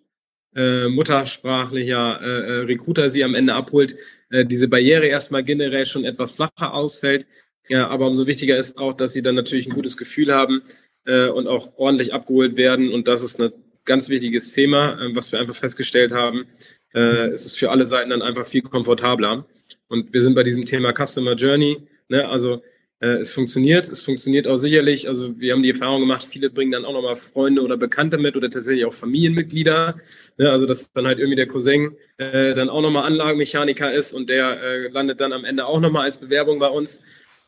äh, 0.58 0.88
muttersprachlicher 0.90 2.20
äh, 2.22 2.26
äh, 2.26 2.60
Recruiter 2.66 3.10
sie 3.10 3.24
am 3.24 3.36
Ende 3.36 3.54
abholt, 3.54 3.96
äh, 4.32 4.44
diese 4.44 4.68
Barriere 4.68 5.06
erstmal 5.06 5.44
generell 5.44 5.86
schon 5.86 6.04
etwas 6.04 6.34
flacher 6.34 6.74
ausfällt. 6.74 7.28
Ja, 7.70 7.88
aber 7.88 8.08
umso 8.08 8.26
wichtiger 8.28 8.58
ist 8.58 8.78
auch, 8.78 8.94
dass 8.94 9.14
sie 9.14 9.22
dann 9.22 9.36
natürlich 9.36 9.68
ein 9.68 9.74
gutes 9.74 9.98
Gefühl 9.98 10.34
haben, 10.34 10.64
äh, 11.06 11.30
und 11.30 11.48
auch 11.48 11.70
ordentlich 11.78 12.14
abgeholt 12.14 12.58
werden. 12.58 12.92
Und 12.92 13.08
das 13.08 13.24
ist 13.24 13.40
ein 13.40 13.52
ganz 13.86 14.10
wichtiges 14.10 14.52
Thema, 14.52 15.00
äh, 15.02 15.16
was 15.16 15.32
wir 15.32 15.40
einfach 15.40 15.56
festgestellt 15.56 16.12
haben. 16.12 16.46
Es 16.94 17.46
ist 17.46 17.60
für 17.60 17.70
alle 17.70 17.86
Seiten 17.86 18.10
dann 18.10 18.24
einfach 18.24 18.48
viel 18.48 18.64
komfortabler. 18.64 19.46
Und 19.88 20.14
wir 20.14 20.22
sind 20.22 20.34
bei 20.34 20.44
diesem 20.44 20.66
Thema 20.66 20.94
Customer 20.94 21.34
Journey. 21.34 21.78
Ne? 22.08 22.28
Also 22.28 22.64
es 23.00 23.32
funktioniert, 23.32 23.88
es 23.90 24.04
funktioniert 24.04 24.48
auch 24.48 24.56
sicherlich. 24.56 25.08
Also 25.08 25.40
wir 25.40 25.54
haben 25.54 25.62
die 25.62 25.70
Erfahrung 25.70 26.00
gemacht, 26.02 26.28
viele 26.30 26.50
bringen 26.50 26.72
dann 26.72 26.84
auch 26.84 26.94
nochmal 26.94 27.16
Freunde 27.16 27.62
oder 27.62 27.78
Bekannte 27.78 28.18
mit 28.18 28.36
oder 28.36 28.50
tatsächlich 28.50 28.86
auch 28.86 28.94
Familienmitglieder. 28.94 30.00
Ne? 30.38 30.50
Also 30.50 30.66
dass 30.66 30.92
dann 30.94 31.06
halt 31.06 31.20
irgendwie 31.20 31.36
der 31.36 31.48
Cousin 31.48 31.96
äh, 32.18 32.56
dann 32.56 32.70
auch 32.70 32.82
nochmal 32.82 33.04
Anlagenmechaniker 33.04 33.94
ist 33.94 34.14
und 34.14 34.30
der 34.30 34.62
äh, 34.62 34.88
landet 34.88 35.22
dann 35.22 35.32
am 35.32 35.46
Ende 35.46 35.68
auch 35.68 35.80
nochmal 35.80 36.06
als 36.06 36.18
Bewerbung 36.18 36.58
bei 36.58 36.70
uns. 36.70 37.04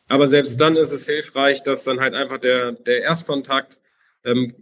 Aber 0.08 0.28
selbst 0.28 0.62
dann 0.62 0.76
ist 0.76 0.92
es 0.92 1.08
hilfreich, 1.08 1.64
dass 1.64 1.84
dann 1.84 2.00
halt 2.00 2.14
einfach 2.14 2.40
der, 2.40 2.74
der 2.74 3.02
Erstkontakt 3.02 3.80
ähm, 4.24 4.54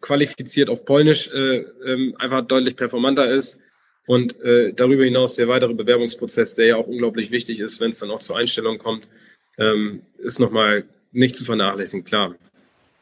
qualifiziert 0.00 0.68
auf 0.68 0.84
Polnisch 0.84 1.28
äh, 1.28 1.64
ähm, 1.86 2.14
einfach 2.18 2.46
deutlich 2.46 2.76
performanter 2.76 3.30
ist. 3.30 3.60
Und 4.06 4.38
äh, 4.42 4.74
darüber 4.74 5.04
hinaus 5.04 5.36
der 5.36 5.48
weitere 5.48 5.72
Bewerbungsprozess, 5.72 6.54
der 6.54 6.66
ja 6.66 6.76
auch 6.76 6.86
unglaublich 6.86 7.30
wichtig 7.30 7.60
ist, 7.60 7.80
wenn 7.80 7.90
es 7.90 8.00
dann 8.00 8.10
auch 8.10 8.18
zur 8.18 8.36
Einstellung 8.36 8.76
kommt, 8.76 9.08
ähm, 9.58 10.02
ist 10.18 10.40
nochmal 10.40 10.84
nicht 11.12 11.36
zu 11.36 11.44
vernachlässigen, 11.44 12.04
klar. 12.04 12.34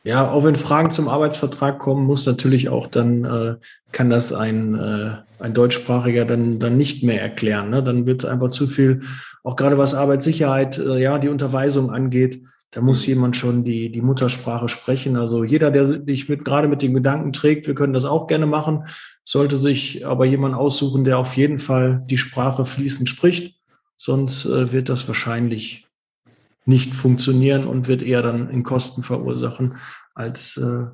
Ja, 0.05 0.31
auch 0.31 0.43
wenn 0.45 0.57
Fragen 0.57 0.91
zum 0.91 1.09
Arbeitsvertrag 1.09 1.79
kommen, 1.79 2.05
muss 2.05 2.27
natürlich 2.27 2.69
auch 2.69 2.89
dann, 2.89 3.25
äh, 3.25 3.55
kann 3.93 4.11
das 4.11 4.33
ein, 4.33 4.75
äh, 4.75 5.17
ein 5.39 5.55
Deutschsprachiger 5.55 6.25
dann, 6.25 6.59
dann 6.59 6.77
nicht 6.77 7.05
mehr 7.05 7.23
erklären. 7.23 7.71
Ne? 7.71 7.85
Dann 7.85 8.05
wird 8.05 8.25
einfach 8.25 8.51
zu 8.51 8.67
viel, 8.67 9.03
auch 9.45 9.55
gerade 9.55 9.79
was 9.79 9.95
Arbeitssicherheit, 9.95 10.79
äh, 10.79 11.01
ja, 11.01 11.19
die 11.19 11.29
Unterweisung 11.29 11.93
angeht, 11.93 12.43
da 12.73 12.81
muss 12.81 13.03
mhm. 13.03 13.09
jemand 13.09 13.37
schon 13.37 13.65
die, 13.65 13.93
die 13.93 14.01
Muttersprache 14.01 14.69
sprechen. 14.69 15.17
Also 15.17 15.45
jeder, 15.45 15.71
der 15.71 15.87
sich 15.87 16.29
mit, 16.29 16.45
gerade 16.45 16.69
mit 16.69 16.83
den 16.83 16.95
Gedanken 16.95 17.33
trägt, 17.33 17.67
wir 17.69 17.75
können 17.75 17.93
das 17.93 18.05
auch 18.05 18.27
gerne 18.27 18.47
machen, 18.47 18.87
sollte 19.25 19.57
sich 19.57 20.05
aber 20.05 20.25
jemand 20.25 20.55
aussuchen, 20.55 21.05
der 21.05 21.19
auf 21.19 21.37
jeden 21.37 21.59
Fall 21.59 22.05
die 22.11 22.19
Sprache 22.19 22.65
fließend 22.65 23.09
spricht. 23.09 23.57
Sonst 23.97 24.47
äh, 24.47 24.73
wird 24.73 24.89
das 24.89 25.07
wahrscheinlich 25.07 25.87
nicht 26.65 26.95
funktionieren 26.95 27.67
und 27.67 27.89
wird 27.89 28.03
eher 28.03 28.23
dann 28.23 28.51
in 28.51 28.63
Kosten 28.63 29.03
verursachen, 29.03 29.77
als 30.15 30.57
äh, 30.57 30.87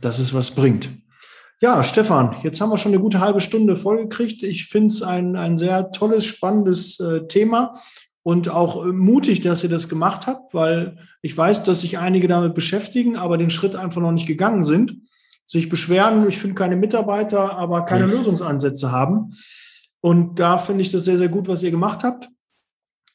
dass 0.00 0.18
es 0.18 0.32
was 0.34 0.52
bringt. 0.52 0.88
Ja, 1.60 1.84
Stefan, 1.84 2.36
jetzt 2.42 2.60
haben 2.60 2.70
wir 2.70 2.78
schon 2.78 2.92
eine 2.92 3.02
gute 3.02 3.20
halbe 3.20 3.42
Stunde 3.42 3.76
vollgekriegt. 3.76 4.42
Ich 4.42 4.66
finde 4.66 4.88
es 4.88 5.02
ein, 5.02 5.36
ein 5.36 5.58
sehr 5.58 5.92
tolles, 5.92 6.24
spannendes 6.24 6.98
äh, 7.00 7.26
Thema 7.26 7.74
und 8.22 8.48
auch 8.48 8.84
äh, 8.84 8.92
mutig, 8.92 9.42
dass 9.42 9.62
ihr 9.62 9.68
das 9.68 9.90
gemacht 9.90 10.26
habt, 10.26 10.54
weil 10.54 10.96
ich 11.20 11.36
weiß, 11.36 11.64
dass 11.64 11.82
sich 11.82 11.98
einige 11.98 12.28
damit 12.28 12.54
beschäftigen, 12.54 13.16
aber 13.16 13.36
den 13.36 13.50
Schritt 13.50 13.76
einfach 13.76 14.00
noch 14.00 14.12
nicht 14.12 14.26
gegangen 14.26 14.64
sind, 14.64 15.02
sich 15.46 15.68
beschweren, 15.68 16.28
ich 16.28 16.38
finde 16.38 16.54
keine 16.54 16.76
Mitarbeiter, 16.76 17.58
aber 17.58 17.84
keine 17.84 18.06
ja. 18.06 18.12
Lösungsansätze 18.12 18.90
haben. 18.90 19.34
Und 20.00 20.40
da 20.40 20.56
finde 20.56 20.80
ich 20.80 20.90
das 20.90 21.04
sehr, 21.04 21.18
sehr 21.18 21.28
gut, 21.28 21.46
was 21.46 21.62
ihr 21.62 21.70
gemacht 21.70 22.04
habt. 22.04 22.30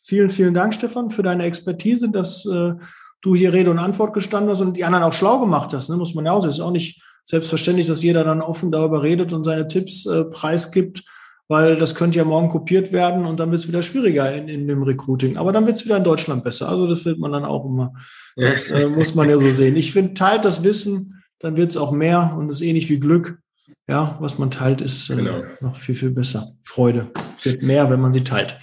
Vielen, 0.06 0.30
vielen 0.30 0.54
Dank, 0.54 0.76
Stefan, 0.76 1.10
für 1.10 1.24
deine 1.24 1.46
Expertise, 1.46 2.10
dass 2.12 2.46
äh, 2.46 2.74
du 3.22 3.36
hier 3.36 3.54
Rede 3.54 3.72
und 3.72 3.80
Antwort 3.80 4.14
gestanden 4.14 4.52
hast 4.52 4.62
und 4.62 4.78
die 4.78 4.84
anderen 4.84 5.04
auch 5.04 5.14
schlau 5.14 5.40
gemacht 5.40 5.74
hast. 5.74 5.90
Ne? 5.90 5.98
Muss 5.98 6.14
man 6.14 6.26
ja 6.26 6.32
auch 6.32 6.42
sehen. 6.42 6.52
Es 6.52 6.58
ist 6.58 6.62
auch 6.62 6.72
nicht 6.72 7.02
selbstverständlich, 7.24 7.88
dass 7.88 8.04
jeder 8.04 8.24
dann 8.24 8.42
offen 8.42 8.72
darüber 8.72 9.02
redet 9.02 9.34
und 9.34 9.44
seine 9.44 9.68
Tipps 9.68 10.06
äh, 10.06 10.26
preisgibt, 10.26 11.04
weil 11.48 11.76
das 11.76 11.96
könnte 11.96 12.20
ja 12.20 12.24
morgen 12.24 12.50
kopiert 12.50 12.92
werden 12.92 13.26
und 13.26 13.40
dann 13.40 13.50
wird 13.50 13.62
es 13.62 13.68
wieder 13.68 13.82
schwieriger 13.82 14.32
in, 14.32 14.48
in 14.48 14.68
dem 14.68 14.84
Recruiting. 14.84 15.38
Aber 15.38 15.52
dann 15.52 15.66
wird 15.66 15.78
es 15.78 15.86
wieder 15.86 15.98
in 15.98 16.04
Deutschland 16.04 16.44
besser. 16.44 16.70
Also 16.70 16.86
das 16.88 17.04
wird 17.04 17.18
man 17.18 17.32
dann 17.32 17.44
auch 17.44 17.66
immer, 17.66 17.94
das, 18.36 18.70
äh, 18.70 18.88
muss 18.88 19.16
man 19.16 19.28
ja 19.28 19.40
so 19.40 19.50
sehen. 19.50 19.76
Ich 19.76 19.92
finde, 19.92 20.14
teilt 20.14 20.46
das 20.46 20.64
Wissen, 20.64 21.24
dann 21.40 21.58
wird 21.58 21.72
es 21.72 21.78
auch 21.78 21.92
mehr 21.92 22.36
und 22.38 22.50
ist 22.50 22.62
ähnlich 22.62 22.90
wie 22.90 23.00
Glück. 23.00 23.40
Ja, 23.88 24.18
was 24.20 24.38
man 24.38 24.52
teilt, 24.52 24.82
ist 24.82 25.10
äh, 25.10 25.16
genau. 25.16 25.42
noch 25.62 25.78
viel, 25.78 25.96
viel 25.96 26.12
besser. 26.12 26.48
Freude 26.64 27.08
wird 27.42 27.64
mehr, 27.64 27.90
wenn 27.90 28.02
man 28.02 28.14
sie 28.14 28.24
teilt. 28.24 28.58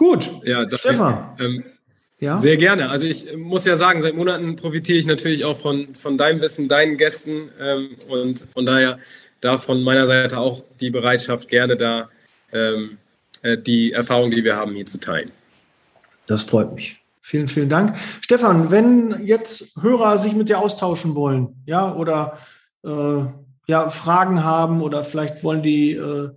Gut, 0.00 0.30
ja, 0.44 0.66
Stefan. 0.78 1.36
Ähm, 1.42 1.62
ja? 2.20 2.40
Sehr 2.40 2.56
gerne. 2.56 2.88
Also 2.88 3.04
ich 3.04 3.36
muss 3.36 3.66
ja 3.66 3.76
sagen, 3.76 4.00
seit 4.00 4.14
Monaten 4.14 4.56
profitiere 4.56 4.96
ich 4.96 5.04
natürlich 5.04 5.44
auch 5.44 5.60
von, 5.60 5.94
von 5.94 6.16
deinem 6.16 6.40
Wissen, 6.40 6.68
deinen 6.68 6.96
Gästen 6.96 7.50
ähm, 7.60 7.96
und 8.08 8.46
von 8.54 8.64
daher 8.64 8.98
da 9.42 9.58
von 9.58 9.82
meiner 9.82 10.06
Seite 10.06 10.38
auch 10.38 10.64
die 10.80 10.88
Bereitschaft, 10.88 11.48
gerne 11.48 11.76
da 11.76 12.08
ähm, 12.50 12.96
äh, 13.42 13.58
die 13.58 13.92
Erfahrung, 13.92 14.30
die 14.30 14.42
wir 14.42 14.56
haben, 14.56 14.72
hier 14.72 14.86
zu 14.86 14.98
teilen. 15.00 15.32
Das 16.26 16.44
freut 16.44 16.74
mich. 16.74 16.98
Vielen, 17.20 17.48
vielen 17.48 17.68
Dank. 17.68 17.94
Stefan, 18.22 18.70
wenn 18.70 19.26
jetzt 19.26 19.76
Hörer 19.82 20.16
sich 20.16 20.32
mit 20.32 20.48
dir 20.48 20.60
austauschen 20.60 21.14
wollen, 21.14 21.62
ja, 21.66 21.94
oder 21.94 22.38
äh, 22.86 23.24
ja, 23.66 23.90
Fragen 23.90 24.44
haben 24.44 24.80
oder 24.80 25.04
vielleicht 25.04 25.44
wollen 25.44 25.62
die 25.62 25.92
äh, 25.92 26.30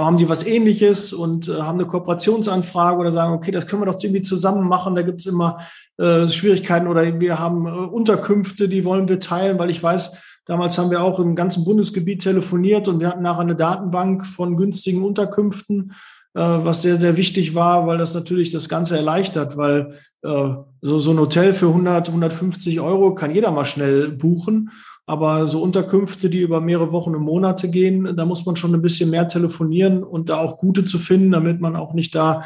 haben 0.00 0.16
die 0.16 0.28
was 0.28 0.44
ähnliches 0.44 1.12
und 1.12 1.48
äh, 1.48 1.60
haben 1.60 1.78
eine 1.78 1.86
Kooperationsanfrage 1.86 2.98
oder 2.98 3.12
sagen, 3.12 3.34
okay, 3.34 3.50
das 3.50 3.66
können 3.66 3.82
wir 3.82 3.86
doch 3.86 4.02
irgendwie 4.02 4.22
zusammen 4.22 4.68
machen, 4.68 4.94
da 4.96 5.02
gibt 5.02 5.20
es 5.20 5.26
immer 5.26 5.58
äh, 5.98 6.26
Schwierigkeiten 6.26 6.88
oder 6.88 7.20
wir 7.20 7.38
haben 7.38 7.66
äh, 7.66 7.70
Unterkünfte, 7.70 8.68
die 8.68 8.84
wollen 8.84 9.08
wir 9.08 9.20
teilen, 9.20 9.58
weil 9.58 9.70
ich 9.70 9.82
weiß, 9.82 10.16
damals 10.46 10.76
haben 10.78 10.90
wir 10.90 11.02
auch 11.02 11.20
im 11.20 11.36
ganzen 11.36 11.64
Bundesgebiet 11.64 12.22
telefoniert 12.22 12.88
und 12.88 12.98
wir 12.98 13.08
hatten 13.08 13.22
nachher 13.22 13.42
eine 13.42 13.54
Datenbank 13.56 14.26
von 14.26 14.56
günstigen 14.56 15.04
Unterkünften, 15.04 15.92
äh, 16.34 16.40
was 16.40 16.82
sehr, 16.82 16.96
sehr 16.96 17.16
wichtig 17.16 17.54
war, 17.54 17.86
weil 17.86 17.98
das 17.98 18.14
natürlich 18.14 18.50
das 18.50 18.68
Ganze 18.68 18.96
erleichtert, 18.96 19.56
weil 19.56 19.94
äh, 20.22 20.54
so, 20.80 20.98
so 20.98 21.12
ein 21.12 21.20
Hotel 21.20 21.52
für 21.52 21.68
100, 21.68 22.08
150 22.08 22.80
Euro 22.80 23.14
kann 23.14 23.32
jeder 23.32 23.52
mal 23.52 23.64
schnell 23.64 24.08
buchen. 24.08 24.70
Aber 25.06 25.46
so 25.46 25.62
Unterkünfte, 25.62 26.30
die 26.30 26.40
über 26.40 26.60
mehrere 26.60 26.92
Wochen 26.92 27.14
und 27.14 27.22
Monate 27.22 27.68
gehen, 27.68 28.16
da 28.16 28.24
muss 28.24 28.46
man 28.46 28.56
schon 28.56 28.74
ein 28.74 28.82
bisschen 28.82 29.10
mehr 29.10 29.28
telefonieren 29.28 30.02
und 30.02 30.30
da 30.30 30.38
auch 30.38 30.56
gute 30.56 30.84
zu 30.84 30.98
finden, 30.98 31.32
damit 31.32 31.60
man 31.60 31.76
auch 31.76 31.92
nicht 31.92 32.14
da 32.14 32.44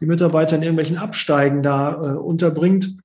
die 0.00 0.06
Mitarbeiter 0.06 0.56
in 0.56 0.62
irgendwelchen 0.62 0.96
Absteigen 0.96 1.62
da 1.62 1.92
äh, 1.92 2.18
unterbringt. 2.18 2.96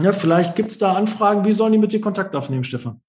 Ja, 0.00 0.12
vielleicht 0.12 0.54
gibt 0.56 0.70
es 0.70 0.78
da 0.78 0.94
Anfragen. 0.94 1.44
Wie 1.44 1.52
sollen 1.52 1.72
die 1.72 1.78
mit 1.78 1.92
dir 1.92 2.00
Kontakt 2.00 2.36
aufnehmen, 2.36 2.64
Stefan? 2.64 3.00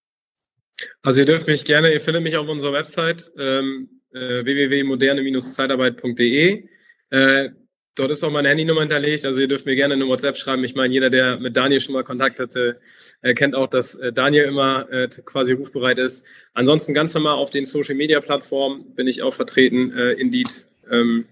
Also 1.02 1.22
ihr 1.22 1.26
dürft 1.26 1.48
mich 1.48 1.66
gerne, 1.66 1.92
ihr 1.92 2.02
findet 2.02 2.22
mich 2.24 2.38
auf 2.38 2.48
unserer 2.48 2.74
Website 2.74 3.32
ähm, 3.38 3.90
äh, 4.14 4.46
www.moderne-zeitarbeit.de. 4.46 6.70
Äh, 7.10 7.50
Dort 7.98 8.12
ist 8.12 8.24
auch 8.24 8.30
meine 8.30 8.50
Handynummer 8.50 8.82
hinterlegt. 8.82 9.26
Also 9.26 9.42
ihr 9.42 9.48
dürft 9.48 9.66
mir 9.66 9.76
gerne 9.76 9.96
eine 9.96 10.08
WhatsApp 10.08 10.38
schreiben. 10.38 10.64
Ich 10.64 10.76
meine, 10.76 10.94
jeder, 10.94 11.10
der 11.10 11.40
mit 11.40 11.58
Daniel 11.58 11.82
schon 11.82 11.94
mal 11.94 12.04
Kontakt 12.04 12.40
hatte, 12.40 12.76
äh, 13.24 13.34
kennt 13.34 13.56
auch, 13.56 13.68
dass 13.68 13.96
äh, 13.96 14.14
Daniel 14.14 14.44
immer 14.44 14.88
äh, 14.92 15.08
quasi 15.26 15.54
rufbereit 15.54 15.98
ist. 15.98 16.24
Ansonsten 16.54 16.94
ganz 16.94 17.16
normal 17.16 17.36
auf 17.36 17.50
den 17.50 17.66
Social 17.66 17.96
Media 17.96 18.20
Plattformen 18.20 18.94
bin 18.96 19.08
ich 19.08 19.24
auch 19.24 19.34
vertreten. 19.34 19.92
Äh, 19.98 20.14
Indeed, 20.14 20.66
ähm, 20.92 21.26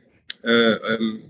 äh, 0.44 0.50
ähm, 0.50 1.22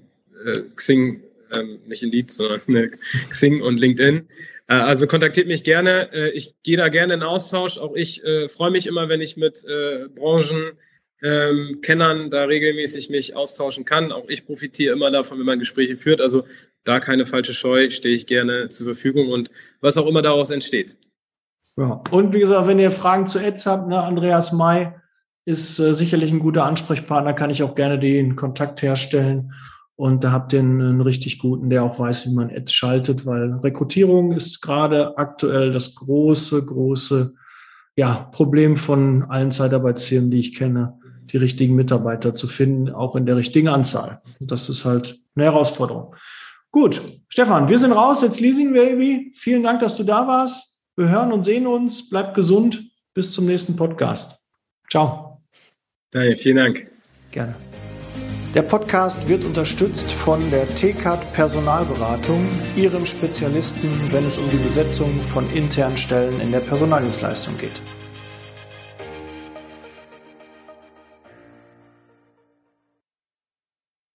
äh, 0.45 0.61
Xing, 0.73 1.21
ähm, 1.53 1.79
nicht 1.85 2.01
Indeed, 2.01 2.31
sondern 2.31 2.61
äh, 2.73 2.87
Xing 3.29 3.61
und 3.61 3.77
LinkedIn. 3.77 4.29
Äh, 4.67 4.73
also 4.73 5.05
kontaktiert 5.05 5.47
mich 5.47 5.65
gerne. 5.65 6.13
Äh, 6.13 6.29
ich 6.29 6.55
gehe 6.63 6.77
da 6.77 6.87
gerne 6.87 7.13
in 7.13 7.23
Austausch. 7.23 7.77
Auch 7.77 7.93
ich 7.93 8.23
äh, 8.23 8.47
freue 8.47 8.71
mich 8.71 8.87
immer, 8.87 9.09
wenn 9.09 9.19
ich 9.19 9.35
mit 9.35 9.65
äh, 9.65 10.07
Branchen 10.15 10.77
ähm, 11.25 11.79
Kennern 11.81 12.29
da 12.29 12.43
regelmäßig 12.43 13.09
mich 13.09 13.35
austauschen 13.35 13.83
kann. 13.83 14.11
Auch 14.11 14.29
ich 14.29 14.45
profitiere 14.45 14.93
immer 14.93 15.09
davon, 15.09 15.39
wenn 15.39 15.45
man 15.45 15.59
Gespräche 15.59 15.97
führt. 15.97 16.21
Also 16.21 16.43
da 16.83 16.99
keine 16.99 17.25
falsche 17.25 17.55
Scheu, 17.55 17.89
stehe 17.89 18.15
ich 18.15 18.27
gerne 18.27 18.69
zur 18.69 18.85
Verfügung 18.85 19.29
und 19.29 19.49
was 19.81 19.97
auch 19.97 20.05
immer 20.05 20.21
daraus 20.21 20.51
entsteht. 20.51 20.97
Ja. 21.77 22.01
Und 22.11 22.33
wie 22.33 22.39
gesagt, 22.39 22.67
wenn 22.67 22.79
ihr 22.79 22.91
Fragen 22.91 23.25
zu 23.25 23.39
Ads 23.39 23.65
habt, 23.65 23.87
ne, 23.89 24.01
Andreas 24.01 24.53
May 24.53 24.91
ist 25.45 25.79
äh, 25.79 25.93
sicherlich 25.93 26.31
ein 26.31 26.39
guter 26.39 26.65
Ansprechpartner, 26.65 27.33
kann 27.33 27.49
ich 27.49 27.63
auch 27.63 27.75
gerne 27.75 27.97
den 27.97 28.35
Kontakt 28.35 28.81
herstellen. 28.83 29.51
Und 29.95 30.23
da 30.23 30.31
habt 30.31 30.53
ihr 30.53 30.59
einen, 30.59 30.81
einen 30.81 31.01
richtig 31.01 31.39
guten, 31.39 31.69
der 31.69 31.83
auch 31.83 31.99
weiß, 31.99 32.27
wie 32.27 32.35
man 32.35 32.51
Ads 32.51 32.73
schaltet, 32.73 33.25
weil 33.25 33.53
Rekrutierung 33.63 34.33
ist 34.33 34.61
gerade 34.61 35.17
aktuell 35.17 35.71
das 35.71 35.95
große, 35.95 36.65
große 36.65 37.33
ja, 37.95 38.29
Problem 38.31 38.75
von 38.75 39.23
allen 39.23 39.51
Zeitarbeitsfirmen, 39.51 40.29
die 40.29 40.39
ich 40.41 40.53
kenne, 40.53 40.99
die 41.31 41.37
richtigen 41.37 41.75
Mitarbeiter 41.75 42.33
zu 42.33 42.47
finden, 42.47 42.89
auch 42.89 43.15
in 43.15 43.25
der 43.25 43.35
richtigen 43.35 43.67
Anzahl. 43.67 44.21
Das 44.39 44.69
ist 44.69 44.85
halt 44.85 45.15
eine 45.35 45.45
Herausforderung. 45.45 46.15
Gut, 46.71 47.01
Stefan, 47.29 47.69
wir 47.69 47.79
sind 47.79 47.93
raus, 47.93 48.21
jetzt 48.21 48.39
Leasing 48.39 48.73
Baby. 48.73 49.31
Vielen 49.33 49.63
Dank, 49.63 49.79
dass 49.79 49.95
du 49.95 50.03
da 50.03 50.27
warst. 50.27 50.77
Wir 50.95 51.09
hören 51.09 51.31
und 51.31 51.43
sehen 51.43 51.67
uns. 51.67 52.09
Bleib 52.09 52.35
gesund. 52.35 52.83
Bis 53.13 53.31
zum 53.31 53.45
nächsten 53.45 53.75
Podcast. 53.75 54.45
Ciao. 54.89 55.41
Danke, 56.11 56.35
vielen 56.35 56.57
Dank. 56.57 56.91
Gerne. 57.31 57.55
Der 58.53 58.61
Podcast 58.61 59.27
wird 59.27 59.43
unterstützt 59.43 60.09
von 60.09 60.39
der 60.49 60.65
TCAT 60.75 61.33
Personalberatung, 61.33 62.47
ihrem 62.77 63.05
Spezialisten, 63.05 63.89
wenn 64.11 64.25
es 64.25 64.37
um 64.37 64.49
die 64.49 64.55
Besetzung 64.55 65.19
von 65.19 65.49
internen 65.51 65.97
Stellen 65.97 66.39
in 66.39 66.53
der 66.53 66.61
Personaldienstleistung 66.61 67.57
geht. 67.57 67.81